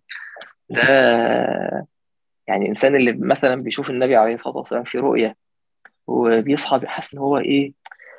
ده 0.69 1.87
يعني 2.47 2.63
الانسان 2.65 2.95
اللي 2.95 3.11
مثلا 3.13 3.55
بيشوف 3.63 3.89
النبي 3.89 4.15
عليه 4.15 4.33
الصلاة 4.35 4.57
والسلام 4.57 4.83
في 4.83 4.97
رؤية 4.97 5.35
وبيصحى 6.07 6.79
بيحس 6.79 7.13
إن 7.13 7.19
هو 7.19 7.37
إيه 7.37 7.73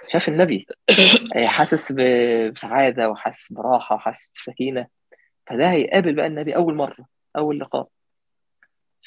شاف 0.08 0.28
النبي. 0.28 0.66
حاسس 1.46 1.92
ب- 1.92 2.52
بسعادة 2.52 3.10
وحاسس 3.10 3.52
براحة 3.52 3.94
وحاسس 3.94 4.32
بسكينة. 4.36 4.86
فده 5.46 5.70
هيقابل 5.70 6.14
بقى 6.14 6.26
النبي 6.26 6.56
أول 6.56 6.74
مرة 6.74 7.06
أول 7.36 7.60
لقاء. 7.60 7.88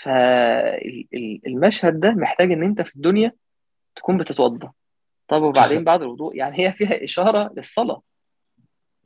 فالمشهد 0.03 1.99
ده 1.99 2.11
محتاج 2.11 2.51
إن 2.51 2.63
أنت 2.63 2.81
في 2.81 2.95
الدنيا 2.95 3.31
تكون 3.95 4.17
بتتوضأ 4.17 4.71
طب 5.27 5.41
وبعدين 5.41 5.83
بعد 5.83 6.01
الوضوء 6.01 6.35
يعني 6.35 6.59
هي 6.67 6.73
فيها 6.73 7.03
إشارة 7.03 7.53
للصلاة. 7.57 8.01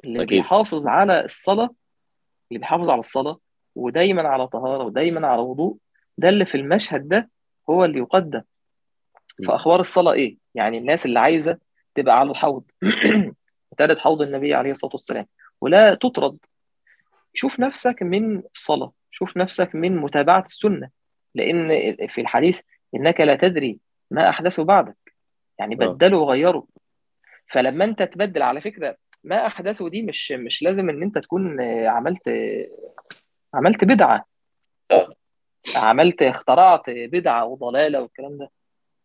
اللي 0.03 0.17
أكيد. 0.17 0.27
بيحافظ 0.29 0.87
على 0.87 1.25
الصلاة 1.25 1.69
اللي 2.51 2.59
بيحافظ 2.59 2.89
على 2.89 2.99
الصلاة 2.99 3.39
ودايما 3.75 4.27
على 4.27 4.47
طهارة 4.47 4.83
ودايما 4.83 5.27
على 5.27 5.41
وضوء 5.41 5.77
ده 6.17 6.29
اللي 6.29 6.45
في 6.45 6.55
المشهد 6.55 7.07
ده 7.07 7.29
هو 7.69 7.85
اللي 7.85 7.99
يقدم. 7.99 8.41
فأخبار 9.47 9.79
الصلاة 9.79 10.13
إيه؟ 10.13 10.37
يعني 10.55 10.77
الناس 10.77 11.05
اللي 11.05 11.19
عايزة 11.19 11.57
تبقى 11.95 12.19
على 12.19 12.31
الحوض. 12.31 12.63
ترد 13.77 13.97
حوض 13.99 14.21
النبي 14.21 14.53
عليه 14.53 14.71
الصلاة 14.71 14.91
والسلام. 14.93 15.27
ولا 15.61 15.95
تطرد. 15.95 16.37
شوف 17.33 17.59
نفسك 17.59 18.03
من 18.03 18.43
الصلاة. 18.55 18.91
شوف 19.11 19.37
نفسك 19.37 19.75
من 19.75 19.97
متابعة 19.97 20.43
السنة. 20.43 20.89
لأن 21.35 21.67
في 22.07 22.21
الحديث 22.21 22.61
إنك 22.95 23.21
لا 23.21 23.35
تدري 23.35 23.79
ما 24.11 24.29
أحدثوا 24.29 24.63
بعدك. 24.63 25.13
يعني 25.59 25.75
آه. 25.75 25.87
بدلوا 25.87 26.21
وغيروا 26.21 26.63
فلما 27.47 27.85
أنت 27.85 28.03
تبدل 28.03 28.41
على 28.41 28.61
فكرة 28.61 28.97
ما 29.23 29.47
أحدثوا 29.47 29.89
دي 29.89 30.01
مش 30.01 30.31
مش 30.31 30.63
لازم 30.63 30.89
إن 30.89 31.03
أنت 31.03 31.17
تكون 31.17 31.61
آه، 31.61 31.87
عملت 31.87 32.27
آه، 32.27 32.67
عملت 33.53 33.83
بدعة. 33.83 34.25
آه. 34.91 35.13
عملت 35.75 36.21
اخترعت 36.21 36.89
بدعة 36.89 37.45
وضلالة 37.45 38.01
والكلام 38.01 38.37
ده. 38.37 38.51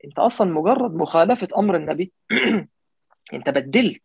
أنت 0.04 0.18
أصلا 0.18 0.52
مجرد 0.52 0.94
مخالفة 0.94 1.48
أمر 1.58 1.76
النبي. 1.76 2.12
أنت 3.34 3.50
بدلت. 3.50 4.02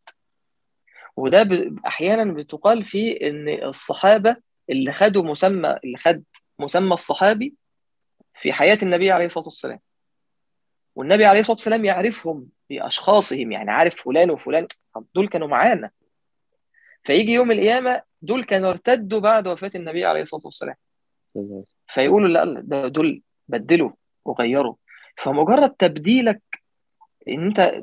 وده 1.17 1.43
ب- 1.43 1.80
أحيانا 1.86 2.34
بتقال 2.34 2.86
فيه 2.86 3.30
إن 3.30 3.63
الصحابة 3.63 4.36
اللي 4.69 4.93
خدوا 4.93 5.24
مسمى 5.24 5.78
اللي 5.84 5.97
خد 5.97 6.24
مسمى 6.59 6.93
الصحابي 6.93 7.53
في 8.36 8.53
حياة 8.53 8.78
النبي 8.84 9.11
عليه 9.11 9.26
الصلاة 9.26 9.45
والسلام. 9.45 9.80
والنبي 10.95 11.26
عليه 11.26 11.39
الصلاة 11.39 11.55
والسلام 11.55 11.86
يعرفهم 11.86 12.47
باشخاصهم 12.69 13.51
يعني 13.51 13.72
عارف 13.72 13.95
فلان 14.03 14.32
وفلان. 14.32 14.67
طب 14.95 15.05
دول 15.15 15.28
كانوا 15.28 15.47
معانا. 15.47 15.91
فيجي 17.03 17.32
يوم 17.32 17.51
القيامة 17.51 18.01
دول 18.22 18.43
كانوا 18.43 18.69
ارتدوا 18.69 19.19
بعد 19.19 19.47
وفاة 19.47 19.72
النبي 19.76 20.05
عليه 20.05 20.22
الصلاة 20.22 20.41
والسلام. 20.45 20.76
فيقولوا 21.93 22.28
لا 22.28 22.88
دول 22.88 23.22
بدلوا 23.47 23.91
وغيروا. 24.26 24.76
فمجرد 25.17 25.69
تبديلك 25.69 26.41
إن 27.28 27.45
أنت 27.45 27.82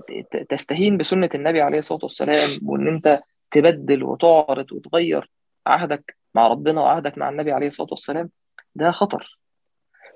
تستهين 0.49 0.97
بسنة 0.97 1.31
النبي 1.35 1.61
عليه 1.61 1.79
الصلاة 1.79 2.01
والسلام 2.03 2.49
وإن 2.65 2.89
أنت 2.89 3.23
تبدل 3.51 4.03
وتعرض 4.03 4.73
وتغير 4.73 5.31
عهدك 5.67 6.17
مع 6.35 6.49
ربنا 6.49 6.81
وعهدك 6.81 7.19
مع 7.19 7.29
النبي 7.29 7.53
عليه 7.53 7.67
الصلاة 7.67 7.89
والسلام 7.91 8.31
ده 8.75 8.91
خطر. 8.91 9.39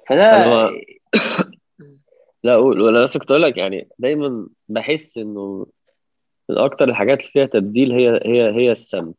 فده 0.08 0.30
ما 0.30 0.70
لا 2.44 2.54
أقول 2.54 2.80
ولا 2.80 3.02
بس 3.02 3.16
كنت 3.16 3.30
أقول 3.30 3.42
لك 3.42 3.56
يعني 3.56 3.88
دايما 3.98 4.48
بحس 4.68 5.18
إنه 5.18 5.66
من 6.48 6.58
أكتر 6.58 6.88
الحاجات 6.88 7.20
اللي 7.20 7.30
فيها 7.30 7.46
تبديل 7.46 7.92
هي 7.92 8.20
هي 8.24 8.50
هي 8.54 8.72
السمت. 8.72 9.16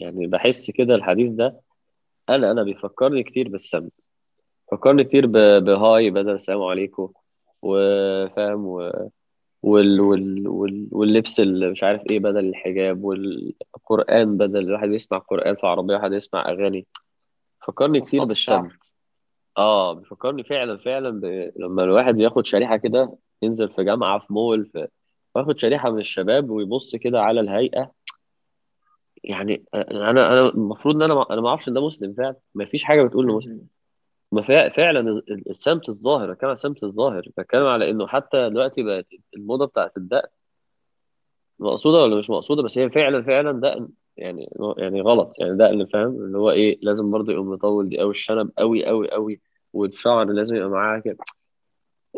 يعني 0.00 0.26
بحس 0.26 0.70
كده 0.70 0.94
الحديث 0.94 1.30
ده 1.30 1.60
أنا 2.28 2.50
أنا 2.50 2.62
بيفكرني 2.62 3.22
كتير 3.22 3.48
بالسمت. 3.48 4.08
فكرني 4.72 5.04
كتير 5.04 5.26
بهاي 5.58 6.10
بدل 6.10 6.30
السلام 6.30 6.62
عليكم 6.62 7.12
وفاهم 7.62 8.66
و... 8.66 9.10
وال... 9.62 10.00
وال... 10.00 10.48
وال... 10.48 10.88
واللبس 10.92 11.40
اللي 11.40 11.70
مش 11.70 11.82
عارف 11.82 12.02
إيه 12.10 12.18
بدل 12.20 12.48
الحجاب 12.48 13.04
والقرآن 13.04 14.36
بدل 14.36 14.58
الواحد 14.68 14.92
يسمع 14.92 15.18
قرآن 15.18 15.54
في 15.54 15.66
عربية 15.66 15.94
واحد 15.94 16.12
يسمع 16.12 16.48
أغاني. 16.48 16.86
فكرني 17.66 18.00
كتير 18.00 18.20
قصات 18.20 18.30
الشعر 18.30 18.60
بالسمت 18.62 18.94
آه 19.58 19.92
بيفكرني 19.92 20.44
فعلا 20.44 20.76
فعلا 20.78 21.20
ب... 21.20 21.52
لما 21.56 21.84
الواحد 21.84 22.20
ياخد 22.20 22.46
شريحة 22.46 22.76
كده 22.76 23.16
ينزل 23.42 23.68
في 23.68 23.84
جامعة 23.84 24.18
في 24.18 24.32
مول 24.32 24.66
في... 24.66 24.88
وياخد 25.34 25.58
شريحة 25.58 25.90
من 25.90 26.00
الشباب 26.00 26.50
ويبص 26.50 26.96
كده 26.96 27.22
على 27.22 27.40
الهيئة. 27.40 27.92
يعني 29.24 29.64
أنا 29.74 30.10
أنا 30.10 30.48
المفروض 30.48 30.94
إن 30.96 31.02
أنا 31.02 31.14
ما- 31.14 31.26
أنا 31.30 31.40
ما 31.40 31.48
أعرفش 31.48 31.68
إن 31.68 31.74
ده 31.74 31.86
مسلم 31.86 32.14
فعلا. 32.14 32.36
ما 32.54 32.64
فيش 32.64 32.84
حاجة 32.84 33.02
بتقول 33.02 33.24
إنه 33.24 33.36
مسلم. 33.36 33.66
ما 34.32 34.42
فع- 34.42 34.68
فعلا 34.68 35.00
ال- 35.00 35.50
السمت 35.50 35.88
الظاهر 35.88 36.32
بتكلم 36.32 36.48
على 36.48 36.56
السمت 36.56 36.84
الظاهر 36.84 37.28
بتكلم 37.38 37.66
على 37.66 37.90
إنه 37.90 38.06
حتى 38.06 38.50
دلوقتي 38.50 38.82
بقت 38.82 39.06
الموضة 39.36 39.66
بتاعت 39.66 39.96
الدقن 39.96 40.28
مقصودة 41.58 41.98
ولا 42.02 42.16
مش 42.16 42.30
مقصودة؟ 42.30 42.62
بس 42.62 42.78
هي 42.78 42.90
فعلا 42.90 43.22
فعلا 43.22 43.52
دقن 43.60 43.88
يعني 44.16 44.50
يعني 44.78 45.00
غلط 45.00 45.32
يعني 45.38 45.56
دقن 45.56 45.86
فاهم؟ 45.86 46.06
اللي 46.16 46.38
هو 46.38 46.50
إيه 46.50 46.78
لازم 46.82 47.10
برضه 47.10 47.32
يقوم 47.32 47.50
مطول 47.50 47.88
دي 47.88 47.98
قوي 47.98 48.10
الشنب 48.10 48.50
قوي 48.58 48.86
قوي 48.86 49.10
قوي 49.10 49.40
والشعر 49.72 50.24
لازم 50.26 50.56
يبقى 50.56 50.68
معاه 50.68 50.98
كده. 51.00 51.16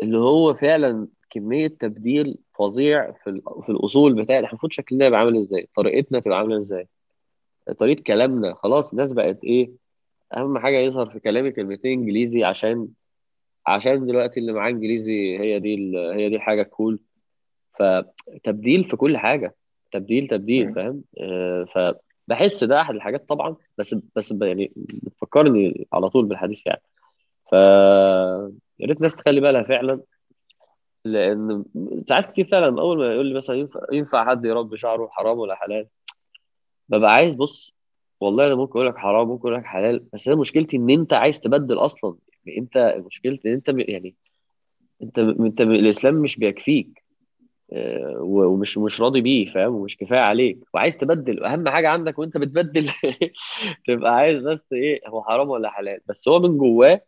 اللي 0.03 0.17
هو 0.17 0.53
فعلا 0.53 1.07
كمية 1.29 1.67
تبديل 1.67 2.37
فظيع 2.59 3.11
في 3.11 3.41
في 3.65 3.69
الأصول 3.71 4.13
بتاع 4.13 4.35
إحنا 4.37 4.49
المفروض 4.49 4.71
شكلنا 4.71 5.05
يبقى 5.05 5.19
عامل 5.19 5.37
إزاي؟ 5.37 5.69
طريقتنا 5.75 6.19
تبقى 6.19 6.37
عاملة 6.37 6.57
إزاي؟ 6.57 6.87
طريقة 7.79 8.03
كلامنا 8.03 8.53
خلاص 8.55 8.91
الناس 8.91 9.13
بقت 9.13 9.43
إيه؟ 9.43 9.71
أهم 10.37 10.57
حاجة 10.59 10.77
يظهر 10.77 11.09
في 11.09 11.19
كلامي 11.19 11.51
كلمتين 11.51 11.99
إنجليزي 11.99 12.43
عشان 12.43 12.87
عشان 13.67 14.05
دلوقتي 14.05 14.39
اللي 14.39 14.53
معاه 14.53 14.69
إنجليزي 14.69 15.39
هي 15.39 15.59
دي 15.59 15.75
ال- 15.75 16.13
هي 16.19 16.29
دي 16.29 16.39
حاجة 16.39 16.63
كول 16.63 16.99
فتبديل 17.79 18.83
في 18.83 18.95
كل 18.95 19.17
حاجة. 19.17 19.55
تبديل 19.91 20.27
تبديل. 20.27 20.73
فاهم؟ 20.73 21.03
آه، 21.21 21.65
فبحس 22.27 22.63
ده 22.63 22.81
أحد 22.81 22.95
الحاجات 22.95 23.29
طبعا 23.29 23.55
بس 23.77 23.95
بس 24.15 24.31
يعني 24.41 24.71
بتفكرني 24.75 25.87
على 25.93 26.09
طول 26.09 26.25
بالحديث 26.25 26.61
يعني. 26.67 26.81
ف 27.51 27.53
يا 28.79 28.85
ريت 28.87 28.97
الناس 28.97 29.15
تخلي 29.15 29.41
بالها 29.41 29.63
فعلا 29.63 30.01
لأن 31.05 31.65
ساعات 32.07 32.25
كتير 32.31 32.45
فعلا 32.47 32.81
أول 32.81 32.97
ما 32.97 33.13
يقول 33.13 33.25
لي 33.25 33.33
مثلا 33.35 33.55
ينفع, 33.55 33.79
ينفع 33.91 34.25
حد 34.25 34.45
يربي 34.45 34.77
شعره 34.77 35.07
حرام 35.11 35.39
ولا 35.39 35.55
حلال 35.55 35.87
ببقى 36.89 37.13
عايز 37.13 37.33
بص 37.35 37.73
والله 38.23 38.47
أنا 38.47 38.55
ممكن 38.55 38.71
أقول 38.79 38.87
لك 38.87 38.97
حرام 38.97 39.27
ممكن 39.27 39.47
أقول 39.49 39.59
لك 39.59 39.65
حلال 39.65 40.03
بس 40.13 40.27
أنا 40.27 40.37
مشكلتي 40.37 40.77
إن 40.77 40.89
أنت 40.89 41.13
عايز 41.13 41.39
تبدل 41.41 41.77
أصلا. 41.77 42.15
يعني 42.45 42.59
أنت 42.59 42.95
مشكلتي 43.07 43.47
إن 43.49 43.53
أنت 43.53 43.69
م- 43.69 43.79
يعني 43.79 44.15
أنت 45.03 45.19
أنت 45.19 45.61
الإسلام 45.61 46.15
مش 46.15 46.39
بيكفيك 46.39 47.03
آه، 47.73 48.17
ومش 48.21 48.77
مش 48.77 49.01
راضي 49.01 49.21
بيه 49.21 49.53
فاهم؟ 49.53 49.75
ومش 49.75 49.97
كفاية 49.97 50.19
عليك. 50.19 50.59
وعايز 50.73 50.97
تبدل 50.97 51.41
واهم 51.43 51.69
حاجة 51.69 51.89
عندك 51.89 52.19
وأنت 52.19 52.37
بتبدل 52.37 52.89
تبقى 53.87 54.15
عايز 54.15 54.43
بس 54.43 54.73
إيه 54.73 55.01
هو 55.07 55.23
حرام 55.23 55.49
ولا 55.49 55.69
حلال؟ 55.69 55.99
بس 56.09 56.27
هو 56.27 56.39
من 56.39 56.57
جواه 56.57 57.01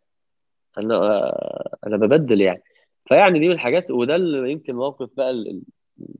أنا 0.78 0.94
آه، 0.96 1.76
أنا 1.86 1.96
ببدل 1.96 2.40
يعني. 2.40 2.62
فيعني 3.08 3.38
دي 3.38 3.46
من 3.48 3.54
الحاجات 3.54 3.90
وده 3.90 4.16
اللي 4.16 4.52
يمكن 4.52 4.74
موقف 4.76 5.10
بقى 5.16 5.30
ال- 5.30 5.48
ال- 5.50 5.62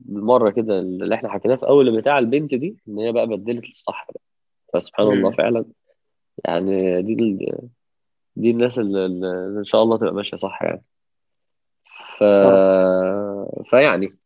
المرة 0.09 0.49
كده 0.49 0.79
اللي 0.79 1.15
إحنا 1.15 1.29
حكيناه 1.29 1.55
في 1.55 1.67
أول 1.67 1.97
بتاع 2.01 2.19
البنت 2.19 2.53
دي 2.55 2.77
إن 2.87 2.99
هي 2.99 3.11
بقى 3.11 3.27
بدلت 3.27 3.65
للصح 3.69 4.07
بقى. 4.11 4.21
فسبحان 4.73 5.07
الله. 5.07 5.31
فعلا. 5.31 5.65
يعني 6.45 7.01
دي 7.01 7.13
ال- 7.13 7.69
دي 8.35 8.51
الناس 8.51 8.79
اللي 8.79 9.05
اللي 9.05 9.59
إن 9.59 9.65
شاء 9.65 9.83
الله 9.83 9.97
تبقى 9.97 10.13
ماشية 10.13 10.37
صح 10.37 10.63
يعني. 10.63 10.83
ف 12.17 12.23
رب 12.23 13.63
فيعني 13.69 14.17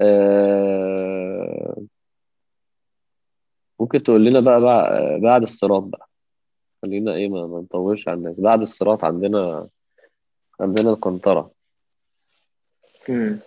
آه، 0.00 1.76
ممكن 3.80 4.02
تقول 4.02 4.24
لنا 4.24 4.40
بقى 4.40 4.60
بقى- 4.60 5.22
بعد 5.22 5.42
الصراط 5.42 5.82
بقى. 5.82 6.08
خلينا 6.82 7.14
إيه 7.14 7.28
ما, 7.28 7.46
ما 7.46 7.60
نطولش 7.60 8.08
على 8.08 8.18
الناس. 8.18 8.40
بعد 8.40 8.60
الصراط 8.60 9.04
عندنا 9.04 9.68
عندنا 10.60 10.90
القنطرة. 10.90 11.50
مم. 13.08 13.40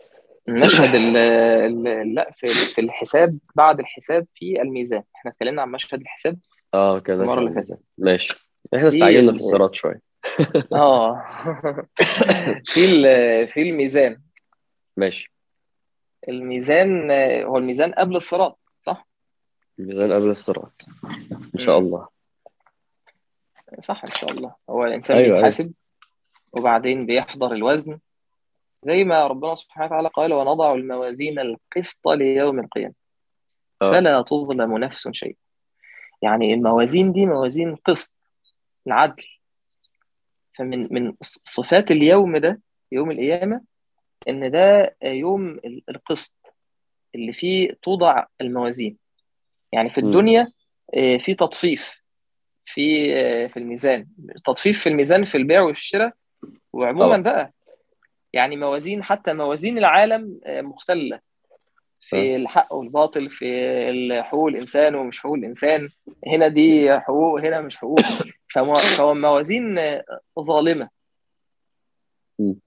المشهد 0.55 0.95
ال 0.95 1.17
ال- 1.17 2.13
لا 2.15 2.31
في 2.31 2.47
في 2.47 2.81
الحساب 2.81 3.37
بعد 3.55 3.79
الحساب 3.79 4.27
في 4.35 4.61
الميزان. 4.61 5.03
إحنا 5.15 5.31
اتكلمنا 5.31 5.61
عن 5.61 5.71
مشهد 5.71 6.01
الحساب 6.01 6.37
آه 6.73 6.99
كده 6.99 7.23
المرة 7.23 7.35
كان 7.35 7.47
اللي 7.47 7.61
فاتت. 7.61 7.79
ماشي. 7.97 8.47
إحنا 8.75 8.87
استعجلنا 8.87 9.31
في 9.37 9.37
ال... 9.37 9.43
الصراط 9.43 9.75
شوية. 9.75 10.01
آه. 10.73 11.21
في. 12.65 13.47
في 13.47 13.61
الميزان. 13.61 14.21
ماشي. 14.97 15.33
الميزان 16.29 17.11
هو 17.43 17.57
الميزان 17.57 17.91
قبل 17.91 18.15
الصراط 18.15 18.59
صح؟ 18.79 19.07
الميزان 19.79 20.13
قبل 20.13 20.29
الصراط. 20.29 20.85
إن 21.55 21.59
شاء. 21.59 21.77
الله. 21.77 22.07
صح 23.79 24.03
إن 24.03 24.15
شاء 24.15 24.31
الله. 24.31 24.55
هو 24.69 24.85
الإنسان 24.85 25.17
أيوه 25.17 25.27
أيوه. 25.27 25.37
بيتحاسب 25.37 25.71
وبعدين 26.53 27.05
بيحضر 27.05 27.51
الوزن. 27.53 27.99
زي 28.83 29.03
ما 29.03 29.27
ربنا 29.27 29.55
سبحانه 29.55 29.85
وتعالى 29.85 30.09
قال 30.09 30.33
ونضع 30.33 30.73
الموازين 30.73 31.39
القسط 31.39 32.07
ليوم 32.07 32.59
القيامة. 32.59 32.93
آه. 33.81 33.91
فلا 33.91 34.21
تظلم 34.21 34.77
نفس 34.77 35.07
شيء. 35.11 35.37
يعني 36.21 36.53
الموازين 36.53 37.11
دي 37.11 37.25
موازين 37.25 37.75
قسط 37.75 38.13
العدل. 38.87 39.25
فمن 40.57 40.87
من 40.93 41.13
صفات 41.43 41.91
اليوم 41.91 42.37
ده 42.37 42.61
يوم 42.91 43.11
القيامة 43.11 43.61
إن 44.27 44.51
ده 44.51 44.95
يوم 45.03 45.47
ال- 45.49 45.83
القسط 45.89 46.53
اللي 47.15 47.33
فيه 47.33 47.71
توضع 47.83 48.25
الموازين. 48.41 48.97
يعني 49.71 49.89
في. 49.89 49.97
الدنيا 49.97 50.51
آه، 50.95 51.17
في 51.17 51.35
تطفيف. 51.35 52.01
في 52.65 53.13
آه، 53.15 53.47
في 53.47 53.57
الميزان. 53.57 54.07
تطفيف 54.45 54.81
في 54.83 54.89
الميزان 54.89 55.25
في 55.25 55.35
البيع 55.37 55.61
والشراء. 55.61 56.13
وعموما 56.73 57.17
بقى 57.17 57.53
يعني 58.33 58.57
موازين 58.57 59.03
حتى 59.03 59.33
موازين 59.33 59.77
العالم 59.77 60.39
آه، 60.45 60.61
مختلة. 60.61 61.31
في 62.01 62.35
الحق 62.35 62.73
والباطل 62.73 63.29
في 63.29 64.23
حقوق 64.23 64.47
الإنسان 64.47 64.95
ومش 64.95 65.19
حقوق 65.19 65.33
الإنسان. 65.33 65.89
هنا 66.27 66.47
دي 66.47 66.99
حقوق 66.99 67.39
هنا 67.41 67.61
مش 67.61 67.77
حقوق. 67.77 67.99
فهو 68.97 69.13
موازين 69.13 69.77
آه، 69.77 70.03
ظالمة. 70.39 70.89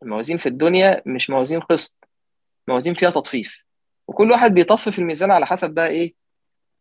الموازين 0.02 0.38
في 0.38 0.48
الدنيا 0.48 1.02
مش 1.06 1.30
موازين 1.30 1.60
قسط. 1.60 2.08
موازين 2.68 2.94
فيها 2.94 3.10
تطفيف. 3.10 3.64
وكل 4.08 4.30
واحد 4.30 4.54
بيطفف 4.54 4.98
الميزان 4.98 5.30
على 5.30 5.46
حسب 5.46 5.70
بقى 5.70 5.88
إيه؟ 5.88 6.14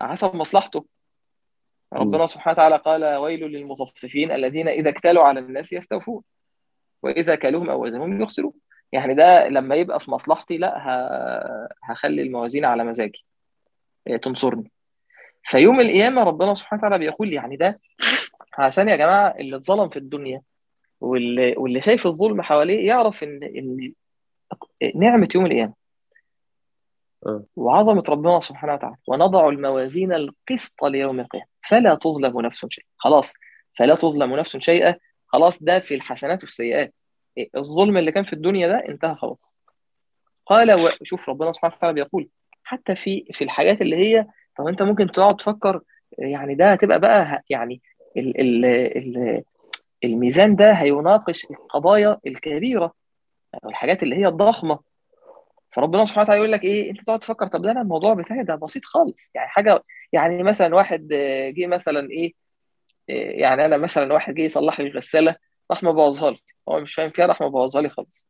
على 0.02 0.12
حسب 0.12 0.36
مصلحته. 0.36 0.86
ربنا 1.94 2.26
سبحانه 2.26 2.54
وتعالى 2.54 2.78
قال 2.78 3.16
ويل 3.16 3.40
للمطففين 3.40 4.32
الذين 4.32 4.68
إذا 4.68 4.90
اكتالوا 4.90 5.24
على 5.24 5.40
الناس 5.40 5.74
يستوفون. 5.74 6.24
وإذا 7.04 7.36
كالوهم 7.36 7.70
أو 7.70 7.86
وزنهم 7.86 8.22
يخسرون. 8.22 8.54
يعني 8.94 9.14
ده 9.14 9.48
لما 9.48 9.76
يبقى 9.76 10.00
في 10.00 10.12
مصلحتي 10.12 10.58
لا. 10.58 10.74
هخلي 11.84 12.22
الموازين 12.22 12.66
على 12.66 12.84
مزاجي 12.84 13.26
إيه، 14.08 14.18
تنصرني. 14.18 14.72
فيوم 15.44 15.80
القيامة 15.80 16.24
ربنا 16.24 16.54
سبحانه 16.54 16.80
وتعالى 16.80 16.98
بيقول 17.00 17.34
يعني 17.34 17.56
ده 17.58 17.80
عشان 18.58 18.90
يا 18.90 18.96
جماعة 18.96 19.36
اللي 19.40 19.56
اتظلم 19.56 19.90
في 19.90 19.98
الدنيا 20.00 20.42
واللي, 21.02 21.56
واللي 21.58 21.82
شايف 21.82 22.08
الظلم 22.08 22.42
حواليه 22.42 22.88
يعرف 22.88 23.24
إن 23.24 23.44
إن 23.44 23.94
نعمة 24.96 25.28
يوم 25.36 25.46
القيامة. 25.46 25.74
آه. 27.26 27.44
وعظمة 27.56 28.04
ربنا 28.10 28.40
سبحانه 28.40 28.74
وتعالى 28.74 28.96
ونضع 29.08 29.50
الموازين 29.50 30.14
القسط 30.14 30.86
ليوم 30.86 31.20
القيامة. 31.20 31.48
فلا 31.62 31.96
تظلم 31.96 32.42
نفس 32.42 32.66
شيئا. 32.70 32.88
خلاص 32.98 33.34
فلا 33.78 33.96
تظلم 33.96 34.36
نفس 34.36 34.58
شيئا. 34.58 34.96
خلاص 35.28 35.64
ده 35.64 35.80
في 35.80 35.96
الحسنات 35.96 36.44
والسيئات 36.44 36.88
إيه، 36.88 37.03
الظلم 37.56 37.98
اللي 37.98 38.12
كان 38.12 38.24
في 38.24 38.34
الدنيا 38.34 38.68
ده 38.68 38.84
انتهى 38.90 39.16
خلاص. 39.16 39.54
قال 40.46 40.90
وشوف 41.02 41.30
ربنا 41.30 41.52
سبحانه 41.52 41.74
وتعالى 41.76 41.94
بيقول 41.94 42.30
حتى 42.64 42.96
في 42.96 43.26
في 43.34 43.44
الحاجات 43.44 43.82
اللي 43.82 43.96
هي 43.96 44.26
طب 44.58 44.68
انت 44.68 44.82
ممكن 44.82 45.12
تقعد 45.12 45.36
تفكر 45.36 45.82
يعني 46.18 46.56
ده 46.56 46.72
هتبقى 46.72 47.00
بقى 47.00 47.44
يعني 47.50 47.82
ال 48.18 48.42
ال 48.42 48.66
ال 48.98 49.44
الميزان 50.04 50.56
ده 50.56 50.72
هيناقش 50.72 51.46
القضايا 51.52 52.18
الكبيرة 52.28 52.94
والحاجات 53.64 54.04
اللي 54.04 54.16
هي 54.16 54.28
الضخمة. 54.28 54.80
فربنا 55.72 56.06
سبحانه 56.06 56.24
وتعالى 56.24 56.40
يقول 56.40 56.52
لك 56.52 56.64
إيه 56.64 56.92
انت 56.92 57.02
تقعد 57.02 57.20
تفكر 57.20 57.48
طب 57.48 57.62
ده 57.62 57.72
أنا 57.72 57.82
الموضوع 57.82 58.14
بتاعي 58.14 58.44
ده 58.44 58.56
بسيط 58.56 58.86
خالص. 58.86 59.32
يعني 59.36 59.48
حاجة 59.50 59.84
يعني 60.12 60.44
مثلا 60.44 60.76
واحد 60.76 61.08
جه 61.58 61.68
مثلا 61.68 62.10
إيه 62.12 62.34
يعني 63.42 63.66
أنا 63.66 63.78
مثلا 63.78 64.14
واحد 64.14 64.34
جه 64.34 64.42
يصلح 64.42 64.80
لي 64.80 64.88
الغسالة 64.88 65.36
راح 65.72 65.84
مبوظها 65.84 66.32
لي 66.32 66.40
هو 66.70 66.80
مش 66.80 66.94
فاهم 66.94 67.10
فيها 67.10 67.26
راح 67.26 67.42
مبوظها 67.42 67.82
لي 67.82 67.90
خالص. 67.90 68.30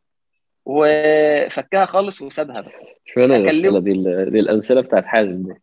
وفكها 0.66 1.86
خالص 1.86 2.22
وسابها 2.22 2.62
بقى. 2.62 2.72
اشمعنى 3.10 3.36
الغسالة 3.36 3.60
أكلمه. 3.60 3.80
دي 3.80 3.92
ال- 3.92 4.32
دي 4.32 4.40
الأمثلة 4.40 4.82
بتاعت 4.82 5.06
حازم 5.06 5.44
دي. 5.44 5.54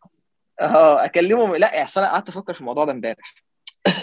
آه 0.61 1.05
أكلمه 1.05 1.57
لا 1.57 1.85
أصل 1.85 2.01
أنا 2.01 2.11
قعدت 2.13 2.29
أفكر 2.29 2.55
في 2.55 2.61
الموضوع 2.61 2.85
ده 2.85 2.93
امبارح. 2.93 3.35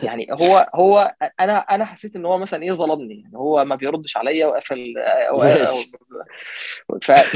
يعني 0.04 0.28
هو 0.32 0.70
هو 0.76 1.16
أنا 1.40 1.58
أنا 1.58 1.86
حسيت 1.86 2.16
إن 2.16 2.26
هو 2.26 2.38
مثلا 2.38 2.64
إيه 2.64 2.72
ظلمني. 2.74 3.22
يعني 3.22 3.38
هو 3.38 3.66
ما 3.66 3.76
بيردش 3.76 4.18
عليا 4.18 4.46
وقفل 4.48 4.94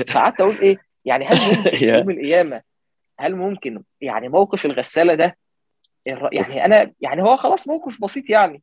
فقعدت 0.10 0.42
أقول 0.42 0.58
إيه؟ 0.62 0.78
يعني 1.06 1.26
هل 1.26 1.38
ممكن 1.58 1.78
في 1.78 1.86
يوم 1.86 2.10
القيامه 2.10 2.62
هل 3.20 3.36
ممكن 3.36 3.84
يعني 4.02 4.30
موقف 4.30 4.66
الغسالة 4.66 5.14
ده 5.16 5.38
يعني 6.32 6.66
أنا 6.66 6.94
يعني 7.02 7.22
هو 7.24 7.38
خلاص 7.38 7.68
موقف 7.68 8.02
بسيط 8.02 8.30
يعني. 8.30 8.62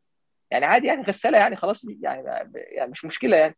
يعني 0.51 0.65
عادي 0.67 0.87
يعني 0.87 1.03
غسالة 1.03 1.39
يعني 1.39 1.57
خلاص 1.57 1.85
يعني 2.01 2.51
يعني 2.55 2.91
مش 2.91 3.05
مشكلة 3.05 3.37
يعني 3.37 3.57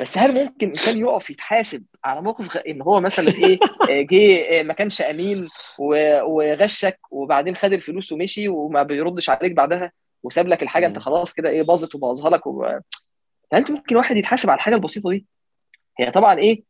بس 0.00 0.18
هل 0.18 0.34
ممكن 0.44 0.68
إنسان 0.68 0.98
يقف 0.98 1.30
يتحاسب 1.30 1.84
على 2.04 2.22
موقف 2.22 2.56
غ... 2.56 2.60
إن 2.68 2.82
هو 2.82 3.00
مثلا 3.00 3.28
إيه 3.28 3.58
آه، 3.90 4.02
جه 4.02 4.60
آه، 4.60 4.62
ما 4.62 4.72
كانش 4.74 5.02
أمين 5.02 5.48
و- 5.78 6.22
وغشك 6.22 6.98
وبعدين 7.10 7.56
خد 7.56 7.72
الفلوس 7.72 8.12
ومشي 8.12 8.48
وما 8.48 8.82
بيردش 8.82 9.30
عليك 9.30 9.52
بعدها 9.52 9.92
وساب 10.22 10.48
لك 10.48 10.62
الحاجة 10.62 10.86
أنت. 10.86 10.98
خلاص 10.98 11.32
كده 11.32 11.48
إيه 11.48 11.62
باظت 11.62 11.94
وبوظها 11.94 12.30
لك 12.30 12.46
و... 12.46 12.66
هل 13.52 13.64
ممكن 13.70 13.96
واحد 13.96 14.16
يتحاسب 14.16 14.50
على 14.50 14.56
الحاجة 14.56 14.74
البسيطة 14.74 15.10
دي؟ 15.10 15.26
هي 15.98 16.10
طبعا 16.10 16.38
إيه 16.38 16.62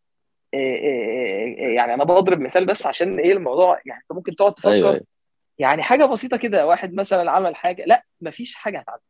آه، 0.54 0.58
آه، 0.58 1.66
آه، 1.66 1.68
يعني 1.74 1.94
أنا 1.94 2.04
بضرب 2.04 2.40
مثال 2.40 2.66
بس 2.66 2.86
عشان 2.86 3.18
إيه 3.18 3.32
الموضوع 3.32 3.80
يعني 3.86 4.00
أنت 4.02 4.16
ممكن 4.16 4.36
تقعد 4.36 4.54
تفكر 4.54 4.72
أيوه 4.72 5.00
يعني 5.58 5.82
حاجة 5.82 6.04
بسيطة 6.04 6.36
كده 6.36 6.66
واحد 6.66 6.94
مثلا 6.94 7.30
عمل 7.30 7.56
حاجة 7.56 7.84
لا 7.84 8.04
مفيش 8.20 8.54
حاجة 8.54 8.78
هتعدي. 8.78 9.02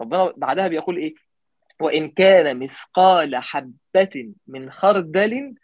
ربنا 0.00 0.32
بعدها 0.36 0.68
بيقول 0.68 0.96
إيه؟ 0.96 1.14
وإن 1.80 2.10
كان 2.10 2.58
مثقال 2.58 3.36
حبة 3.36 4.32
من 4.46 4.70
خردل 4.70 5.54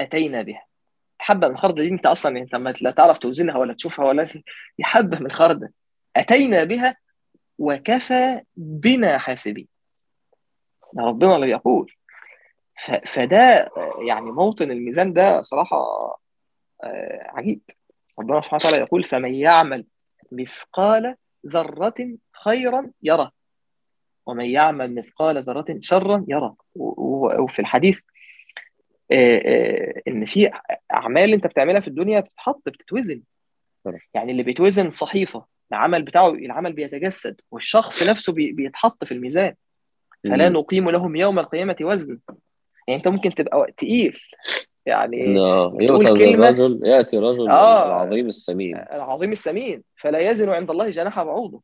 أتينا 0.00 0.42
بها. 0.42 0.64
حبة 1.18 1.48
من 1.48 1.56
خردل 1.56 1.82
دي 1.82 1.88
أنت 1.88 2.06
أصلا 2.06 2.38
أنت 2.38 2.54
ما 2.54 2.74
لا 2.80 2.90
تعرف 2.90 3.18
توزنها 3.18 3.56
ولا 3.56 3.74
تشوفها 3.74 4.06
ولا 4.08 4.22
دي 4.22 4.44
حبة 4.82 5.18
من 5.18 5.32
خردل. 5.32 5.68
أتينا 6.16 6.64
بها 6.64 6.96
وكفى 7.58 8.40
بنا 8.56 9.18
حاسبين. 9.18 9.68
ده 10.92 11.02
ربنا 11.02 11.36
اللي 11.36 11.46
بيقول. 11.46 11.92
فده 13.06 13.70
يعني 14.08 14.30
موطن 14.32 14.70
الميزان 14.70 15.12
ده 15.12 15.42
صراحة 15.42 15.76
آه، 16.84 17.30
عجيب. 17.34 17.60
ربنا 18.18 18.40
سبحانه 18.40 18.60
وتعالى 18.60 18.76
يقول 18.76 19.04
فمن 19.04 19.34
يعمل 19.34 19.84
مثقال 20.32 21.16
ذرة 21.46 21.94
خيرا 22.44 22.90
يره. 23.02 23.32
ومن 24.26 24.44
يعمل 24.44 24.94
مثقال 24.94 25.42
ذرة 25.42 25.78
شرا 25.80 26.24
يره. 26.28 26.56
وفي 26.74 27.58
الحديث 27.58 28.00
آه، 29.12 29.38
آه، 29.44 30.02
إن 30.08 30.24
في 30.24 30.50
أعمال 30.92 31.32
أنت 31.32 31.46
بتعملها 31.46 31.80
في 31.80 31.88
الدنيا 31.88 32.20
بتتحط 32.20 32.62
بتتوزن. 32.66 33.22
يعني 34.14 34.32
اللي 34.32 34.42
بيتوزن 34.42 34.90
صحيفة 34.90 35.46
العمل 35.72 36.02
بتاعه 36.02 36.28
العمل 36.30 36.72
بيتجسد 36.72 37.40
والشخص 37.50 38.02
نفسه 38.02 38.32
بي- 38.32 38.52
بيتحط 38.52 39.04
في 39.04 39.12
الميزان. 39.12 39.54
فلا. 40.24 40.48
نقيم 40.48 40.90
لهم 40.90 41.16
يوم 41.16 41.38
القيامة 41.38 41.76
وزن. 41.80 42.18
يعني 42.88 42.98
أنت 42.98 43.08
ممكن 43.08 43.34
تبقى 43.34 43.72
تقيل. 43.76 44.18
يعني 44.86 45.40
آه، 45.40 45.68
تقول 45.68 45.82
يؤتى 45.82 46.06
كلمة 46.06 46.50
بالرجل 46.50 46.80
يأتي 46.86 47.18
رجل 47.18 47.50
آه 47.50 47.86
العظيم 47.86 48.28
السمين. 48.28 48.76
العظيم 48.76 49.32
السمين. 49.32 49.82
فلا 49.96 50.18
يزن 50.18 50.48
عند 50.48 50.70
الله 50.70 50.88
جناح 50.88 51.22
بعوضه. 51.22 51.62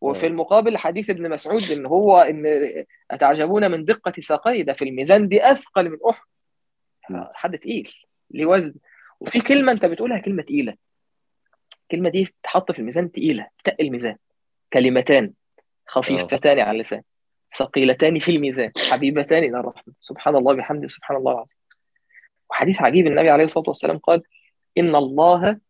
وفي 0.00 0.26
آه. 0.26 0.28
المقابل 0.28 0.76
حديث 0.76 1.10
ابن 1.10 1.30
مسعود 1.30 1.70
إن 1.70 1.86
هو 1.86 2.18
إن 2.18 2.44
أتعجبون 3.10 3.70
من 3.70 3.84
دقة 3.84 4.12
ساقيه 4.18 4.62
ده 4.62 4.72
في 4.72 4.84
الميزان 4.84 5.28
دي 5.28 5.50
أثقل 5.50 5.90
من 5.90 5.98
أحد. 6.10 6.22
مم. 7.10 7.28
حد 7.34 7.58
تقيل. 7.58 7.94
ليه 8.30 8.46
وزن 8.46 8.74
وفي 9.20 9.40
كلمة 9.40 9.72
أنت 9.72 9.86
بتقولها 9.86 10.18
كلمة 10.18 10.42
تقيلة. 10.42 10.74
الكلمة 11.82 12.10
دي 12.10 12.34
تتحط 12.42 12.72
في 12.72 12.78
الميزان 12.78 13.12
تقيلة 13.12 13.46
تقل 13.64 13.86
الميزان. 13.86 14.16
كلمتان 14.72 15.32
خفيفتان 15.86 16.58
على 16.58 16.70
اللسان. 16.70 17.02
ثقيلتان 17.56 18.18
في 18.18 18.30
الميزان. 18.30 18.72
حبيبتان 18.90 19.44
إلى 19.44 19.60
الرحمن 19.60 19.94
سبحان 20.00 20.36
الله 20.36 20.54
بحمده. 20.54 20.88
سبحان 20.88 21.16
الله 21.16 21.32
العظيم. 21.32 21.56
وحديث 22.50 22.82
عجيب 22.82 23.06
النبي 23.06 23.30
عليه 23.30 23.44
الصلاة 23.44 23.64
والسلام 23.68 23.98
قال 23.98 24.22
إن 24.78 24.96
الله 24.96 25.60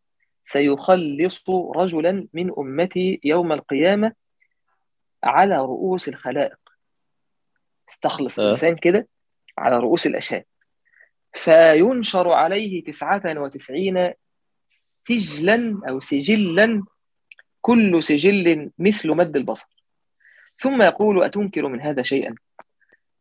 سيخلص 0.45 1.45
رجلا 1.77 2.29
من 2.33 2.53
أمتي 2.59 3.21
يوم 3.25 3.53
القيامة 3.53 4.13
على 5.25 5.57
رؤوس 5.57 6.09
الخلائق. 6.09 6.59
استخلص 7.91 8.41
إنسان 8.41 8.77
كده 8.77 9.09
على 9.59 9.79
رؤوس 9.79 10.07
الأشهاد. 10.07 10.45
فينشر 11.35 12.33
عليه 12.33 12.85
تسعة 12.85 13.23
وتسعين 13.27 14.13
سجلا 14.67 15.81
أو 15.89 16.01
سجلا 16.01 16.85
كل 17.61 18.03
سجل 18.03 18.71
مثل 18.79 19.11
مد 19.11 19.37
البصر. 19.37 19.69
ثم 20.57 20.83
يقول 20.83 21.23
أتنكر 21.23 21.69
من 21.69 21.81
هذا 21.81 22.03
شيئا؟ 22.03 22.35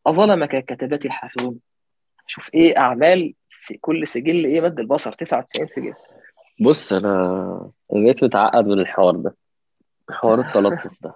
أظلمك 0.08 0.66
كتبت 0.66 1.05
الحافظون. 1.05 1.60
شوف 2.28 2.50
إيه 2.54 2.78
أعمال 2.78 3.34
س- 3.48 3.74
كل 3.82 4.08
سجل 4.08 4.46
إيه 4.46 4.62
مد 4.62 4.80
البصر 4.80 5.14
99 5.14 5.68
سجل. 5.68 5.94
بص 6.62 6.94
أنا 6.94 7.14
أنا 7.94 8.04
بقيت 8.04 8.24
متعقد 8.24 8.66
من 8.68 8.80
الحوار 8.80 9.16
ده 9.16 9.36
حوار 10.10 10.40
التلطف 10.42 11.04
ده. 11.04 11.16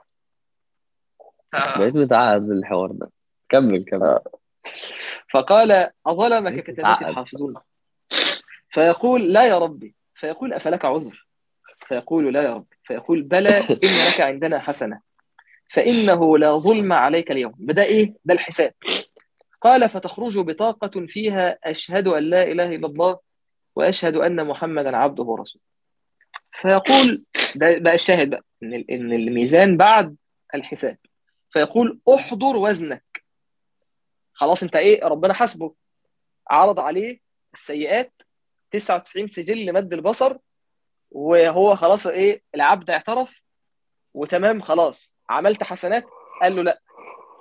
بقيت 1.78 1.96
متعقد 1.96 2.42
من 2.42 2.58
الحوار 2.58 2.92
ده. 2.92 3.12
كمل 3.50 3.84
كمل. 3.86 4.04
آه. 4.04 4.24
فقال 5.34 5.92
أظلمك 6.08 6.52
بقيت 6.54 6.64
كتابتي 6.66 6.82
متعقد. 6.82 7.06
الحافظون. 7.08 7.54
فيقول 8.70 9.34
لا 9.34 9.46
يا 9.48 9.58
ربي. 9.58 9.96
فيقول 10.16 10.54
أفلك 10.54 10.86
عذر؟ 10.86 11.28
فيقول 11.88 12.34
لا 12.34 12.42
يا 12.44 12.54
رب 12.54 12.66
فيقول 12.84 13.22
بلى 13.22 13.58
إن 13.60 14.08
لك 14.08 14.22
عندنا 14.22 14.60
حسنة. 14.60 15.02
فإنه 15.74 16.38
لا 16.38 16.58
ظلم 16.58 16.94
عليك 16.94 17.32
اليوم. 17.32 17.54
بدأ 17.58 17.84
إيه؟ 17.84 18.14
ده 18.26 18.34
الحساب. 18.34 18.74
قال 19.62 19.90
فتخرج 19.90 20.40
بطاقة 20.40 21.06
فيها 21.08 21.60
أشهد 21.64 22.08
أن 22.08 22.24
لا 22.24 22.44
إله 22.44 22.76
إلا 22.76 22.88
الله 22.88 23.20
وأشهد 23.76 24.16
أن 24.16 24.48
محمدا 24.48 24.98
عبده 24.98 25.24
ورسوله. 25.24 25.64
فيقول 26.52 27.24
ده 27.56 27.78
بقى 27.78 27.96
الشاهد 27.96 28.30
بقى 28.30 28.44
إن 28.64 29.12
الميزان 29.14 29.78
بعد 29.78 30.16
الحساب. 30.56 30.98
فيقول 31.50 32.00
أحضر 32.16 32.56
وزنك. 32.58 33.24
خلاص 34.34 34.64
أنت 34.64 34.76
إيه 34.76 35.04
ربنا 35.04 35.34
حاسبه. 35.34 35.76
عرض 36.50 36.80
عليه 36.80 37.20
السيئات 37.54 38.14
99 38.72 39.28
سجل 39.28 39.66
لمد 39.66 39.94
البصر 39.94 40.38
وهو 41.12 41.76
خلاص 41.76 42.08
إيه 42.08 42.42
العبد 42.56 42.90
اعترف 42.90 43.42
وتمام 44.14 44.62
خلاص. 44.62 45.20
عملت 45.30 45.64
حسنات؟ 45.64 46.04
قال 46.42 46.56
له 46.56 46.64
لا. 46.64 46.82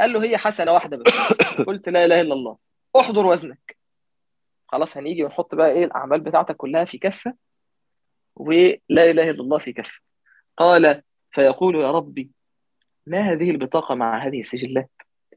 قال 0.01 0.13
له 0.13 0.23
هي 0.23 0.39
حسنة 0.39 0.73
واحدة 0.73 0.97
بس. 0.97 1.33
قلت 1.69 1.89
لا 1.89 2.05
إله 2.05 2.21
إلا 2.21 2.35
الله. 2.35 2.59
احضر 3.01 3.27
وزنك. 3.27 3.77
خلاص 4.69 4.97
هنيجي 4.97 5.25
ونحط 5.25 5.55
بقى 5.55 5.71
إيه 5.71 5.85
الأعمال 5.85 6.21
بتاعتك 6.21 6.57
كلها 6.57 6.85
في 6.85 6.99
كفة. 6.99 7.35
ولا 8.37 8.81
إله 8.91 9.31
إلا 9.31 9.41
الله 9.41 9.59
في 9.59 9.73
كفة. 9.73 10.01
قال 10.57 11.03
فيقول 11.31 11.77
يا 11.77 11.91
ربي 11.91 12.31
ما 13.07 13.33
هذه 13.33 13.51
البطاقة 13.51 13.95
مع 13.95 14.27
هذه 14.27 14.41
السجلات؟ 14.41 14.91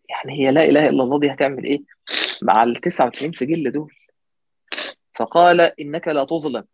يعني 0.09 0.39
هي 0.39 0.51
لا 0.51 0.64
إله 0.64 0.89
إلا 0.89 1.03
الله 1.03 1.20
دي 1.20 1.32
هتعمل 1.32 1.64
إيه؟ 1.64 1.82
مع 2.41 2.64
ال 2.64 2.76
99 2.76 3.34
سجل 3.34 3.72
دول. 3.72 3.93
فقال 5.16 5.61
إنك 5.61 6.07
لا 6.07 6.24
تظلم. 6.24 6.66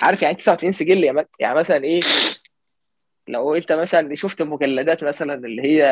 عارف 0.00 0.22
يعني 0.22 0.34
99 0.34 0.72
سجل؟ 0.72 1.04
يعني 1.04 1.28
يعني 1.40 1.58
مثلا 1.58 1.84
إيه؟ 1.84 2.00
لو 3.28 3.54
أنت 3.54 3.72
مثلا 3.72 4.14
شفت 4.14 4.40
المجلدات 4.40 5.04
مثلا 5.04 5.34
اللي 5.34 5.62
هي 5.62 5.82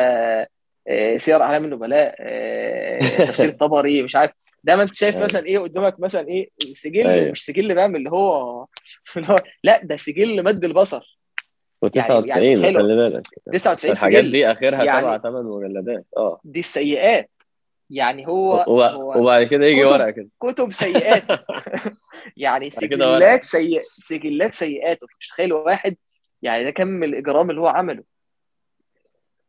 آه، 0.87 1.17
سير 1.17 1.41
اعلام 1.41 1.65
النبلاء 1.65 2.15
آه، 2.19 2.99
تفسير 3.27 3.49
الطبري 3.49 4.03
مش 4.03 4.15
عارف. 4.15 4.31
دايما 4.63 4.83
أنت 4.83 4.93
شايف 4.95 5.15
أيوة. 5.15 5.25
مثلا 5.25 5.45
إيه 5.45 5.59
قدامك 5.59 5.99
مثلا 5.99 6.27
إيه 6.27 6.49
سجل 6.73 7.07
أيوة. 7.07 7.31
مش 7.31 7.45
سجل 7.45 7.75
بقى 7.75 7.89
من 7.89 7.95
اللي 7.95 8.09
هو 8.09 8.65
هو 9.17 9.41
لأ 9.63 9.81
ده 9.83 9.95
سجل 9.97 10.43
مد 10.43 10.63
البصر. 10.63 11.17
يعني- 11.95 12.07
و99 12.07 12.27
يعني 12.29 12.53
تخيلوا. 12.53 12.81
خلي 12.81 12.95
بالك. 12.95 13.21
99 13.53 13.91
الحاجات 13.93 14.21
سجل. 14.21 14.31
دي 14.31 14.51
آخرها 14.51 14.83
يعني- 14.83 15.01
سبع 15.01 15.17
ثمان 15.17 15.43
مجلدات. 15.45 16.05
آه. 16.17 16.39
دي 16.43 16.59
السيئات. 16.59 17.29
يعني 17.89 18.27
هو 18.27 18.53
وب- 18.67 18.81
هو 18.81 19.21
وبعد 19.21 19.43
كده 19.47 19.65
يجي 19.65 19.83
ورقة 19.85 20.09
كده. 20.09 20.27
كتب 20.41 20.71
سيئات. 20.71 21.23
يعني. 22.37 22.69
سجلات 22.69 23.43
سيئ 23.43 23.81
سجلات 23.97 24.53
سيئات. 24.55 24.99
مش 25.19 25.27
تخيل 25.27 25.53
واحد 25.53 25.95
يعني 26.41 26.63
ده 26.63 26.69
كم 26.71 27.03
الإجرام 27.03 27.49
اللي 27.49 27.61
هو 27.61 27.67
عمله. 27.67 28.03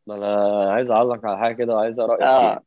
ما 0.07 0.15
أنا 0.15 0.73
عايز 0.73 0.91
أعلق 0.91 1.27
على 1.27 1.39
حاجة 1.39 1.55
كده 1.55 1.75
وعايز 1.75 2.01
رايك 2.01 2.23
آه. 2.23 2.41
فيها. 2.41 2.63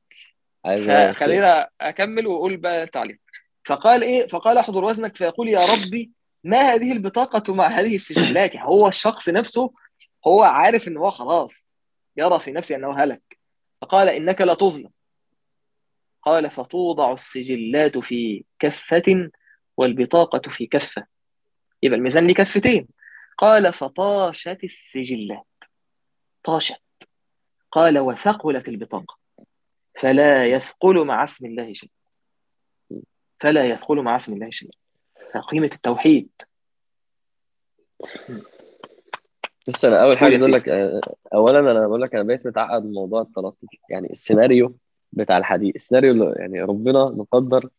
عايز 0.65 0.89
رأيك 0.89 0.99
فيها. 0.99 1.13
فخلينا 1.13 1.69
أكمل 1.81 2.27
وأقول 2.27 2.57
بقى 2.57 2.83
انت 2.83 2.97
عليه 2.97 3.19
فقال 3.65 4.03
إيه؟ 4.03 4.27
فقال 4.27 4.57
احضر 4.57 4.83
وزنك 4.83 5.15
فيقول 5.15 5.49
يا 5.49 5.65
ربي 5.65 6.11
ما 6.43 6.57
هذه 6.57 6.91
البطاقة 6.91 7.53
مع 7.53 7.67
هذه 7.67 7.95
السجلات؟ 7.95 8.53
يعني 8.55 8.67
هو 8.67 8.87
الشخص 8.87 9.29
نفسه 9.29 9.73
هو 10.27 10.43
عارف 10.43 10.87
إن 10.87 10.97
هو 10.97 11.11
خلاص 11.11 11.71
يرى 12.17 12.39
في 12.39 12.51
نفسه 12.51 12.75
إنه 12.75 13.03
هلك. 13.03 13.37
فقال 13.81 14.09
إنك 14.09 14.41
لا 14.41 14.53
تظلم. 14.53 14.89
قال 16.23 16.51
فتوضع 16.51 17.13
السجلات 17.13 17.97
في 17.97 18.43
كفة 18.59 19.29
والبطاقة 19.77 20.49
في 20.51 20.65
كفة. 20.67 21.05
يبقى 21.83 21.97
الميزان 21.97 22.27
ليه 22.27 22.33
كفتين. 22.33 22.87
قال 23.37 23.73
فطاشت 23.73 24.63
السجلات. 24.63 25.45
طاشت. 26.43 26.84
قال 27.75 27.99
وثقلت 27.99 28.69
البطاقة. 28.69 29.17
فلا 29.99 30.45
يثقل 30.45 31.05
مع 31.05 31.23
اسم 31.23 31.45
الله 31.45 31.73
شيء 31.73 31.89
فلا 33.39 33.65
يثقل 33.65 34.01
مع 34.01 34.15
اسم 34.15 34.33
الله 34.33 34.49
شيء 34.49 34.69
قيمة 35.49 35.69
التوحيد. 35.73 36.29
بص 39.67 39.85
أنا 39.85 40.03
أول 40.03 40.17
حاجة 40.17 40.37
سيدي. 40.37 40.51
لك 40.51 40.69
آه، 40.69 41.01
اولا 41.33 41.59
أنا 41.59 41.87
بقول 41.87 42.01
لك 42.01 42.15
أنا 42.15 42.23
بقيت 42.23 42.47
متعقد 42.47 42.85
من 42.85 42.91
موضوع 42.91 43.21
التلطف 43.21 43.67
يعني 43.89 44.11
السيناريو 44.11 44.75
بتاع 45.11 45.37
الحديث. 45.37 45.75
السيناريو 45.75 46.11
اللي 46.11 46.33
يعني 46.37 46.61
ربنا 46.61 47.05
مقدر 47.05 47.69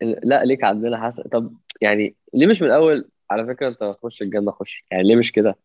لا 0.00 0.44
ليك 0.44 0.64
عندنا 0.64 1.06
حسن. 1.06 1.22
طب 1.22 1.54
يعني 1.80 2.14
ليه 2.34 2.46
مش 2.46 2.62
من 2.62 2.68
الأول؟ 2.68 3.08
على 3.30 3.46
فكرة 3.46 3.68
أنت 3.68 3.82
هتخش 3.82 4.22
الجنة 4.22 4.50
خش. 4.50 4.84
يعني 4.90 5.02
ليه 5.02 5.16
مش 5.16 5.32
كده؟ 5.32 5.56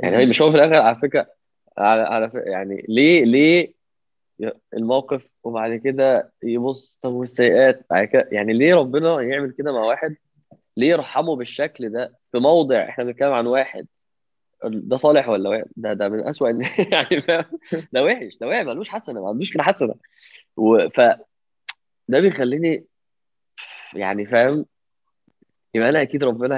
يعني 0.00 0.26
مش 0.26 0.42
هو 0.42 0.50
في 0.50 0.56
الآخر 0.56 0.74
على 0.74 0.96
فكرة 0.96 1.36
على 1.78 2.02
على 2.02 2.30
يعني 2.34 2.84
ليه 2.88 3.24
ليه 3.24 3.74
الموقف 4.74 5.28
وبعد 5.44 5.76
كده 5.76 6.32
يبص 6.42 6.98
طب 7.02 7.12
والسيئات؟ 7.12 7.86
بعد 7.90 8.04
كده 8.04 8.28
يعني 8.32 8.52
ليه 8.52 8.74
ربنا 8.74 9.20
يعمل 9.20 9.50
كده 9.52 9.72
مع 9.72 9.80
واحد؟ 9.80 10.16
ليه 10.76 10.88
يرحمه 10.88 11.36
بالشكل 11.36 11.88
ده 11.92 12.16
في 12.32 12.38
موضع 12.38 12.88
إحنا 12.88 13.04
بنتكلم 13.04 13.32
عن 13.32 13.46
واحد؟ 13.46 13.86
ده 14.64 14.96
صالح 14.96 15.28
ولا 15.28 15.50
وحش؟ 15.50 15.64
ده 15.76 15.92
ده 15.92 16.08
من 16.08 16.28
أسوأ 16.28 16.50
الن- 16.50 16.64
يعني 16.92 17.20
فاهم؟ 17.22 17.44
ده 17.92 18.04
وحش 18.04 18.38
ده 18.38 18.46
وحش 18.48 18.64
ملوش 18.66 18.88
حسنة 18.88 19.22
ما 19.22 19.28
عندوش 19.28 19.52
كده 19.54 19.62
حسنة. 19.62 19.94
ف 20.94 21.00
ده 22.08 22.20
بيخليني 22.20 22.86
يعني 23.94 24.26
فاهم؟ 24.26 24.66
يبقى 25.74 25.88
أنا 25.88 26.02
أكيد 26.02 26.24
ربنا 26.24 26.54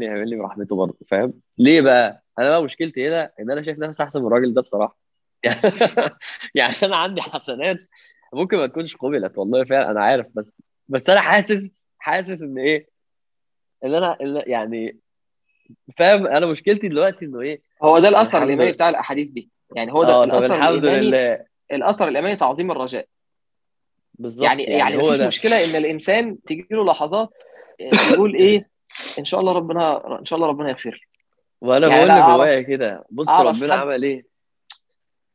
لي 0.00 0.06
هيعمل 0.06 0.28
لي 0.30 0.36
برحمته 0.36 0.76
برضه 0.76 0.98
فاهم؟ 1.08 1.34
ليه 1.58 1.80
بقى؟ 1.80 2.23
أنا 2.38 2.48
بقى 2.48 2.62
مشكلتي 2.62 3.08
هنا 3.08 3.30
ان 3.40 3.50
أنا 3.50 3.62
شايف 3.62 3.78
نفسي 3.78 4.02
احسن 4.02 4.20
من 4.20 4.26
الراجل 4.26 4.54
ده 4.54 4.62
بصراحة. 4.62 4.98
يعني 6.54 6.74
أنا 6.82 6.96
عندي 6.96 7.22
حسنات 7.22 7.78
ممكن 8.32 8.56
ما 8.56 8.66
تكونش 8.66 8.96
قبلت 8.96 9.38
والله 9.38 9.64
فعلا 9.64 9.90
أنا 9.90 10.04
عارف 10.04 10.26
بس 10.34 10.50
بس 10.88 11.10
أنا 11.10 11.20
حاسس 11.20 11.68
حاسس 11.98 12.42
ان 12.42 12.58
إيه 12.58 12.88
ان 13.84 13.94
أنا 13.94 14.16
يعني 14.46 14.98
فاهم 15.96 16.26
أنا 16.26 16.46
مشكلتي 16.46 16.88
دلوقتي 16.88 17.24
انه 17.24 17.40
إيه 17.40 17.62
هو 17.82 17.98
ده 17.98 18.08
الأثر 18.08 18.36
الحمد 18.36 18.42
الإيماني. 18.42 18.72
بتاع 18.72 18.88
الأحاديث 18.88 19.30
دي. 19.30 19.50
يعني 19.76 19.92
هو 19.92 20.04
ده 20.04 20.12
طب 20.12 20.22
الأثر 20.22 20.56
الحمد 20.56 20.84
لله. 20.84 21.44
الأثر 21.72 22.08
الإيماني 22.08 22.36
تعظيم 22.36 22.70
الرجاء. 22.70 23.06
بالظبط 24.14 24.44
يعني 24.44 24.64
يعني 24.64 24.96
هو 24.96 25.00
مفيش 25.00 25.18
ده. 25.18 25.26
مشكلة 25.26 25.64
إن 25.64 25.76
الإنسان 25.76 26.42
تجي 26.42 26.66
له 26.70 26.84
لحظات 26.84 27.42
آه، 27.80 28.12
يقول 28.12 28.34
إيه 28.34 28.68
إن 29.18 29.24
شاء 29.24 29.40
الله 29.40 29.52
ربنا 29.52 30.18
إن 30.18 30.24
شاء 30.24 30.36
الله 30.36 30.48
ربنا 30.48 30.68
يغفر 30.68 30.90
لي 30.90 31.13
وأنا 31.64 31.86
يعني 31.86 32.06
بقول 32.06 32.08
لك 32.08 32.24
جوايا 32.24 32.62
كده. 32.62 33.04
بص 33.10 33.28
ربنا 33.28 33.74
عمل 33.74 34.02
إيه؟ 34.02 34.26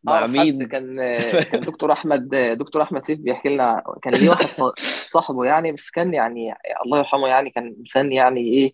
مع 0.03 0.27
مين؟ 0.27 0.67
كان 0.67 0.97
كان 1.51 1.61
دكتور 1.61 1.91
أحمد 1.91 2.29
دكتور 2.35 2.81
أحمد 2.81 3.03
سيف 3.03 3.19
بيحكي 3.19 3.49
لنا 3.49 3.83
كان 4.01 4.13
ليه 4.13 4.29
واحد 4.29 4.73
صاحبه 5.05 5.45
يعني 5.45 5.71
بس 5.71 5.89
كان 5.89 6.13
يعني 6.13 6.53
الله 6.85 6.97
يرحمه 6.97 7.27
يعني 7.27 7.49
كان 7.49 7.75
إنسان 7.79 8.11
يعني 8.11 8.41
إيه 8.41 8.73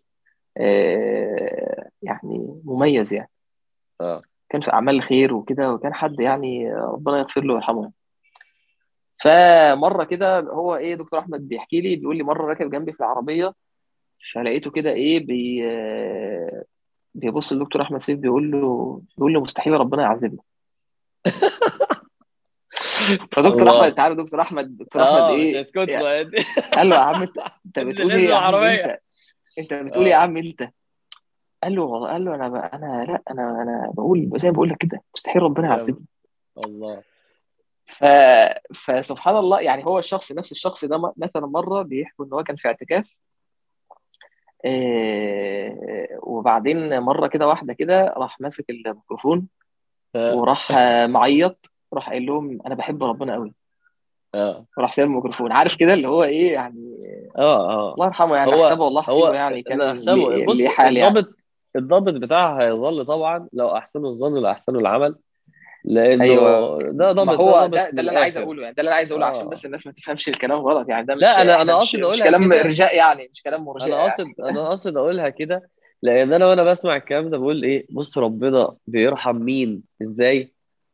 آه، 0.58 1.90
يعني 2.02 2.60
مميز 2.64 3.14
يعني. 3.14 3.30
آه. 4.02 4.22
كان 4.50 4.62
في 4.62 4.74
أعمال 4.74 4.96
الخير 4.96 5.34
وكده 5.34 5.74
وكان 5.74 5.94
حد 5.94 6.20
يعني 6.20 6.74
ربنا 6.74 7.18
يغفر 7.18 7.44
له 7.44 7.54
ويرحمه. 7.54 7.92
فمرة 9.18 10.04
كده 10.04 10.40
هو 10.40 10.76
إيه 10.76 10.96
دكتور 10.96 11.20
أحمد 11.20 11.48
بيحكي 11.48 11.82
لي 11.82 11.96
بيقول 11.96 12.18
لي 12.18 12.24
مرة 12.24 12.46
راكب 12.46 12.70
جنبي 12.70 12.94
في 12.94 13.00
العربية 13.00 13.54
فلقيته 14.34 14.72
كده 14.72 14.92
إيه 14.92 15.26
بي 15.28 15.64
بيبص 17.16 17.54
لدكتور 17.54 17.82
أحمد 17.82 18.00
سيف 18.00 18.20
بيقول 18.20 18.52
له 18.52 19.02
بيقول 19.18 19.34
له 19.34 19.42
مستحيل 19.42 19.74
ربنا 19.74 20.04
يعذبنا 20.04 20.42
فدكتور. 23.32 23.70
أحمد 23.70 23.94
تعالى 23.94 24.16
دكتور 24.16 24.42
أحمد 24.42 24.78
دكتور 24.78 25.04
أحمد 25.04 25.34
مش 25.34 25.40
إيه 25.40 25.66
يعني. 25.90 26.46
قال 26.76 26.90
له 26.90 26.96
يا 26.96 27.02
عم 27.02 27.22
أنت 27.22 27.38
انزل 27.78 27.94
بتقول 27.94 28.12
إيه 28.12 28.30
يا 28.30 28.36
عم. 28.36 28.56
أنت 28.56 29.00
أنت 29.60 29.74
بتقول 29.74 30.08
يا 30.08 30.16
آه. 30.16 30.20
عم 30.20 30.38
أنت 30.38 30.70
قال 31.64 31.76
له 31.76 31.82
والله 31.82 32.12
قال 32.12 32.26
له 32.26 32.36
أنا 32.36 32.50
ب... 32.50 32.56
أنا 32.56 33.06
لأ 33.08 33.22
أنا 33.32 33.62
أنا 33.62 33.92
بقول 33.94 34.30
زي 34.36 34.50
ما 34.50 34.56
بقول 34.56 34.70
لك 34.70 34.78
كده 34.78 35.02
مستحيل 35.16 35.44
ربنا 35.44 35.68
يعذبني 35.68 36.06
الله 36.66 37.02
ف... 37.86 38.06
فسبحان 38.74 39.38
الله 39.38 39.62
يعني 39.62 39.86
هو 39.86 40.00
الشخص 40.00 40.32
نفس 40.32 40.52
الشخص 40.52 40.86
ده 40.86 41.14
مثلا 41.18 41.46
مرة 41.46 41.82
بيحكوا 41.82 42.26
إن 42.26 42.34
هو 42.34 42.44
كان 42.44 42.56
في 42.56 42.68
اعتكاف 42.68 43.06
آه، 43.06 43.25
وبعدين 46.24 47.00
مرة 47.00 47.28
كده 47.28 47.48
واحدة 47.48 47.74
كده 47.74 48.14
راح 48.18 48.42
ماسك 48.42 48.70
الميكروفون 48.70 49.48
آه. 50.16 50.36
وراح 50.36 50.72
آه، 50.72 51.08
معيط 51.08 51.72
راح 51.94 52.10
قايل 52.10 52.26
لهم 52.26 52.60
أنا 52.66 52.76
بحب 52.76 53.04
ربنا 53.04 53.34
قوي 53.34 53.54
آه. 54.36 54.66
وراح 54.78 54.92
سايب 54.94 55.08
الميكروفون. 55.10 55.52
عارف 55.52 55.76
كده 55.76 55.94
اللي 55.94 56.08
هو 56.08 56.24
إيه 56.24 56.54
يعني؟ 56.54 56.96
آه 57.38 57.70
آه. 57.72 57.94
الله 57.94 58.06
يرحمه 58.06 58.36
يعني 58.36 58.54
هو- 58.56 58.64
أحسبه 58.64 58.84
والله 58.84 59.02
هو 59.02 59.06
حسيبه 59.06 59.34
يعني 59.34 59.62
كان 59.64 59.82
ليه 60.48 60.68
حال 60.70 60.98
يعني. 60.98 61.10
الضابط 61.20 61.36
الضابط 61.76 62.14
بتاعها 62.14 62.64
هيظل 62.64 63.06
طبعا 63.06 63.48
لو 63.54 63.68
أحسنوا 63.78 64.10
الظن 64.10 64.38
لأحسنوا 64.42 64.82
العمل. 64.82 65.16
لأنه 65.88 66.24
أيوه. 66.24 66.80
ده 66.92 67.12
ضابط 67.12 67.28
ما 67.28 67.36
هو 67.36 67.68
ده, 67.68 67.90
ده 67.90 68.00
اللي 68.00 68.12
أنا 68.12 68.20
عايز 68.20 68.38
أقوله 68.38 68.64
يعني 68.64 68.76
ده 68.76 68.82
اللي 68.82 68.90
أنا 68.90 68.96
عايز 68.96 69.12
أقوله 69.12 69.26
عشان 69.26 69.46
آه. 69.46 69.50
بس 69.50 69.66
الناس 69.66 69.88
ما 69.88 69.94
تفهمش 69.94 70.30
الكلام 70.30 70.60
غلط 70.60 70.90
يعني 70.90 71.06
ده 71.06 71.16
مش 71.16 71.22
لا 71.22 71.42
أنا 71.42 71.62
أنا 71.62 71.78
مش 71.78 71.84
قاصد 71.84 72.00
مش 72.00 72.04
أقولها 72.04 72.24
كلام 72.24 72.50
كده. 72.50 72.62
إرجاء 72.62 72.96
يعني 72.98 73.30
مش 73.34 73.42
كلام 73.44 73.66
مرجئة 73.66 73.86
أنا 73.88 73.96
يعني. 73.98 74.10
قاصد 74.10 74.28
أنا 74.40 74.70
قاصد 74.70 74.98
أقولها 74.98 75.30
كده 75.30 75.70
لأن 76.02 76.34
أنا 76.34 76.48
وأنا 76.48 76.64
بسمع 76.64 76.96
الكلام 76.96 77.30
ده 77.30 77.38
بقول 77.38 77.64
إيه 77.64 77.86
بص 77.90 78.18
ربنا 78.18 78.76
بيرحم 78.88 79.36
مين؟ 79.36 79.84
إزاي؟ 80.02 80.54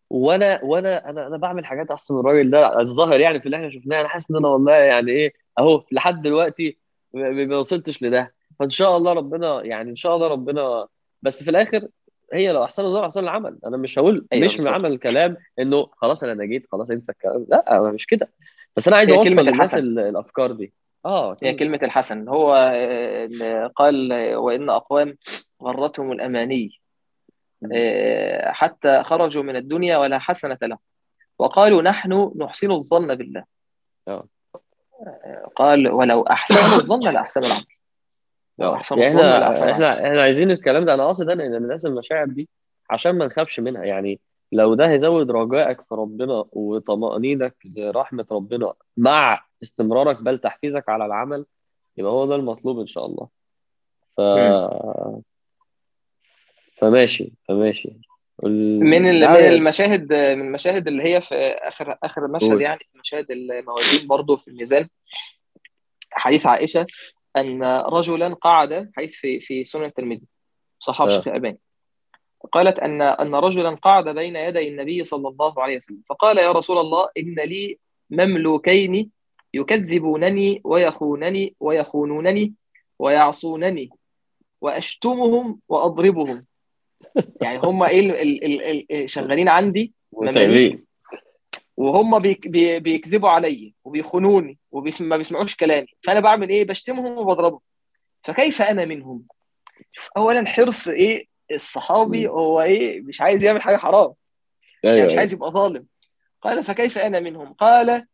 وأنا 0.10 0.60
وأنا 0.64 1.10
أنا 1.10 1.28
أنا 1.28 1.38
بعمل 1.38 1.66
حاجات 1.66 1.92
أحسن 1.92 2.14
من 2.14 2.20
الراجل 2.20 2.50
ده 2.52 2.80
الظاهر 2.80 3.20
يعني 3.20 3.40
في 3.40 3.46
اللي 3.46 3.58
إحنا 3.58 3.70
شفناه. 3.70 4.00
أنا 4.02 4.08
حاسس 4.08 4.32
إن 4.32 4.38
أنا 4.38 4.48
والله 4.48 4.74
يعني 4.74 5.12
إيه 5.12 5.34
أهو 5.60 5.84
لحد 5.92 6.22
دلوقتي 6.22 6.78
ما 7.14 7.58
وصلتش 7.58 8.04
لده. 8.04 8.34
فإن 8.60 8.70
شاء 8.70 8.98
الله 8.98 9.14
ربنا 9.14 9.64
يعني 9.64 9.90
إن 9.90 9.96
شاء 9.96 10.16
الله 10.16 10.28
ربنا 10.28 10.88
بس 11.22 11.44
في 11.44 11.50
الآخر 11.50 11.88
هي 12.34 12.52
لو 12.52 12.64
أحسن 12.64 12.86
الظاهر 12.86 13.06
أحسن 13.06 13.20
العمل 13.24 13.58
أنا 13.66 13.78
مش 13.78 14.00
هقول 14.00 14.28
أيوه 14.34 14.46
مش 14.46 14.56
بالظبط. 14.58 14.74
معنى 14.74 14.88
الكلام 14.88 15.38
إنه 15.60 15.88
خلاص 15.98 16.24
أنا 16.24 16.34
نجيت 16.44 16.68
خلاص 16.72 16.90
انسى 16.90 17.12
الكلام. 17.12 17.46
لا 17.50 17.78
أنا 17.78 17.92
مش 17.92 18.06
كده. 18.06 18.32
بس 18.78 18.88
أنا 18.88 18.98
عايز 18.98 19.12
هي 19.12 19.18
أوصل 19.18 19.30
كلمة 19.30 19.42
للناس 19.42 19.74
الحسن. 19.74 19.78
ال- 19.78 20.00
الأفكار 20.00 20.52
دي. 20.52 20.74
آه 21.06 21.32
هي 21.32 21.38
كلمة 21.54 21.58
كلمة 21.58 21.80
الحسن. 21.84 22.28
هو 22.28 22.54
آه، 22.54 23.26
اللي 23.26 23.72
قال 23.76 24.12
آه، 24.12 24.38
وإن 24.38 24.70
أقوام 24.70 25.18
غرتهم. 25.64 26.18
آه، 27.74 28.52
حتى 28.52 29.04
خرجوا 29.04 29.44
من 29.44 29.56
الدنيا 29.56 29.98
ولا 29.98 30.20
حسنة 30.20 30.58
لهم. 30.62 30.78
وقالوا 31.40 31.82
نحن 31.82 32.32
نحسن 32.38 32.72
الظن 32.72 33.16
بالله. 33.16 33.44
آه. 34.08 34.28
قال 35.56 35.88
ولو 35.88 36.22
أحسنوا 36.22 36.80
الظن 36.80 37.10
لاحسنوا 37.14 37.48
العمل. 37.48 37.66
لو 38.62 38.74
احسنوا 38.76 39.02
يعني 39.04 39.16
إحنا 39.22 39.72
إحنا 39.72 40.08
إحنا 40.08 40.22
عايزين 40.22 40.52
الكلام 40.52 40.86
ده 40.86 40.94
أنا 40.94 41.06
قاصد 41.06 41.30
أنا 41.30 41.46
ان 41.46 41.56
الناس 41.56 41.86
المشاعر 41.86 42.26
دي 42.26 42.50
عشان 42.90 43.12
ما 43.12 43.26
نخافش 43.26 43.60
منها. 43.60 43.84
يعني 43.86 44.20
لو 44.52 44.74
ده 44.74 44.90
هيزود 44.90 45.32
رجائك 45.32 45.82
في 45.82 45.96
ربنا 45.96 46.46
وطمأنينك 46.52 47.56
لرحمة 47.66 48.26
ربنا 48.32 48.74
مع 48.98 49.46
استمرارك 49.64 50.22
بل 50.22 50.40
تحفيزك 50.40 50.90
على 50.90 51.06
العمل 51.06 51.46
يبقى 51.98 52.12
هو 52.12 52.26
ده 52.26 52.36
المطلوب 52.36 52.80
إن 52.80 52.88
شاء 52.88 53.06
الله. 53.06 53.28
ف. 54.18 54.22
فماشي 56.76 57.34
فماشي. 57.48 57.90
ال... 58.46 58.80
من 58.80 59.08
ال- 59.10 59.16
من 59.16 59.22
يعني 59.24 59.48
المشاهد 59.50 60.14
من 60.14 60.42
المشاهد 60.42 60.88
اللي 60.88 61.04
هي 61.04 61.22
في 61.22 61.36
آخر 61.36 61.98
آخر 62.04 62.28
مشهد 62.28 62.50
قول. 62.50 62.62
يعني 62.62 62.80
مشاهد 62.96 63.32
الموازين 63.32 64.08
برضو 64.08 64.38
في 64.38 64.48
الميزان 64.48 64.88
حديث 66.12 66.46
عائشة. 66.46 66.86
أن 67.38 67.64
رجلا 67.64 68.34
قعد 68.34 68.92
حديث 68.98 69.16
في 69.16 69.40
في 69.40 69.64
سنن 69.64 69.84
الترمذي 69.84 70.22
صحاب 70.80 71.08
الشيخ 71.08 71.28
آه 71.28 71.32
الألباني 71.32 71.58
قالت 72.52 72.80
أن 72.80 73.02
أن 73.02 73.36
رجلا 73.36 73.70
قعد 73.76 74.10
بين 74.10 74.36
يدي 74.36 74.68
النبي 74.68 75.04
صلى 75.04 75.28
الله 75.28 75.62
عليه 75.64 75.76
وسلم. 75.76 76.02
فقال 76.10 76.38
يا 76.38 76.52
رسول 76.52 76.78
الله 76.78 77.08
إن 77.18 77.36
لي 77.36 77.78
مملوكين 78.10 79.12
يكذبونني 79.54 80.62
ويخونني 80.64 81.56
ويخونونني 81.60 82.54
ويعصونني 83.00 83.90
وأشتمهم 84.62 85.60
وأضربهم. 85.70 86.46
يعني 87.42 87.60
هم 87.64 87.84
إيه 87.84 88.00
ال- 88.00 88.12
ال- 88.12 88.44
ال- 88.44 88.92
ال- 88.92 89.10
شغالين 89.10 89.50
عندي؟ 89.50 89.94
مماليك 90.14 90.84
وهم 91.78 92.20
بيك 92.20 92.48
بي 92.48 92.80
بيكذبوا 92.80 93.30
عليا 93.30 93.74
وبيخونوني 93.84 94.58
وما 94.72 95.18
بيسمعوش 95.18 95.56
كلامي. 95.56 95.88
فأنا 96.04 96.20
بعمل 96.20 96.50
إيه؟ 96.50 96.66
بشتمهم 96.66 97.18
وبضربهم. 97.18 97.60
فكيف 98.24 98.62
أنا 98.62 98.86
منهم؟ 98.86 99.24
شوف 99.92 100.10
اولا 100.18 100.48
حرص 100.48 100.88
إيه؟ 100.88 101.26
الصحابي. 101.52 102.28
هو 102.28 102.62
إيه؟ 102.62 103.02
مش 103.02 103.22
عايز 103.22 103.44
يعمل 103.44 103.62
حاجة 103.62 103.78
حرام. 103.78 104.14
يعني 104.84 104.96
أيوه 104.96 105.06
مش 105.06 105.12
أيوه. 105.12 105.20
عايز 105.20 105.34
يبقى 105.34 105.52
ظالم. 105.52 105.86
قال 106.42 106.64
فكيف 106.64 106.98
أنا 106.98 107.20
منهم؟ 107.20 107.54
قال 107.54 108.08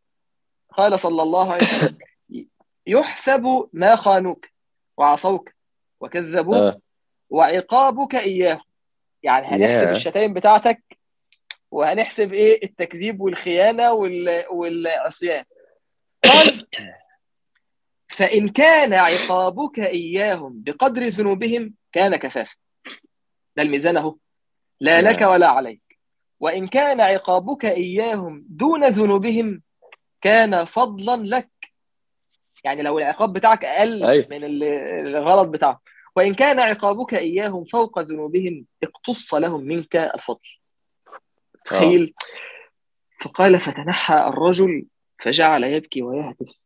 قال 0.73 0.99
صلى 0.99 1.21
الله 1.23 1.53
عليه 1.53 1.63
وسلم 1.63 1.97
يحسب 2.87 3.69
ما 3.73 3.95
خانوك 3.95 4.45
وعصوك 4.97 5.49
وكذبوك 5.99 6.55
آه. 6.55 6.79
وعقابك 7.29 8.15
اياه 8.15 8.61
يعني 9.23 9.47
هنحسب 9.47 9.87
ياه. 9.87 9.91
الشتايم 9.91 10.33
بتاعتك؟ 10.33 10.83
وهنحسب 11.71 12.33
إيه؟ 12.33 12.63
التكذيب 12.63 13.21
والخيانة 13.21 13.91
وال... 13.93 14.43
والعصيان. 14.51 15.43
قال 16.23 16.67
فإن 18.07 18.49
كان 18.49 18.93
عقابك 18.93 19.79
إياهم 19.79 20.61
بقدر 20.63 21.03
ذنوبهم 21.03 21.73
كان 21.91 22.15
كفافا 22.15 22.55
ده 23.57 23.63
الميزان 23.63 23.97
أهو 23.97 24.15
لا. 24.79 25.01
لك 25.01 25.21
ولا 25.21 25.47
عليك. 25.47 25.81
وإن 26.39 26.67
كان 26.67 27.01
عقابك 27.01 27.65
إياهم 27.65 28.45
دون 28.49 28.85
ذنوبهم 28.85 29.61
كان 30.21 30.65
فضلا 30.65 31.35
لك. 31.37 31.49
يعني 32.63 32.81
لو 32.83 32.99
العقاب 32.99 33.33
بتاعك 33.33 33.65
أقل 33.65 34.03
أيوه. 34.03 34.27
من 34.29 34.43
ال- 34.43 34.63
الغلط 35.07 35.47
بتاعك. 35.47 35.77
وإن 36.15 36.33
كان 36.35 36.59
عقابك 36.59 37.13
إياهم 37.13 37.63
فوق 37.65 37.99
ذنوبهم 37.99 38.65
اقتص 38.83 39.33
لهم 39.33 39.61
منك 39.63 39.95
الفضل. 39.95 40.49
تخيل. 41.67 42.13
فقال 43.21 43.59
فتنحى 43.59 44.27
الرجل 44.27 44.85
فجعل 45.19 45.63
يبكي 45.63 46.01
ويهتف. 46.01 46.65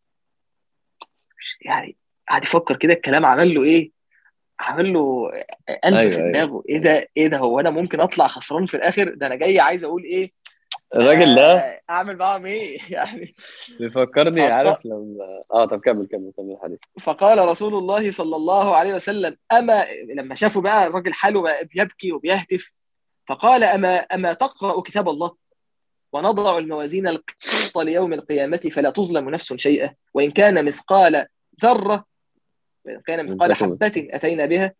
يعني 1.62 1.98
قعد 2.30 2.44
يفكر 2.44 2.78
كده 2.78 2.94
الكلام 2.94 3.26
عمل 3.26 3.54
له 3.56 3.64
إيه؟ 3.64 3.92
عمل 4.60 4.94
له 4.94 5.32
قلب 5.84 5.96
أيوه 5.96 6.10
في 6.10 6.18
أيوه. 6.18 6.32
دماغه. 6.32 6.64
إيه 6.70 6.78
ده؟ 6.78 7.08
إيه 7.18 7.28
ده؟ 7.28 7.38
هو 7.38 7.60
أنا 7.60 7.70
ممكن 7.70 8.02
أطلع 8.02 8.28
خسران 8.28 8.66
في 8.66 8.78
الآخر؟ 8.78 9.14
ده 9.14 9.28
أنا 9.28 9.36
جاي 9.36 9.60
عايز 9.60 9.84
أقول 9.84 10.04
إيه؟ 10.04 10.32
الراجل 10.96 11.36
ده؟ 11.36 11.58
آه 11.58 11.82
أعمل 11.90 12.18
معاهم 12.18 12.46
إيه؟ 12.46 12.80
يعني 12.96 13.34
بيفكرني 13.80 14.42
فق... 14.48 14.54
عارف 14.54 14.86
لما 14.86 15.44
آه 15.54 15.66
طب 15.66 15.80
كمل 15.80 16.08
كمل 16.08 16.32
كمل 16.38 16.52
الحديث 16.52 16.80
فقال 17.02 17.38
رسول 17.50 17.76
الله 17.76 18.12
صلى 18.12 18.36
الله 18.36 18.76
عليه 18.76 18.94
وسلم 18.94 19.38
أما 19.52 19.86
لما 20.16 20.36
شافوا 20.36 20.62
بقى 20.62 20.88
الراجل 20.88 21.14
حاله 21.14 21.42
بقى 21.42 21.66
بيبكي 21.66 22.12
وبيهتف 22.12 22.74
فقال 23.32 23.64
أما 23.64 23.96
أما 23.96 24.34
تقرأ 24.34 24.82
كتاب 24.82 25.10
الله 25.10 25.36
ونضع 26.14 26.58
الموازين 26.58 27.08
القسط 27.08 27.78
ليوم 27.78 28.14
القيامة 28.14 28.58
فلا 28.58 28.90
تظلم 28.90 29.30
نفس 29.30 29.54
شيئا 29.54 29.94
وإن 30.14 30.32
كان 30.32 30.66
مثقال 30.66 31.26
ذرة 31.64 32.06
وإن 32.86 33.02
كان 33.08 33.26
مثقال 33.26 33.54
حبة 33.54 33.92
أتينا 34.12 34.46
بها. 34.46 34.74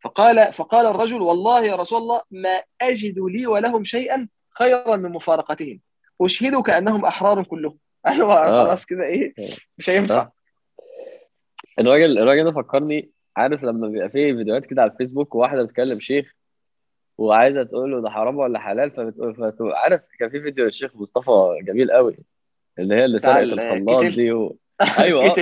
فقال 0.00 0.52
فقال 0.52 0.86
الرجل 0.86 1.22
والله 1.22 1.64
يا 1.64 1.76
رسول 1.76 1.98
الله 1.98 2.22
ما 2.30 2.62
أجد 2.82 3.18
لي 3.18 3.46
ولهم 3.46 3.84
شيئا 3.84 4.28
خيرا 4.50 4.96
من 4.96 5.10
مفارقتهم. 5.12 5.80
أشهدك 6.20 6.70
أنهم 6.70 7.04
أحرار 7.04 7.44
كلهم. 7.44 7.78
قالوا 8.06 8.32
آه. 8.32 8.64
خلاص 8.64 8.86
كده 8.86 9.04
إيه؟ 9.04 9.34
مش 9.78 9.90
هينفع. 9.90 10.14
آه. 10.14 10.32
الراجل 11.78 12.18
الراجل 12.18 12.44
ده 12.44 12.52
فكرني 12.52 13.10
عارف 13.36 13.64
لما 13.64 13.88
بيبقى 13.88 14.10
فيه 14.10 14.32
فيديوهات 14.32 14.66
كده 14.66 14.82
على 14.82 14.90
الفيسبوك 14.90 15.34
وواحده 15.34 15.62
بتكلم 15.62 16.00
شيخ 16.00 16.34
وعايزة 17.18 17.62
تقول 17.62 17.90
له 17.90 18.00
ده 18.00 18.10
حرام 18.10 18.38
ولا 18.38 18.58
حلال 18.58 18.90
فبتقول 18.90 19.34
فتقول 19.34 19.72
عارف 19.72 20.00
كان 20.18 20.30
في 20.30 20.40
فيديو 20.40 20.66
الشيخ 20.66 20.96
مصطفى 20.96 21.58
جميل 21.62 21.90
قوي 21.92 22.16
اللي 22.78 22.94
هي 22.94 23.04
اللي 23.04 23.20
سرقت 23.20 23.42
الخلاط 23.42 24.04
دي 24.04 24.32
و... 24.32 24.58
أيوه. 24.98 25.34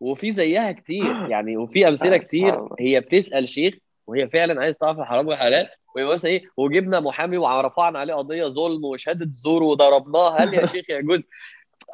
وفي 0.00 0.30
زيها 0.30 0.72
كتير 0.72 1.30
يعني 1.30 1.56
وفي 1.56 1.88
أمثلة 1.88 2.16
كتير 2.16 2.68
هي 2.80 3.00
بتسأل 3.00 3.48
شيخ 3.48 3.74
وهي 4.06 4.28
فعلا 4.28 4.60
عايز 4.60 4.76
تعرف 4.76 4.98
الحرام 4.98 5.28
والحلال 5.28 5.68
ويبقى 5.96 6.12
مثلا 6.12 6.30
إيه 6.30 6.42
وجبنا 6.56 7.00
محامي 7.00 7.36
ورفعنا 7.36 7.98
عليه 7.98 8.14
قضية 8.14 8.46
ظلم 8.46 8.84
وشهادة 8.84 9.26
زور 9.30 9.62
وضربناه 9.62 10.36
هل 10.40 10.54
يا 10.54 10.66
شيخ 10.66 10.84
يجوز؟ 10.90 11.22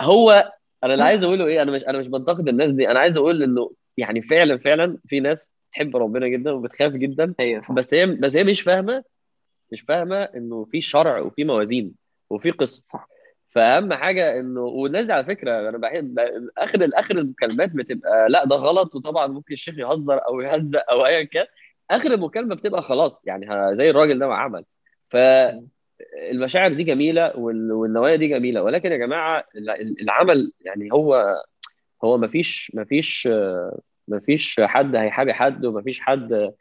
هو 0.01 0.53
أنا 0.85 0.93
اللي 0.93 1.05
عايز 1.05 1.25
أقوله 1.25 1.47
إيه 1.47 1.63
أنا 1.63 1.73
مش 1.73 1.85
أنا 1.85 1.99
مش 1.99 2.07
بنتقد 2.07 2.49
الناس 2.49 2.71
دي 2.71 2.91
أنا 2.91 2.99
عايز 2.99 3.17
أقول 3.17 3.43
إنه 3.43 3.71
يعني 3.97 4.23
فعلا 4.23 4.59
فعلا 4.59 4.99
في 5.07 5.21
ناس 5.21 5.53
بتحب 5.71 5.97
ربنا 5.97 6.29
جدا 6.29 6.51
وبتخاف 6.53 6.93
جدا 6.93 7.35
أيوه 7.41 7.63
صح. 7.63 7.73
بس 7.75 7.95
هي 7.95 8.07
بس 8.07 8.37
هي 8.37 8.45
مش 8.45 8.61
فاهمة 8.63 9.05
مش 9.73 9.81
فاهمة 9.81 10.23
إنه 10.23 10.65
في 10.65 10.81
شرع 10.81 11.19
وفي 11.21 11.45
موازين 11.45 11.95
وفي 12.31 12.51
قسط 12.51 12.85
صح. 12.87 13.09
فأهم 13.51 13.93
حاجة 13.93 14.41
إنه 14.41 14.61
والناس 14.61 15.11
على 15.11 15.25
فكرة 15.25 15.69
أنا 15.69 15.79
بحب 15.79 16.19
آخر 16.59 16.89
آخر 16.95 17.19
المكالمات 17.19 17.71
بتبقى 17.71 18.29
لا 18.29 18.45
ده 18.45 18.57
غلط 18.57 18.95
وطبعا 18.95 19.27
ممكن 19.27 19.55
الشيخ 19.55 19.79
يهزر 19.79 20.19
أو 20.29 20.41
يهزأ 20.41 20.79
أو 20.79 21.07
ايا 21.07 21.23
كان. 21.25 21.47
آخر 21.91 22.15
المكالمة 22.15 22.55
بتبقى 22.55 22.83
خلاص 22.83 23.27
يعني 23.27 23.77
زي 23.77 23.91
الراجل 23.91 24.19
ده 24.19 24.29
ما 24.29 24.35
عمل. 24.35 24.65
فالمشاعر 25.09 26.73
دي 26.73 26.83
جميلة 26.85 27.37
وال- 27.37 27.73
والنوايا 27.73 28.17
دي 28.17 28.29
جميلة 28.29 28.63
ولكن 28.63 28.93
يا 28.93 28.97
جماعة 28.97 29.45
ال- 29.57 30.01
العمل 30.03 30.53
يعني 30.61 30.89
هو 30.93 31.37
هو 32.05 32.19
ما 32.19 32.29
فيش 32.29 32.73
ما 32.75 32.85
فيش 32.85 33.29
ما 34.11 34.21
فيش 34.21 34.61
حد 34.65 34.97
هيحابي 34.97 35.33
حد 35.33 35.65
وما 35.65 35.83
فيش 35.83 36.01
حد 36.01 36.53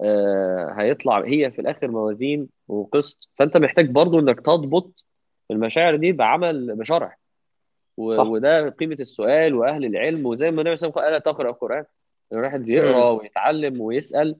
آه، 0.00 0.74
هيطلع 0.78 1.20
هي 1.24 1.50
في 1.50 1.60
الآخر 1.60 1.88
موازين 1.88 2.48
وقسط. 2.68 3.28
فأنت 3.38 3.56
محتاج 3.56 3.90
برضو 3.90 4.18
إنك 4.18 4.40
تضبط 4.40 5.04
المشاعر 5.50 5.96
دي 5.96 6.12
بعمل 6.12 6.76
بشرع 6.76 7.16
و- 7.96 8.12
صح. 8.16 8.26
وده 8.26 8.68
قيمة 8.68 8.96
السؤال 9.00 9.54
وأهل 9.54 9.84
العلم. 9.84 10.26
وزي 10.26 10.50
ما 10.50 10.60
النبي 10.62 10.76
صلى 10.76 10.88
الله 10.88 11.02
عليه 11.02 11.08
وسلم 11.16 11.24
قال 11.24 11.32
ألا 11.32 11.32
تقرأ 11.32 11.50
القرآن. 11.50 11.84
الواحد 12.32 12.68
يقرأ 12.68 13.10
امم 13.10 13.18
ويتعلم 13.18 13.80
ويسأل 13.80 14.36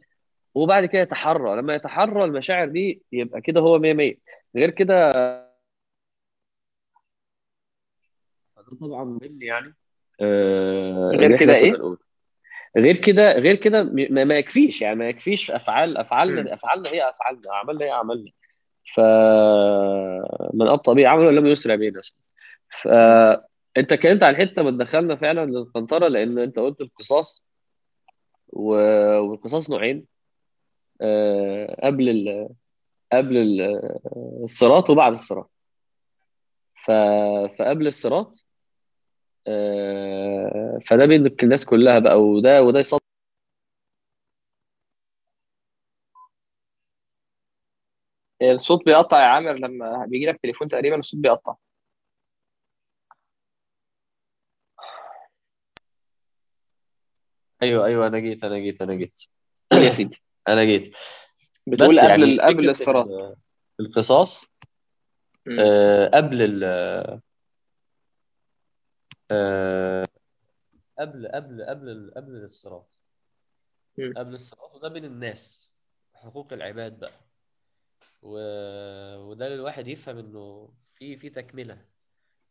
وبعد 0.55 0.85
كده 0.85 1.03
يتحرى. 1.03 1.57
لما 1.57 1.75
يتحرى 1.75 2.25
المشاعر 2.25 2.69
دي 2.69 3.03
يبقى 3.13 3.41
كده 3.41 3.61
هو 3.61 3.79
100 3.79 3.95
100 3.95 4.15
غير 4.57 4.71
كده 4.71 5.11
فده 8.57 8.77
طبعا 8.81 9.05
مني 9.05 9.47
يعني. 9.47 9.75
آه، 10.21 11.11
غير 11.15 11.37
كده 11.39 11.55
إيه؟ 11.55 11.97
غير 12.79 12.97
كده 12.97 13.33
غير 13.39 13.55
كده 13.55 13.83
ما, 13.83 14.25
ما 14.25 14.39
يكفيش 14.39 14.83
يعني 14.83 14.97
ما 14.97 15.09
يكفيش 15.09 15.51
أفعال. 15.51 15.99
افعالنا 15.99 16.55
أفعالنا 16.55 16.89
هي 16.91 17.09
أفعالنا 17.11 17.51
اعمالنا 17.53 17.85
هي 17.85 17.91
اعمالنا 17.93 18.31
ف 18.95 19.01
من 20.55 20.69
أبطأ 20.69 20.93
به 20.93 21.09
عمله 21.09 21.31
لم 21.31 21.47
يسرع 21.47 21.75
به 21.75 21.89
نسبه 21.89 22.17
مم. 22.19 22.83
فانت 22.83 23.93
اتكلمت 23.93 24.23
عن 24.23 24.37
حتة 24.37 24.63
ما 24.63 24.71
دخلنا 24.71 25.17
فعلا 25.17 25.47
للقنطرة 25.47 26.09
لأن 26.09 26.39
أنت 26.39 26.59
قلت 26.59 26.81
القصاص 26.81 27.45
و... 28.53 28.71
والقصاص 29.19 29.71
نوعين 29.71 30.05
آه، 31.01 31.87
قبل 31.87 32.09
ال... 32.09 32.49
قبل 33.13 33.37
ال... 33.37 33.61
الصراط 34.45 34.91
وبعد 34.91 35.13
الصراط 35.13 35.51
ف... 36.85 36.91
فقبل 37.59 37.87
الصراط 37.87 38.48
فده 40.87 41.07
بين 41.07 41.27
الناس 41.43 41.65
كلها 41.65 41.99
بقى 41.99 42.23
وده 42.23 42.63
وده 42.63 42.79
يصاب 42.79 43.01
الصوت 48.43 48.85
بيقطع 48.85 49.21
يا 49.21 49.25
عامر 49.25 49.53
لما 49.53 50.07
بيجي 50.09 50.27
لك 50.27 50.41
تليفون 50.43 50.69
تقريبا 50.69 50.97
الصوت 50.99 51.21
بيقطع. 51.21 51.55
أيوه 57.63 57.87
أيوه 57.87 58.07
أنا 58.07 58.19
جيت 58.19 58.45
أنا 58.45 58.59
جيت 58.59 58.83
أنا 58.83 58.95
جيت. 58.95 59.15
يا 59.73 59.91
سيدي. 59.91 60.23
أنا 60.49 60.65
جيت. 60.65 60.97
بتقول 61.67 61.89
بس 61.89 61.99
قبل 62.05 62.11
يعني 62.23 62.41
قبل 62.41 62.71
الصراط. 62.71 63.07
ال- 63.07 63.37
القصاص. 63.81 64.47
آه، 65.61 66.11
قبل 66.15 66.43
ال 66.43 67.21
آه، 69.31 70.07
قبل 70.99 71.29
قبل 71.29 71.65
قبل 71.65 72.13
قبل 72.17 72.37
الصراط. 72.45 73.01
قبل 74.17 74.35
الصراط 74.35 74.75
وده 74.75 74.89
بين 74.89 75.05
الناس 75.05 75.73
حقوق 76.15 76.53
العباد 76.53 76.99
بقى. 76.99 77.13
و... 78.23 78.39
وده 79.17 79.47
الواحد 79.55 79.89
يفهم 79.89 80.19
إنه 80.19 80.73
في 80.93 81.17
في 81.17 81.31
تكملة 81.31 81.87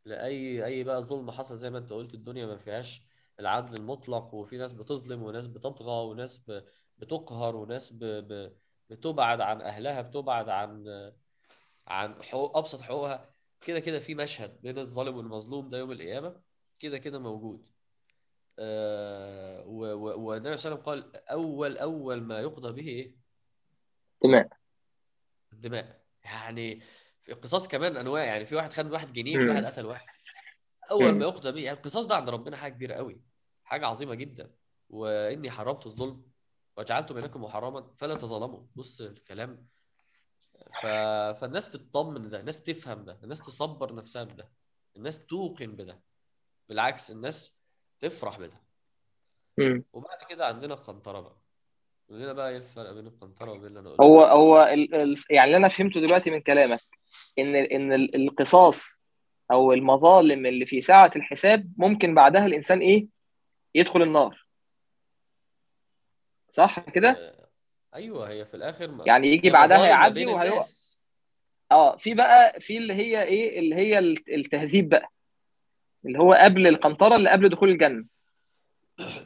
لأي 0.06 0.66
أي 0.66 0.84
بقى 0.84 1.04
ظلم 1.04 1.32
حصل 1.32 1.56
زي 1.58 1.70
ما 1.70 1.78
أنت 1.78 1.94
قلت 1.94 2.14
الدنيا 2.14 2.46
ما 2.46 2.58
فيهاش 2.58 3.02
العدل 3.40 3.76
المطلق 3.78 4.34
وفي 4.34 4.58
ناس 4.58 4.74
بتظلم 4.74 5.24
وناس 5.24 5.48
بتطغى 5.48 6.06
وناس 6.10 6.40
ب... 6.40 6.64
بتقهر 6.98 7.56
وناس 7.56 7.94
ب... 7.94 8.00
ب... 8.06 8.58
بتبعد 8.90 9.42
عن 9.42 9.62
أهلها 9.62 10.02
بتبعد 10.02 10.50
عن 10.50 10.86
عن 11.88 12.24
حقوق 12.24 12.58
أبسط 12.58 12.82
حقوقها. 12.82 13.30
كده 13.62 13.80
كده 13.80 14.00
في 14.00 14.16
مشهد 14.16 14.62
بين 14.62 14.80
الظالم 14.80 15.16
والمظلوم 15.18 15.70
ده 15.70 15.78
يوم 15.78 15.92
القيامة. 15.92 16.42
كده 16.80 16.98
كده 16.98 17.20
موجود. 17.20 17.70
آه. 18.60 19.64
والنبي 19.68 20.58
صلى 20.58 20.74
الله 20.74 20.84
عليه 20.88 21.02
وسلم 21.02 21.12
قال 21.12 21.16
أول 21.28 21.78
أول 21.78 22.22
ما 22.22 22.40
يقضى 22.40 22.82
به 22.82 22.88
إيه 22.88 23.16
تمام 24.22 24.50
الدماء. 25.54 26.06
يعني 26.24 26.80
في 27.22 27.32
القصاص 27.32 27.68
كمان 27.68 27.98
أنواع 27.98 28.24
يعني 28.24 28.46
في 28.46 28.56
واحد 28.56 28.74
خد 28.74 28.92
واحد 28.92 29.14
جنيه 29.14 29.38
في 29.38 29.48
واحد. 29.50 29.66
قتل 29.66 29.86
واحد. 29.86 30.08
أول 30.92 31.12
ما. 31.12 31.26
يقضى 31.26 31.52
به 31.52 31.62
يعني 31.62 31.78
القصاص 31.78 32.08
ده 32.08 32.16
عند 32.16 32.30
ربنا 32.30 32.58
حاجة 32.58 32.74
كبيرة 32.74 32.94
قوي 32.94 33.22
حاجة 33.64 33.86
عظيمة 33.86 34.16
جدا. 34.16 34.56
وإني 34.90 35.52
حرمت 35.52 35.86
الظلم 35.86 36.32
وجعلت 36.78 37.12
بينكم 37.12 37.44
محرما 37.44 37.94
فلا 37.94 38.16
تظلموا. 38.16 38.66
بص 38.76 39.02
الكلام. 39.02 39.68
ف... 40.82 40.86
فالناس 41.40 41.70
تطمن 41.70 42.30
ده 42.30 42.40
الناس 42.40 42.64
تفهم 42.64 43.06
ده 43.06 43.20
الناس 43.24 43.42
تصبر 43.42 43.96
نفسها 43.96 44.24
بده 44.24 44.52
الناس 44.96 45.28
توقن 45.28 45.76
بده. 45.76 46.02
بالعكس 46.70 47.12
الناس 47.12 47.64
تفرح 48.00 48.40
بده. 48.40 48.58
وبعد 49.94 50.18
كده 50.30 50.46
عندنا 50.46 50.74
القنطرة 50.74 51.20
بقى. 51.20 51.38
قول 52.10 52.20
لنا 52.22 52.34
بقى 52.34 52.50
إيه 52.50 52.58
الفرق 52.58 52.92
بين 52.92 53.08
القنطرة 53.08 53.52
وبين 53.52 53.66
اللي 53.68 53.80
أنا 53.80 53.90
قلته. 53.90 54.04
هو 54.04 54.22
هو 54.24 54.64
ال... 54.64 54.96
ال... 54.96 55.16
يعني 55.30 55.46
اللي 55.48 55.58
أنا 55.58 55.68
فهمته 55.68 56.02
دلوقتي 56.02 56.32
من 56.32 56.42
كلامك 56.42 56.80
إن 57.40 57.56
إن 57.56 57.94
ال- 57.94 58.16
القصاص 58.16 59.02
أو 59.52 59.74
المظالم 59.74 60.46
اللي 60.46 60.66
في 60.66 60.82
ساعة 60.82 61.12
الحساب 61.16 61.74
ممكن 61.78 62.16
بعدها 62.16 62.46
الإنسان 62.46 62.80
إيه؟ 62.80 63.08
يدخل 63.76 64.02
النار. 64.02 64.48
صح 66.50 66.90
كده؟ 66.90 67.10
آه، 67.10 67.50
أيوه 67.96 68.30
هي 68.30 68.46
في 68.46 68.54
الآخر 68.54 68.92
ما... 68.92 69.04
يعني 69.08 69.28
يجي 69.28 69.50
بعدها 69.50 69.88
يعدي 69.88 70.26
وهيقع. 70.26 70.62
آه 71.72 71.98
في 71.98 72.14
بقى 72.14 72.60
في 72.60 72.78
اللي 72.78 72.94
هي 72.94 73.24
إيه؟ 73.24 73.60
اللي 73.60 73.76
هي 73.76 74.00
الت- 74.00 74.30
التهذيب 74.30 74.90
بقى. 74.90 75.10
اللي 76.06 76.20
هو 76.20 76.34
قبل 76.34 76.68
القنطرة 76.68 77.16
اللي 77.16 77.30
قبل 77.30 77.50
دخول 77.50 77.70
الجنة. 77.70 78.04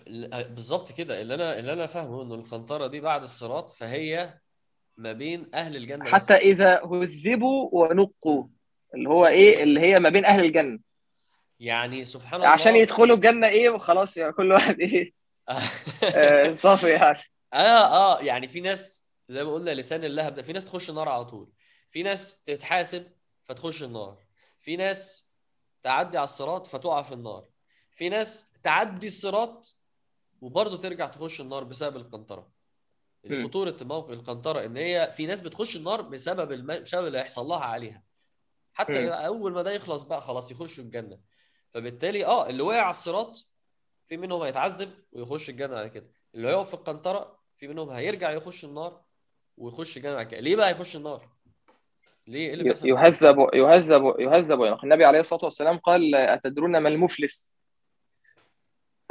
ال- 0.08 0.50
بالظبط 0.54 0.92
كده. 0.92 1.22
اللي 1.22 1.36
أنا 1.36 1.60
اللي 1.60 1.74
أنا 1.74 1.88
فاهمه 1.88 2.24
ان 2.24 2.32
القنطرة 2.32 2.88
دي 2.88 3.00
بعد 3.02 3.24
الصراط 3.24 3.72
فهي 3.72 4.34
ما 4.98 5.14
بين 5.14 5.50
أهل 5.54 5.76
الجنة 5.76 6.06
حتى 6.06 6.16
بس 6.16 6.32
إذا 6.32 6.82
هذبوا 6.86 7.70
ونقوا 7.72 8.48
اللي 8.96 9.10
هو 9.10 9.28
إيه؟ 9.28 9.64
اللي 9.64 9.80
هي 9.80 10.00
ما 10.00 10.10
بين 10.10 10.26
أهل 10.26 10.46
الجنة. 10.46 10.80
يعني 11.60 12.06
سبحان 12.06 12.42
عشان 12.44 12.68
الله 12.72 12.82
يدخلوا 12.82 13.16
الجنة 13.16 13.48
إيه؟ 13.48 13.70
وخلاص 13.70 14.18
يعني 14.18 14.32
كل 14.34 14.52
واحد 14.52 14.80
إيه؟ 14.80 15.14
آه، 16.16 16.54
صافي 16.54 16.90
يعني. 16.90 17.18
آه 17.54 18.18
آه 18.18 18.22
يعني 18.22 18.48
في 18.48 18.62
ناس 18.62 19.14
زي 19.30 19.44
ما 19.44 19.54
قلنا 19.54 19.72
لسان 19.72 20.04
اللهب 20.04 20.36
ده 20.36 20.42
في 20.42 20.54
ناس 20.54 20.66
تخش 20.66 20.90
النار 20.90 21.10
على 21.10 21.26
طول. 21.26 21.50
في 21.90 22.04
ناس 22.04 22.44
تتحاسب 22.44 23.12
فتخش 23.44 23.84
النار. 23.84 24.18
في 24.60 24.76
ناس 24.76 25.31
تعدي 25.84 26.18
على 26.18 26.24
الصراط 26.24 26.68
فتقع 26.68 27.02
في 27.02 27.12
النار. 27.14 27.46
في 27.92 28.10
ناس 28.10 28.52
تعدي 28.64 29.08
الصراط 29.08 29.76
وبرضه 30.42 30.78
ترجع 30.78 31.08
تخش 31.08 31.42
النار 31.42 31.64
بسبب 31.64 31.96
القنطرة. 31.96 32.52
خطوره 33.44 33.76
موقف 33.82 34.10
القنطرة 34.14 34.66
إن 34.66 34.78
هي 34.78 35.12
في 35.12 35.26
ناس 35.26 35.42
بتخش 35.42 35.76
النار 35.78 36.02
بسبب 36.02 36.52
الم... 36.52 36.84
بسبب 36.84 37.08
اللي 37.08 37.18
هيحصل 37.20 37.46
لها 37.46 37.60
عليها. 37.60 38.04
حتى. 38.74 39.10
أول 39.10 39.54
ما 39.54 39.62
ده 39.62 39.72
يخلص 39.72 40.04
بقى 40.04 40.22
خلاص 40.22 40.52
يخشوا 40.52 40.84
الجنة. 40.84 41.20
فبالتالي 41.70 42.26
آه 42.26 42.50
اللي 42.50 42.64
وقع 42.64 42.82
على 42.82 42.90
الصراط 42.90 43.48
في 44.06 44.18
منهم 44.18 44.42
هيتعذب 44.42 44.94
ويخش 45.12 45.50
الجنة 45.50 45.74
بعد 45.76 45.88
كده. 45.88 46.12
اللي 46.36 46.48
هيقف 46.48 46.68
في 46.68 46.74
القنطرة 46.74 47.40
في 47.56 47.68
منهم 47.68 47.90
هيرجع 47.90 48.32
يخش 48.32 48.66
النار 48.66 49.04
ويخش 49.58 49.98
الجنة 49.98 50.14
بعد 50.14 50.28
كده. 50.28 50.40
ليه 50.40 50.56
بقى 50.56 50.72
يخش 50.72 50.96
النار؟ 50.96 51.30
ليه؟ 52.28 52.48
إيه 52.48 52.54
اللي 52.54 52.64
بيحصل؟ 52.64 52.88
يهذب 52.90 53.50
يهذب 53.54 54.16
يهذب 54.20 54.62
النبي 54.84 55.06
عليه 55.06 55.20
الصلاة 55.20 55.46
والسلام 55.46 55.78
قال 55.78 56.16
أتدرون 56.16 56.78
ما 56.78 56.90
المفلس؟ 56.90 57.52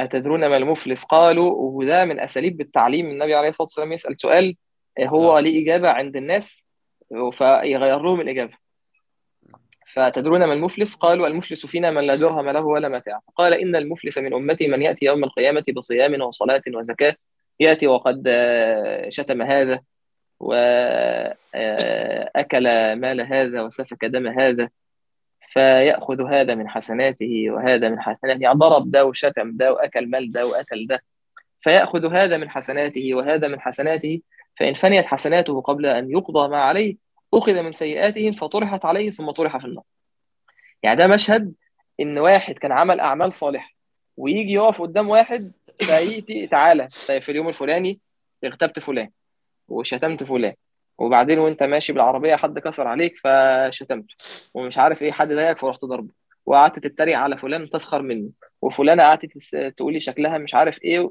أتدرون 0.01 0.47
ما 0.47 0.57
المفلس؟ 0.57 1.05
قالوا 1.05 1.55
وده 1.57 2.05
من 2.05 2.21
أساليب 2.21 2.61
التعليم 2.61 3.11
النبي 3.11 3.35
عليه 3.35 3.49
الصلاة 3.49 3.65
والسلام 3.65 3.93
يسأل 3.93 4.21
سؤال 4.21 4.57
هو 5.01 5.39
آه. 5.39 5.41
ليه 5.41 5.63
إجابة 5.63 5.91
عند 5.91 6.17
الناس؟ 6.17 6.69
فيغير 7.33 8.03
لهم 8.03 8.21
الإجابة. 8.21 8.53
فتدرون 9.87 10.45
ما 10.45 10.53
المفلس؟ 10.53 10.97
قالوا 10.97 11.27
المفلس 11.27 11.67
فينا 11.67 11.91
من 11.91 12.03
لا 12.03 12.15
درهم 12.15 12.49
له 12.49 12.65
ولا 12.65 12.89
متاع. 12.89 13.21
قال 13.37 13.55
إن 13.55 13.77
المفلس 13.77 14.19
من 14.19 14.35
أمتي 14.35 14.69
من 14.69 14.83
يأتي 14.83 15.05
يوم 15.05 15.25
القيامة 15.25 15.65
بصيام 15.77 16.21
وصلاة 16.21 16.63
وزكاة 16.75 17.17
يأتي 17.61 17.87
وقد 17.87 18.25
آه، 18.27 19.09
شتم 19.09 19.43
هذا. 19.43 19.81
وأكل 20.41 21.45
مال 22.97 23.21
هذا 23.21 23.63
وسفك 23.63 24.05
دم 24.05 24.27
هذا 24.27 24.71
فيأخذ 25.53 26.27
هذا 26.27 26.55
من 26.55 26.69
حسناته 26.69 27.45
وهذا 27.51 27.89
من 27.89 28.01
حسناته. 28.01 28.41
يعني 28.43 28.59
ضرب 28.59 28.91
ده 28.91 29.05
وشتم 29.05 29.57
ده 29.57 29.73
وأكل 29.73 30.07
مال 30.07 30.33
ده 30.33 30.47
وأكل 30.47 30.87
ده 30.87 31.03
فيأخذ 31.61 32.13
هذا 32.13 32.37
من 32.37 32.51
حسناته 32.51 33.15
وهذا 33.15 33.49
من 33.49 33.61
حسناته. 33.61 34.21
فإن 34.57 34.75
فنيت 34.75 35.05
حسناته 35.07 35.61
قبل 35.61 35.87
أن 35.87 36.11
يقضى 36.11 36.49
ما 36.49 36.63
عليه 36.63 36.97
أخذ 37.35 37.63
من 37.63 37.73
سيئاتهم 37.73 38.33
فطرحت 38.33 38.85
عليه 38.85 39.11
ثم 39.11 39.31
طرح 39.31 39.57
في 39.57 39.65
النار. 39.65 39.85
يعني 40.83 40.97
ده 40.97 41.07
مشهد 41.07 41.55
إن 42.01 42.19
واحد 42.19 42.55
كان 42.55 42.73
عمل 42.73 43.01
أعمال 43.01 43.33
صالحة 43.33 43.71
ويجي 44.17 44.53
يقف 44.53 44.83
قدام 44.83 45.09
واحد 45.09 45.53
فيأتي 45.81 46.47
تعالى 46.47 46.89
طيب 47.09 47.23
في 47.23 47.29
اليوم 47.33 47.49
الفلاني 47.49 48.01
اغتبت 48.45 48.79
فلان. 48.79 49.11
وشتمت 49.71 50.25
فلان. 50.25 50.55
وبعدين 50.99 51.39
وانت 51.39 51.63
ماشي 51.63 51.93
بالعربية 51.93 52.37
حد 52.37 52.59
كسر 52.59 52.87
عليك 52.89 53.15
فشتمته 53.25 54.15
ومش 54.55 54.79
عارف 54.79 55.03
إيه 55.03 55.13
حد 55.13 55.33
ضايقك 55.33 55.59
فرحت 55.59 55.85
ضربه. 55.85 56.13
وقعدت 56.47 56.79
تتريق 56.79 57.19
على 57.19 57.39
فلان 57.39 57.71
تسخر 57.71 58.03
منه 58.03 58.31
وفلانة 58.63 59.03
قعدت 59.03 59.27
تقولي 59.77 60.01
شكلها 60.01 60.39
مش 60.39 60.55
عارف 60.55 60.83
إيه 60.83 61.11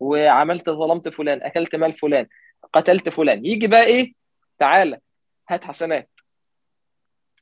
وعملت 0.00 0.70
ظلمت 0.70 1.08
فلان 1.08 1.42
أكلت 1.42 1.76
مال 1.76 1.92
فلان 1.98 2.26
قتلت 2.72 3.08
فلان. 3.08 3.46
يجي 3.46 3.66
بقى 3.66 3.84
إيه؟ 3.84 4.12
تعالى 4.58 4.98
هات 5.48 5.64
حسنات. 5.64 6.10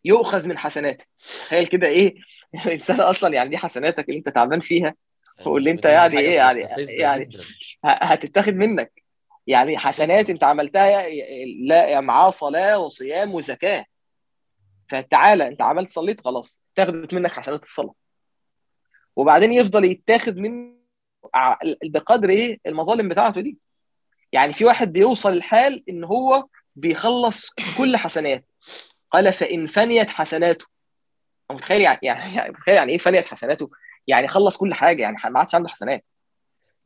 يؤخذ 0.05 0.47
من 0.47 0.59
حسناته 0.59 1.05
تخيل 1.19 1.67
كده 1.67 1.87
إيه؟ 1.87 2.15
الإنسان 2.67 3.01
أصلا 3.01 3.35
يعني 3.35 3.51
دي 3.51 3.59
حسناتك 3.59 4.09
اللي 4.09 4.19
أنت 4.19 4.29
تعبان 4.29 4.61
فيها 4.61 4.95
واللي 5.47 5.71
أنت 5.71 5.85
يعني 5.85 6.19
إيه 6.19 6.35
يعني 6.35 6.67
يعني 6.99 7.29
هتتاخد 7.85 8.55
منك. 8.55 9.02
يعني 9.47 9.79
حسنات 9.79 10.31
انت 10.31 10.45
عملتها 10.45 11.07
لا 11.65 12.01
معاه 12.01 12.31
صلاة 12.31 12.79
وصيام 12.79 13.35
وزكاة. 13.35 13.85
فتعالى 14.89 15.49
انت 15.49 15.63
عملت 15.63 15.91
صليت 15.91 16.21
خلاص 16.21 16.63
تاخدت 16.77 17.15
منك 17.15 17.31
حسنات 17.31 17.63
الصلاة. 17.63 17.95
وبعدين 19.17 19.53
يفضل 19.53 19.85
يتاخد 19.85 20.37
من 20.37 20.75
ع- 21.35 21.59
بقدر 21.85 22.29
إيه؟ 22.31 22.59
المظالم 22.67 23.09
بتاعته 23.09 23.41
دي. 23.41 23.59
يعني 24.33 24.53
في 24.53 24.65
واحد 24.65 24.93
بيوصل 24.93 25.33
الحال 25.33 25.85
ان 25.89 26.05
هو 26.05 26.47
بيخلص 26.77 27.51
كل 27.79 27.97
حسنات 27.97 28.45
قال 29.11 29.33
فإن 29.33 29.67
فنيت 29.67 30.11
حسناته. 30.11 30.67
متخيل 31.51 31.81
يعني 31.81 31.99
يعني 32.03 32.23
يعني 32.35 32.51
متخيل 32.51 32.75
يعني 32.75 32.93
إيه 32.93 32.99
فنيت 32.99 33.27
حسناته؟ 33.27 33.71
يعني 34.07 34.29
خلص 34.29 34.57
كل 34.57 34.75
حاجة 34.75 35.03
يعني 35.03 35.17
ما 35.31 35.39
عادش 35.39 35.55
عنده 35.55 35.69
حسنات. 35.69 36.05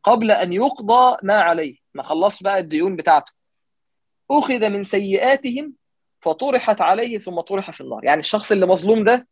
قبل 0.04 0.30
أن 0.30 0.52
يقضى 0.52 1.16
ما 1.22 1.34
عليه. 1.42 1.76
ما 1.96 2.02
خلصش 2.02 2.42
بقى 2.42 2.58
الديون 2.58 2.96
بتاعته. 2.96 3.32
أخذ 4.30 4.68
من 4.68 4.84
سيئاتهم 4.84 5.74
فطرحت 6.20 6.80
عليه 6.80 7.18
ثم 7.18 7.40
طرح 7.40 7.70
في 7.70 7.80
النار. 7.80 8.04
يعني 8.04 8.20
الشخص 8.20 8.52
اللي 8.52 8.66
مظلوم 8.66 9.04
ده 9.04 9.28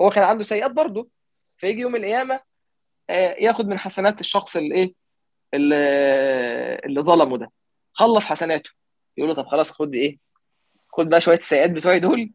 هو 0.00 0.10
كان 0.10 0.24
عنده 0.24 0.44
سيئات 0.44 0.70
برضه. 0.70 1.08
فيجي 1.58 1.80
يوم 1.80 1.96
القيامة 1.96 2.40
آه، 3.10 3.36
ياخد 3.40 3.66
من 3.66 3.78
حسنات 3.78 4.20
الشخص 4.20 4.56
اللي 4.56 4.74
إيه؟ 4.74 4.94
اللي, 5.54 5.76
اللي 6.84 7.02
ظلمه 7.02 7.38
ده. 7.38 7.52
خلص 7.92 8.26
حسناته. 8.26 8.70
يقول 9.16 9.30
له 9.30 9.36
طب 9.36 9.46
خلاص 9.46 9.70
خد 9.70 9.94
إيه؟ 9.94 10.18
خد 10.88 11.08
بقى 11.08 11.20
شوية 11.20 11.36
السيئات 11.36 11.70
بتوعي 11.70 12.00
دول. 12.00 12.32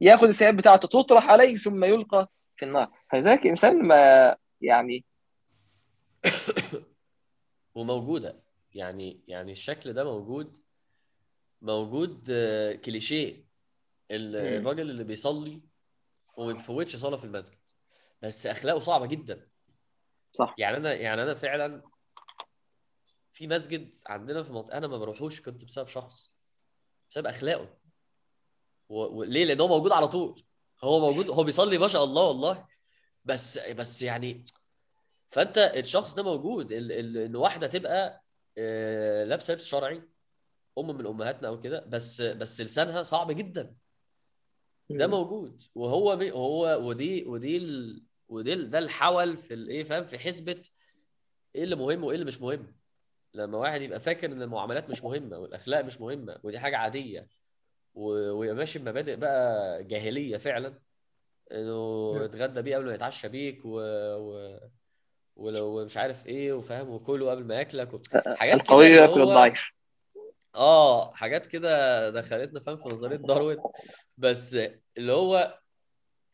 ياخد 0.00 0.28
السيئات 0.28 0.54
بتاعته 0.54 0.88
تطرح 0.88 1.26
عليه 1.26 1.56
ثم 1.56 1.84
يلقى 1.84 2.28
في 2.56 2.64
النار. 2.64 2.90
فذلك 3.12 3.46
إنسان 3.46 3.82
ما 3.82 4.36
يعني 4.60 5.04
وموجودة. 7.74 8.49
يعني 8.72 9.24
يعني 9.28 9.52
الشكل 9.52 9.92
ده 9.92 10.04
موجود 10.04 10.58
موجود 11.62 12.28
آه، 12.30 12.72
كليشيه. 12.72 13.50
الراجل 14.10 14.90
اللي 14.90 15.04
بيصلي 15.04 15.60
وما 16.36 16.52
بيفوتش 16.52 16.96
صلاة 16.96 17.16
في 17.16 17.24
المسجد 17.24 17.58
بس 18.22 18.46
أخلاقه 18.46 18.78
صعبة 18.78 19.06
جدا. 19.06 19.48
صح. 20.32 20.54
يعني 20.58 20.76
أنا 20.76 20.94
يعني 20.94 21.22
أنا 21.22 21.34
فعلا 21.34 21.82
في 23.32 23.46
مسجد 23.46 23.94
عندنا 24.06 24.42
في 24.42 24.52
منطقة 24.52 24.78
أنا 24.78 24.86
ما 24.86 24.98
بروحوش 24.98 25.40
كنت 25.40 25.64
بسبب 25.64 25.88
شخص 25.88 26.32
بسبب 27.10 27.26
أخلاقه. 27.26 27.78
وليه 28.88 29.44
لأن 29.44 29.60
هو 29.60 29.68
موجود 29.68 29.92
على 29.92 30.08
طول. 30.08 30.44
هو 30.84 31.00
موجود 31.00 31.30
هو 31.30 31.44
بيصلي 31.44 31.78
ما 31.78 31.88
شاء 31.88 32.04
الله 32.04 32.22
والله. 32.28 32.66
بس 33.24 33.68
بس 33.68 34.02
يعني 34.02 34.44
فأنت 35.28 35.58
الشخص 35.58 36.14
ده 36.14 36.22
موجود. 36.22 36.72
إن 36.72 37.36
واحدة 37.36 37.66
تبقى 37.66 38.19
لابسه 39.26 39.54
لبس 39.54 39.66
شرعي 39.66 40.02
أم 40.78 40.96
من 40.96 41.06
أمهاتنا 41.06 41.48
أو 41.48 41.60
كده 41.60 41.84
بس 41.86 42.22
بس 42.22 42.60
لسانها 42.60 43.02
صعب 43.02 43.32
جدا 43.32 43.76
ده. 44.90 45.06
موجود 45.06 45.62
وهو 45.74 46.16
بي 46.16 46.30
هو 46.32 46.88
ودي 46.88 47.24
ودي 47.24 47.56
ال... 47.56 48.04
ودي 48.28 48.52
ال- 48.52 48.70
ده 48.70 48.78
الحول 48.78 49.36
في 49.36 49.54
الايه 49.54 49.84
فاهم 49.84 50.04
في 50.04 50.18
حسبة 50.18 50.62
إيه 51.54 51.64
اللي 51.64 51.76
مهم 51.76 52.04
وإيه 52.04 52.14
اللي 52.14 52.26
مش 52.26 52.40
مهم 52.40 52.76
لما 53.34 53.58
واحد 53.58 53.82
يبقى 53.82 54.00
فاكر 54.00 54.32
إن 54.32 54.42
المعاملات 54.42 54.90
مش 54.90 55.04
مهمة 55.04 55.38
والأخلاق 55.38 55.80
مش 55.84 56.00
مهمة 56.00 56.40
ودي 56.44 56.58
حاجة 56.58 56.76
عادية 56.76 57.28
ويبقى 57.94 58.56
ماشي 58.56 58.78
بمبادئ 58.78 59.16
بقى 59.16 59.84
جاهلية 59.84 60.36
فعلا 60.36 60.82
إنه 61.52 61.74
مم. 62.10 62.24
اتغدى 62.24 62.62
بيه 62.62 62.76
قبل 62.76 62.86
ما 62.86 62.94
يتعشى 62.94 63.28
بيك 63.28 63.64
و... 63.64 63.80
و... 64.18 64.58
ولو 65.40 65.84
مش 65.84 65.96
عارف 65.96 66.26
إيه 66.26 66.52
وفاهم 66.52 66.90
وكله 66.90 67.30
قبل 67.30 67.44
ما 67.44 67.54
ياكلك 67.54 67.94
و... 67.94 68.00
حاجات 68.14 68.54
كده 68.54 68.62
القوي 68.62 68.86
ياكل 68.86 69.22
الضعيف 69.22 69.72
آه 70.56 71.12
حاجات 71.12 71.46
كده 71.46 72.10
دخلتنا 72.10 72.60
فاهم 72.60 72.76
في 72.76 72.88
نظرية 72.88 73.16
داروين. 73.16 73.58
بس 74.18 74.58
اللي 74.98 75.12
هو 75.12 75.58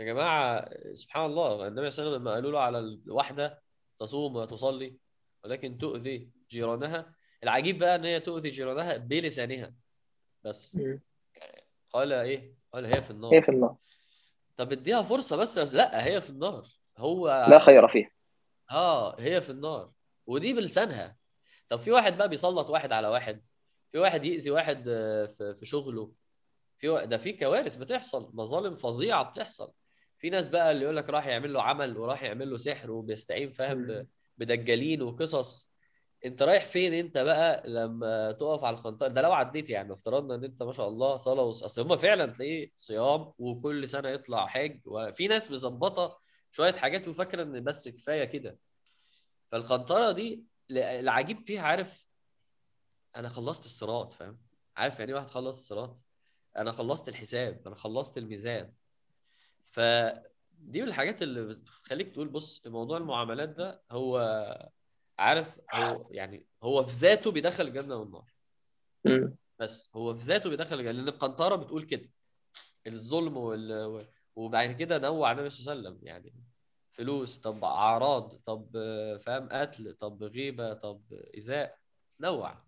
يا 0.01 0.05
جماعة 0.07 0.69
سبحان 0.93 1.25
الله 1.25 1.69
النبي 1.69 1.91
صلى 1.91 2.07
الله 2.07 2.15
عليه 2.15 2.17
وسلم 2.17 2.23
لما 2.23 2.35
قالوا 2.35 2.53
له 2.53 2.61
على 2.61 2.79
الواحدة 2.79 3.63
تصوم 3.99 4.37
وتصلي 4.37 4.97
ولكن 5.45 5.79
تؤذي 5.79 6.31
جيرانها. 6.51 7.15
العجيب 7.43 7.79
بقى 7.79 7.95
إن 7.95 8.05
هي 8.05 8.21
تؤذي 8.21 8.49
جيرانها 8.51 8.97
بلسانها. 8.97 9.75
بس 10.45 10.77
مم. 10.77 11.01
قال 11.93 12.13
إيه؟ 12.13 12.55
قال 12.73 12.87
هي 12.87 13.03
في 13.03 13.11
هي 13.11 13.15
النار 13.15 13.43
في 13.43 13.49
النار. 13.49 13.77
طب 14.57 14.73
اديها 14.73 15.03
فرصة 15.03 15.37
بس 15.37 15.75
لا 15.75 16.07
هي 16.07 16.21
في 16.21 16.31
النار. 16.31 16.67
هو 16.99 17.47
لا 17.51 17.59
خير 17.59 17.89
فيها. 17.89 18.16
آه 18.71 19.21
هي 19.21 19.41
في 19.41 19.51
النار. 19.51 19.91
ودي 20.27 20.53
بلسانها. 20.55 21.17
طب 21.69 21.79
في 21.79 21.93
واحد 21.93 22.17
بقى 22.17 22.29
بيسلط 22.29 22.71
واحد 22.71 22.93
على 22.93 23.09
واحد. 23.09 23.47
في 23.93 23.99
واحد 23.99 24.25
يأذي 24.25 24.51
واحد 24.51 24.85
آه، 24.89 25.27
في 25.27 25.61
شغله. 25.67 26.13
في 26.79 27.07
ده 27.07 27.17
في 27.17 27.33
كوارث 27.33 27.77
بتحصل. 27.77 28.31
مظالم 28.35 28.75
فظيعة 28.75 29.23
بتحصل. 29.25 29.73
في 30.19 30.31
ناس 30.31 30.49
بقى 30.49 30.73
اللي 30.73 30.83
يقول 30.85 30.97
لك 30.97 31.11
راح 31.11 31.27
يعمل 31.27 31.53
له 31.53 31.63
عمل 31.63 31.99
وراح 31.99 32.23
يعمل 32.23 32.51
له 32.51 32.57
سحر 32.57 32.91
وبيستعين 32.91 33.53
فاهم. 33.53 34.07
بدجالين 34.39 35.03
وقصص. 35.03 35.77
انت 36.25 36.43
رايح 36.43 36.65
فين 36.65 36.95
انت 36.95 37.19
بقى 37.19 37.63
لما 37.67 38.33
تقف 38.33 38.65
على 38.65 38.77
القنطرة 38.77 39.09
ده 39.09 39.21
لو 39.23 39.33
عديت 39.33 39.71
يعني 39.71 39.93
افترضنا 39.93 40.35
ان 40.35 40.45
انت 40.45 40.63
ما 40.63 40.73
شاء 40.73 40.89
الله 40.89 41.17
صلاة 41.17 41.43
وص... 41.43 41.63
اصل 41.63 41.83
هم 41.83 41.97
فعلا 41.97 42.27
تلاقيه 42.27 42.69
صيام 42.77 43.33
وكل 43.39 43.89
سنة 43.89 44.09
يطلع 44.09 44.47
حج 44.47 44.81
وفي 44.85 45.27
ناس 45.27 45.51
مظبطة 45.51 46.19
شوية 46.57 46.73
حاجات 46.73 47.09
وفاكرة 47.09 47.43
إن 47.43 47.65
بس 47.65 47.89
كفاية 47.89 48.25
كده. 48.25 48.59
فالقنطرة 49.47 50.13
دي 50.13 50.45
العجيب 50.71 51.47
فيها 51.47 51.63
عارف 51.63 52.07
أنا 53.17 53.29
خلصت 53.29 53.65
الصراط 53.65 54.13
فاهم؟ 54.13 54.39
عارف 54.77 54.99
يعني 54.99 55.13
إيه 55.13 55.17
واحد 55.17 55.31
خلص 55.31 55.59
الصراط؟ 55.59 55.99
أنا 56.57 56.73
خلصت 56.73 57.09
الحساب 57.09 57.67
أنا 57.67 57.75
خلصت 57.77 58.19
الميزان. 58.19 58.73
فدي 59.65 60.83
من 60.83 60.89
الحاجات 60.89 61.23
اللي 61.23 61.45
بتخليك 61.45 62.13
تقول 62.13 62.29
بص 62.29 62.67
موضوع 62.67 62.99
المعاملات 62.99 63.49
ده 63.49 63.83
هو 63.91 64.19
عارف 65.19 65.61
هو 65.73 66.09
يعني 66.11 66.47
هو 66.63 66.83
في 66.83 66.93
ذاته 66.93 67.33
بيدخل 67.33 67.67
الجنة 67.67 67.97
والنار. 67.97 68.33
بس 69.59 69.97
هو 69.97 70.17
في 70.17 70.25
ذاته 70.25 70.51
بيدخل 70.51 70.79
الجنة 70.79 70.93
لأن 70.93 71.09
القنطرة 71.09 71.57
بتقول 71.57 71.83
كده. 71.83 72.09
الظلم 72.87 73.37
وال... 73.37 74.07
وبعد 74.37 74.73
كده 74.73 74.99
نوع 74.99 75.33
النبي 75.33 75.51
صلى 75.51 75.73
الله 75.73 75.89
عليه 75.89 75.97
وسلم 75.99 76.07
يعني 76.09 76.35
فلوس 76.91 77.39
طب 77.39 77.65
أعراض 77.65 78.35
طب 78.35 78.69
فاهم 79.21 79.49
قتل 79.53 79.93
طب 79.93 80.23
غيبة 80.23 80.73
طب 80.73 81.03
إيذاء 81.35 81.79
نوع. 82.21 82.67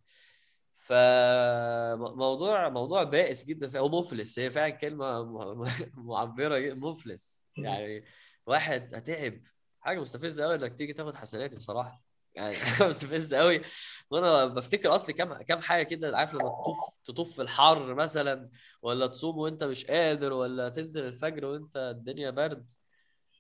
فموضوع 0.72 2.68
موضوع 2.68 3.03
بائس 3.03 3.45
جدا 3.45 3.79
هو 3.80 3.88
مفلس 4.01 4.38
هي 4.38 4.51
فعلا 4.51 4.68
كلمة 4.71 5.22
م- 5.25 5.61
م- 5.61 5.64
معبرة 6.09 6.59
جدا 6.59 6.75
مفلس. 6.75 7.45
يعني 7.57 8.05
واحد 8.47 8.95
هتعب 8.95 9.41
حاجة 9.80 10.01
مستفزة 10.01 10.45
قوي 10.45 10.55
إنك 10.55 10.75
تيجي 10.79 10.92
تاخد 10.92 11.14
حسناتي 11.14 11.57
بصراحة. 11.57 12.08
يعني 12.39 12.57
حاجة 12.57 12.89
مستفزة 12.89 13.39
قوي 13.39 13.63
وأنا 14.11 14.47
بفتكر 14.47 14.95
أصلي 14.95 15.13
كام 15.15 15.43
كام 15.43 15.63
حاجة 15.63 15.83
كده 15.83 16.19
عارف 16.19 16.33
لما 16.35 16.41
تطوف 16.41 16.79
تطوف 17.05 17.37
في 17.37 17.43
الحر 17.43 17.95
مثلا 17.95 18.51
ولا 18.83 19.07
تصوم 19.07 19.39
وأنت 19.39 19.65
مش 19.65 19.87
قادر 19.87 20.33
ولا 20.33 20.69
تنزل 20.69 21.05
الفجر 21.05 21.45
وأنت 21.45 21.77
الدنيا 21.77 22.31
برد. 22.31 22.71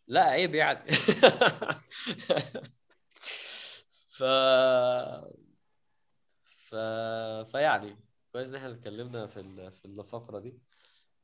لا 0.06 0.22
عيب 0.22 0.54
يعني. 0.54 0.90
ف 4.18 4.22
ف 6.42 6.74
فيعني 7.50 7.96
كويس 8.32 8.48
إن 8.50 8.54
إحنا 8.54 8.70
اتكلمنا 8.70 9.26
في 9.26 9.40
ال... 9.40 9.72
في 9.72 9.84
الفقرة 9.84 10.38
دي. 10.38 10.58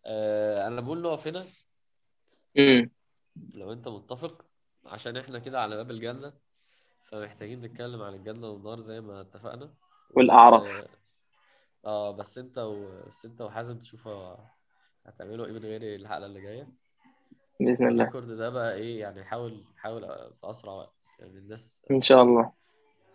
آه، 0.06 0.66
أنا 0.66 0.80
بقول 0.80 1.02
نقف 1.02 1.28
هنا. 1.28 1.44
لو 3.54 3.72
أنت 3.72 3.88
متفق 3.88 4.44
عشان 4.86 5.16
إحنا 5.16 5.38
كده 5.38 5.60
على 5.60 5.76
باب 5.76 5.90
الجنة. 5.90 6.43
فمحتاجين 7.10 7.60
نتكلم 7.60 8.02
عن 8.02 8.14
الجنه 8.14 8.48
والنار 8.48 8.80
زي 8.80 9.00
ما 9.00 9.20
اتفقنا. 9.20 9.64
بس 9.64 9.72
والأعراف. 10.16 10.62
آه 10.62 10.88
آه، 11.84 12.10
بس 12.10 12.38
انت 12.38 12.58
و... 12.58 13.00
بس 13.06 13.24
انت 13.24 13.40
وحازم 13.40 13.78
تشوفوا 13.78 14.36
هتعملوا 15.06 15.46
إيه 15.46 15.52
من 15.52 15.64
غير 15.64 15.82
الحلقة 15.82 16.26
اللي 16.26 16.40
جاية. 16.40 16.68
بإذن 17.60 17.88
الله. 17.88 18.04
والريكورد 18.04 18.28
ده 18.36 18.50
بقى 18.50 18.74
إيه 18.74 19.00
يعني 19.00 19.24
حاول 19.24 19.64
حاول 19.76 20.02
في 20.34 20.50
أسرع 20.50 20.72
وقت. 20.72 21.04
يعني 21.18 21.38
الناس 21.38 21.84
إن 21.90 22.00
شاء 22.00 22.22
الله. 22.22 22.52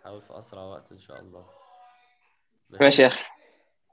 حاول 0.04 0.22
في 0.22 0.38
أسرع 0.38 0.62
وقت 0.62 0.92
إن 0.92 0.98
شاء 0.98 1.20
الله. 1.20 1.46
ماشي؟ 2.70 3.02
يا 3.02 3.06
أخي. 3.06 3.24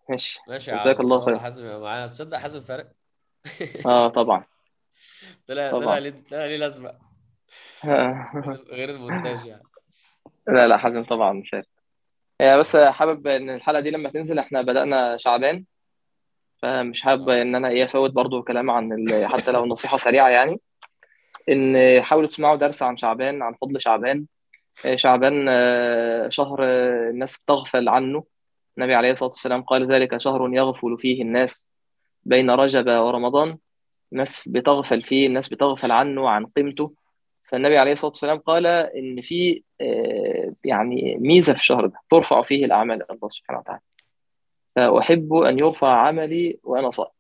ماشي. 0.10 0.40
ماشي 0.48 0.72
يا 0.72 0.76
عم. 0.76 0.82
جزاك 0.82 0.96
إن 0.96 1.06
الله 1.06 1.26
خير. 1.26 1.40
حازم 1.40 1.82
معانا. 1.82 2.08
تصدق 2.08 2.38
حازم 2.38 2.62
فارق؟ 2.62 2.92
آه 3.86 4.08
طبعا. 4.08 4.44
طلع 5.48 5.72
طلع 5.72 5.98
ليه 5.98 6.16
طلع 6.30 6.46
ليه 6.46 6.58
لازمة؟ 6.58 7.00
غير 7.86 8.64
غير 8.72 8.90
المونتاج 8.90 9.46
يعني. 9.46 9.64
لا 10.48 10.68
لا 10.68 10.78
حازم 10.78 11.04
طبعا 11.04 11.34
مش 11.34 11.54
عارف 11.54 11.66
هي 12.42 12.58
بس 12.60 12.76
حابب 12.76 13.28
إن 13.28 13.50
الحلقة 13.50 13.80
دي 13.82 13.92
لما 13.92 14.10
تنزل 14.10 14.40
إحنا 14.40 14.62
بدأنا 14.62 15.18
شعبان 15.18 15.66
فمش 16.62 17.02
حابب 17.02 17.30
إن 17.30 17.56
أنا 17.56 17.70
إيه 17.70 17.86
أفوت 17.86 18.12
برضو 18.12 18.44
كلام 18.44 18.72
عن 18.72 18.94
ال... 18.94 19.06
حتى 19.34 19.52
لو 19.52 19.66
نصيحة 19.66 19.98
سريعة 19.98 20.30
يعني. 20.30 20.60
إن 21.50 22.02
حاولوا 22.04 22.30
تسمعوا 22.30 22.56
درس 22.56 22.84
عن 22.84 22.98
شعبان 22.98 23.42
عن 23.42 23.54
فضل 23.62 23.82
شعبان. 23.82 24.26
آه، 24.86 24.96
شعبان 24.96 25.46
آه، 25.50 26.30
شهر 26.30 26.60
آه، 26.64 27.10
الناس 27.10 27.38
بتغفل 27.38 27.90
عنه. 27.90 28.24
النبي 28.78 28.96
عليه 28.96 29.12
الصلاة 29.12 29.30
والسلام 29.30 29.62
قال 29.64 29.92
ذلك 29.92 30.18
شهر 30.18 30.50
يغفل 30.54 30.98
فيه 31.00 31.22
الناس 31.22 31.70
بين 32.26 32.52
رجب 32.52 32.88
ورمضان. 32.88 33.58
الناس 34.14 34.48
بتغفل 34.48 35.04
فيه 35.04 35.28
الناس 35.28 35.50
بتغفل 35.50 35.92
عنه 35.92 36.30
عن 36.30 36.46
قيمته. 36.46 36.94
فالنبي 37.50 37.78
عليه 37.78 37.94
الصلاة 37.94 38.12
والسلام 38.12 38.38
قال 38.38 38.66
إن 38.68 39.22
في 39.22 39.64
يعني 40.64 41.18
ميزة 41.20 41.54
في 41.54 41.60
الشهر 41.60 41.86
ده 41.86 42.00
ترفع 42.10 42.42
فيه 42.42 42.66
الأعمال 42.66 43.12
الله 43.12 43.30
سبحانه 43.30 43.60
وتعالى. 43.60 43.82
فأحب 44.76 45.34
أن 45.34 45.58
يرفع 45.62 45.88
عملي 46.08 46.60
وأنا 46.64 46.90
صائم. 46.90 47.12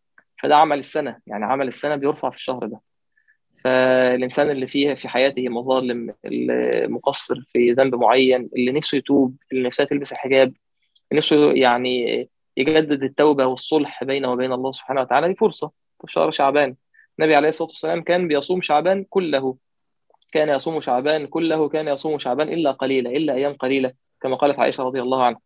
فده 0.43 0.55
عمل 0.55 0.77
السنة 0.77 1.19
يعني 1.27 1.45
عمل 1.45 1.67
السنة 1.67 1.95
بيرفع 1.95 2.29
في 2.29 2.35
الشهر 2.35 2.65
ده. 2.65 2.81
فالإنسان 3.63 4.49
اللي 4.49 4.67
فيه 4.67 4.93
في 4.93 5.07
حياته 5.09 5.49
مظالم 5.49 6.13
اللي 6.25 6.87
مقصر 6.87 7.41
في 7.53 7.71
ذنب 7.71 7.95
معين 7.95 8.49
اللي 8.55 8.71
نفسه 8.71 8.97
يتوب 8.97 9.35
اللي 9.51 9.67
نفسها 9.67 9.85
تلبس 9.85 10.11
الحجاب 10.11 10.53
اللي 11.11 11.19
نفسه 11.19 11.51
يعني 11.51 12.29
يجدد 12.57 13.03
التوبة 13.03 13.45
والصلح 13.45 14.03
بينه 14.03 14.31
وبين 14.31 14.53
الله 14.53 14.71
سبحانه 14.71 15.01
وتعالى 15.01 15.27
دي 15.27 15.35
فرصة. 15.35 15.71
في 16.05 16.11
شهر 16.13 16.31
شعبان 16.31 16.75
النبي 17.19 17.35
عليه 17.35 17.49
الصلاة 17.49 17.69
والسلام 17.69 18.01
كان 18.01 18.27
بيصوم 18.27 18.61
شعبان 18.61 19.03
كله. 19.09 19.57
كان 20.31 20.49
يصوم 20.49 20.81
شعبان 20.81 21.27
كله 21.27 21.69
كان 21.69 21.87
يصوم 21.87 22.17
شعبان 22.17 22.49
إلا 22.49 22.71
قليلا 22.71 23.09
إلا 23.09 23.33
أيام 23.33 23.53
قليلة 23.53 23.93
كما 24.21 24.35
قالت 24.35 24.59
عائشة 24.59 24.83
رضي 24.83 25.01
الله 25.01 25.23
عنها. 25.23 25.39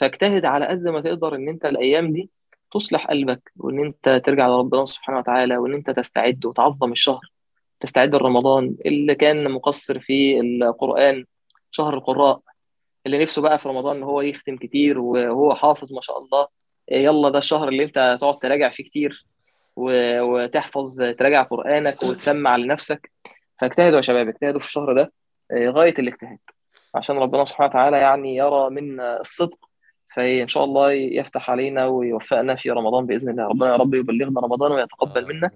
فاجتهد 0.00 0.44
على 0.44 0.66
قد 0.66 0.82
ما 0.88 1.00
تقدر 1.00 1.34
إن 1.34 1.48
أنت 1.48 1.64
الأيام 1.64 2.12
دي 2.12 2.30
تصلح 2.72 3.06
قلبك 3.06 3.52
وإن 3.56 3.84
أنت 3.84 4.22
ترجع 4.24 4.48
لربنا 4.48 4.84
سبحانه 4.84 5.18
وتعالى 5.18 5.56
وإن 5.56 5.74
أنت 5.74 5.90
تستعد 5.90 6.44
وتعظم 6.46 6.92
الشهر 6.92 7.20
تستعد 7.80 8.14
لرمضان 8.14 8.76
اللي 8.86 9.14
كان 9.14 9.50
مقصر 9.50 10.00
في 10.00 10.40
القرآن 10.40 11.24
شهر 11.70 11.94
القراء 11.94 12.40
اللي 13.06 13.18
نفسه 13.22 13.42
بقى 13.42 13.58
في 13.58 13.68
رمضان 13.68 13.96
إن 13.96 14.02
هو 14.02 14.20
يختم 14.20 14.56
كتير 14.56 14.98
وهو 14.98 15.54
حافظ 15.54 15.92
ما 15.92 16.00
شاء 16.00 16.18
الله 16.18 16.46
يلا 16.92 17.28
ده 17.28 17.38
الشهر 17.38 17.68
اللي 17.68 17.84
أنت 17.84 18.16
تقعد 18.20 18.34
تراجع 18.34 18.68
فيه 18.70 18.84
كتير 18.84 19.24
وتحفظ 19.76 21.02
تراجع 21.18 21.42
قرآنك 21.42 22.02
وتسمع 22.02 22.56
لنفسك. 22.56 23.10
فاجتهدوا 23.60 23.96
يا 23.96 24.02
شباب 24.02 24.28
اجتهدوا 24.28 24.60
في 24.60 24.66
الشهر 24.66 24.92
ده 24.94 25.12
آه، 25.50 25.68
غاية 25.68 25.94
الاجتهاد. 25.98 26.38
عشان 26.94 27.16
ربنا 27.18 27.44
سبحانه 27.44 27.70
وتعالى 27.70 27.96
يعني 27.98 28.36
يرى 28.36 28.70
منا 28.70 29.20
الصدق 29.20 29.58
فإن 30.14 30.48
شاء 30.48 30.64
الله 30.64 30.92
يفتح 30.92 31.50
علينا 31.50 31.86
ويوفقنا 31.86 32.56
في 32.56 32.70
رمضان 32.70 33.06
بإذن 33.06 33.28
الله. 33.30 33.44
ربنا 33.44 33.70
يا 33.72 33.76
رب 33.76 33.94
يبلغنا 33.94 34.40
رمضان 34.40 34.72
ويتقبل 34.72 35.26
منا. 35.34 35.50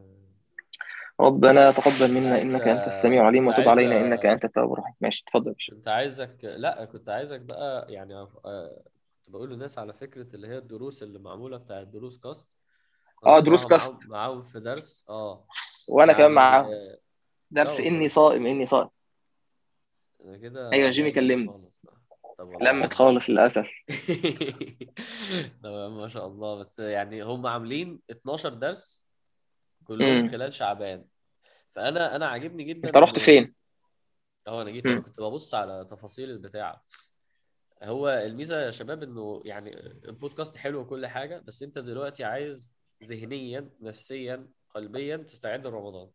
ربنا 1.20 1.70
تقبل 1.70 2.12
منا. 2.12 2.32
عايز- 2.34 2.54
إنك 2.54 2.68
أنت 2.68 2.86
السميع 2.88 3.20
العليم 3.22 3.46
وتب 3.48 3.56
عايز- 3.58 3.68
علينا. 3.68 4.00
إنك 4.00 4.26
أنت 4.26 4.44
التواب 4.44 4.72
الرحيم. 4.72 4.94
ماشي 5.00 5.24
اتفضل 5.28 5.54
كنت 5.70 5.88
عايزك 5.88 6.36
لا 6.42 6.84
كنت 6.84 7.08
عايزك 7.08 7.40
بقى 7.40 7.92
يعني 7.92 8.14
آه، 8.14 8.28
كنت 9.24 9.30
بقول 9.30 9.50
للناس 9.50 9.78
على 9.78 9.92
فكرة 9.92 10.26
اللي 10.36 10.48
هي 10.48 10.58
الدروس 10.58 11.02
اللي 11.02 11.18
معمولة 11.18 11.56
بتاع 11.56 11.80
الدروس 11.80 12.18
كاست. 12.18 12.48
آه، 13.26 13.28
أنا 13.34 13.38
دروس 13.44 13.66
كاست. 13.66 14.06
معاهم 14.06 14.10
معاهم 14.10 14.42
في 14.42 14.60
درس 14.60 15.06
آه. 15.10 15.44
كمان 15.88 16.08
يعني 16.20 16.28
معاهم. 16.28 16.64
آه، 16.66 16.98
درس 17.52 17.80
إني 17.80 17.90
والله. 17.94 18.08
صائم 18.08 18.46
إني 18.46 18.66
صائم 18.66 18.88
كده 20.42 20.70
أيوة، 20.72 20.90
جيمي 20.90 21.12
كلمني. 21.12 21.68
لمت 22.60 22.94
خالص 22.94 23.30
للأسف 23.30 23.68
تمام 25.62 25.96
ما 25.96 26.08
شاء 26.08 26.26
الله 26.26 26.58
بس 26.58 26.78
يعني 26.78 27.22
هم 27.22 27.46
عاملين 27.46 28.00
12 28.10 28.54
درس 28.54 29.06
كلهم. 29.84 30.28
خلال 30.28 30.54
شعبان 30.54 31.04
فأنا 31.70 32.16
أنا 32.16 32.26
عاجبني 32.26 32.64
جدا 32.64 32.88
أنت 32.88 32.96
رحت 32.96 33.18
فين؟ 33.18 33.54
آه 34.48 34.62
أنا 34.62 34.70
جيت 34.70 34.86
أنا. 34.86 35.00
كنت 35.00 35.20
ببص 35.20 35.54
على 35.54 35.86
تفاصيل 35.90 36.30
البتاع 36.30 36.82
هو 37.82 38.08
الميزة 38.08 38.60
يا 38.62 38.70
شباب 38.70 39.02
إنه 39.02 39.40
يعني 39.44 39.70
البودكاست 40.08 40.56
حلو 40.56 40.80
وكل 40.80 41.06
حاجة 41.06 41.38
بس 41.46 41.62
أنت 41.62 41.78
دلوقتي 41.78 42.24
عايز 42.24 42.72
ذهنيا 43.04 43.70
نفسيا 43.80 44.48
قلبيا 44.74 45.16
تستعد 45.16 45.66
لرمضان 45.66 46.10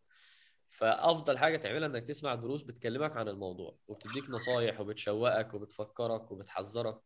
فأفضل 0.68 1.38
حاجة 1.38 1.58
تعملها 1.58 1.88
إنك 1.88 2.04
تسمع 2.04 2.36
دروس 2.36 2.62
بتكلمك 2.62 3.18
عن 3.18 3.28
الموضوع 3.28 3.78
وبتديك 3.88 4.30
نصايح 4.30 4.80
وبتشوقك 4.82 5.54
وبتفكرك 5.54 6.32
وبتحذرك. 6.32 6.98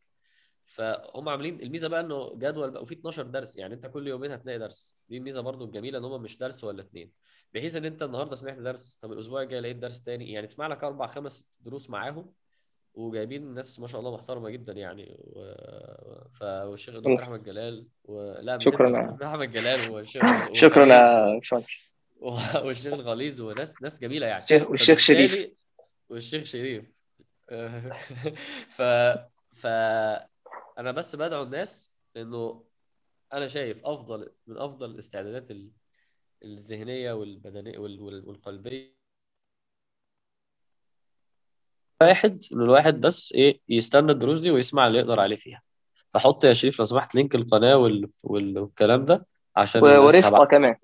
فهم 0.65 1.29
عاملين 1.29 1.61
الميزة 1.61 1.89
بقى 1.89 1.99
إنه 1.99 2.35
جدول 2.35 2.71
بقى 2.71 2.81
وفي 2.81 2.93
12 2.93 3.23
درس 3.23 3.57
يعني 3.57 3.73
أنت 3.73 3.87
كل 3.87 4.07
يومين 4.07 4.31
هتلاقي 4.31 4.59
درس. 4.59 4.95
دي 5.09 5.17
الميزه 5.17 5.41
برضو 5.41 5.65
الجميلة 5.65 5.99
إن 5.99 6.03
هم 6.03 6.21
مش 6.21 6.37
درس 6.37 6.63
ولا 6.63 6.81
اتنين. 6.81 7.11
بحيث 7.53 7.75
إن 7.75 7.85
أنت 7.85 8.03
النهارده 8.03 8.35
سمعت 8.35 8.57
درس 8.57 8.95
طب 9.01 9.11
الأسبوع 9.11 9.41
الجاي 9.41 9.59
لقيت 9.61 9.77
درس 9.77 10.01
تاني 10.01 10.31
يعني 10.31 10.47
تسمع 10.47 10.67
لك 10.67 10.83
أربع 10.83 11.07
خمس 11.07 11.57
دروس 11.61 11.89
معاهم 11.89 12.33
وجايبين 12.93 13.51
ناس 13.51 13.79
ما 13.79 13.87
شاء 13.87 13.99
الله 14.01 14.13
محترمة 14.13 14.49
جدا 14.49 14.73
يعني. 14.73 15.17
و... 15.19 15.41
ف 16.31 16.41
والشيخ 16.43 16.95
الدكتور 16.95 17.23
أحمد 17.23 17.43
جلال 17.43 17.87
و... 18.03 18.31
لا 18.31 18.59
شكراً. 18.59 19.17
أحمد 19.23 19.51
جلال 19.51 19.89
والشيخ 19.91 20.23
شكرا 20.61 20.85
يا 20.85 21.35
باشمهندس. 21.35 21.90
والشيخ 22.65 22.93
الغليظ 22.93 23.41
وناس 23.41 23.81
ناس 23.81 23.99
جميلة 23.99 24.27
يعني. 24.27 24.43
الشيخ- 24.43 24.69
والشيخ 24.69 24.97
شريف. 24.99 25.51
والشيخ 26.09 26.43
شريف. 26.43 27.01
ف 28.77 28.81
ف 29.53 29.65
أنا 30.77 30.91
بس 30.91 31.15
بدعو 31.15 31.43
الناس 31.43 31.95
إنه 32.17 32.63
أنا 33.33 33.47
شايف 33.47 33.85
أفضل 33.85 34.29
من 34.47 34.57
أفضل 34.57 34.91
الاستعدادات 34.91 35.51
ال- 35.51 35.71
الذهنية 36.43 37.13
والبدنية 37.13 37.77
وال- 37.77 38.01
وال- 38.01 38.27
والقلبية. 38.29 39.01
واحد 42.01 42.43
إن 42.53 42.61
الواحد 42.61 43.01
بس 43.01 43.33
إيه 43.33 43.59
يستنى 43.69 44.11
الدروس 44.11 44.39
دي 44.39 44.51
ويسمع 44.51 44.87
اللي 44.87 44.99
يقدر 44.99 45.19
عليه 45.19 45.35
فيها. 45.35 45.61
فحط 46.09 46.43
يا 46.43 46.53
شريف 46.53 46.79
لو 46.79 46.85
سمحت 46.85 47.15
لينك 47.15 47.35
القناة 47.35 47.77
وال... 47.77 48.09
وال... 48.23 48.59
والكلام 48.59 49.05
ده. 49.05 49.25
عشان 49.55 49.83
و- 49.83 49.85
الناس 49.87 50.15
ورفقة 50.15 50.37
هبعت- 50.37 50.47
كمان. 50.51 50.75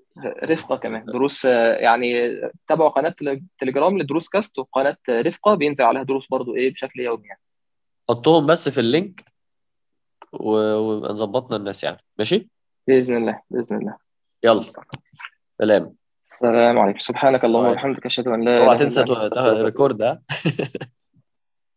رفقة 0.44 0.76
كمان. 0.76 1.06
دروس 1.06 1.46
آه، 1.46 1.74
يعني 1.76 2.14
تابعوا 2.68 2.90
قناة 2.90 3.10
تل- 3.10 3.42
تليجرام 3.60 3.98
لدروس 4.00 4.30
كاست 4.30 4.60
وقناة 4.60 4.98
رفقة 5.10 5.54
بينزل 5.56 5.84
عليها 5.84 6.04
دروس 6.04 6.28
برضو 6.28 6.56
إيه 6.56 6.74
بشكل 6.74 7.00
يومي 7.00 7.28
يعني. 7.28 7.42
حطهم 8.10 8.46
بس 8.46 8.70
في 8.70 8.78
ال 8.80 8.89
link 8.89 9.24
و... 10.34 10.52
ونبقى 10.76 11.14
ظبطنا 11.14 11.58
الناس 11.58 11.84
يعني. 11.84 11.98
ماشي؟ 12.18 12.50
بإذن 12.88 13.18
الله 13.18 13.42
بإذن 13.50 13.78
الله. 13.78 13.98
يلا. 14.44 14.64
سلام. 15.62 15.96
السلام 16.32 16.80
عليكم. 16.80 17.00
سبحانك 17.00 17.46
اللهم. 17.46 17.66
وبحمدك 17.66 18.06
أشهد 18.06 18.28
أن 18.28 18.44
لا 18.46 18.58
اوعى 18.58 18.68
إله 18.70 18.78
تنسى 18.78 19.02
إلا 19.02 19.02
أنت 19.02 19.08
تو- 19.22 19.28
أستغفرك 19.28 19.46
وأتوب 19.54 19.66
record 19.66 20.02
ها؟ 20.02 20.22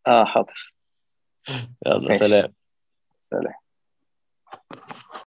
آه 0.07 0.25
حاضر. 0.25 0.75
يلا. 1.87 2.17
سلام. 2.17 2.53
سلام. 3.31 3.55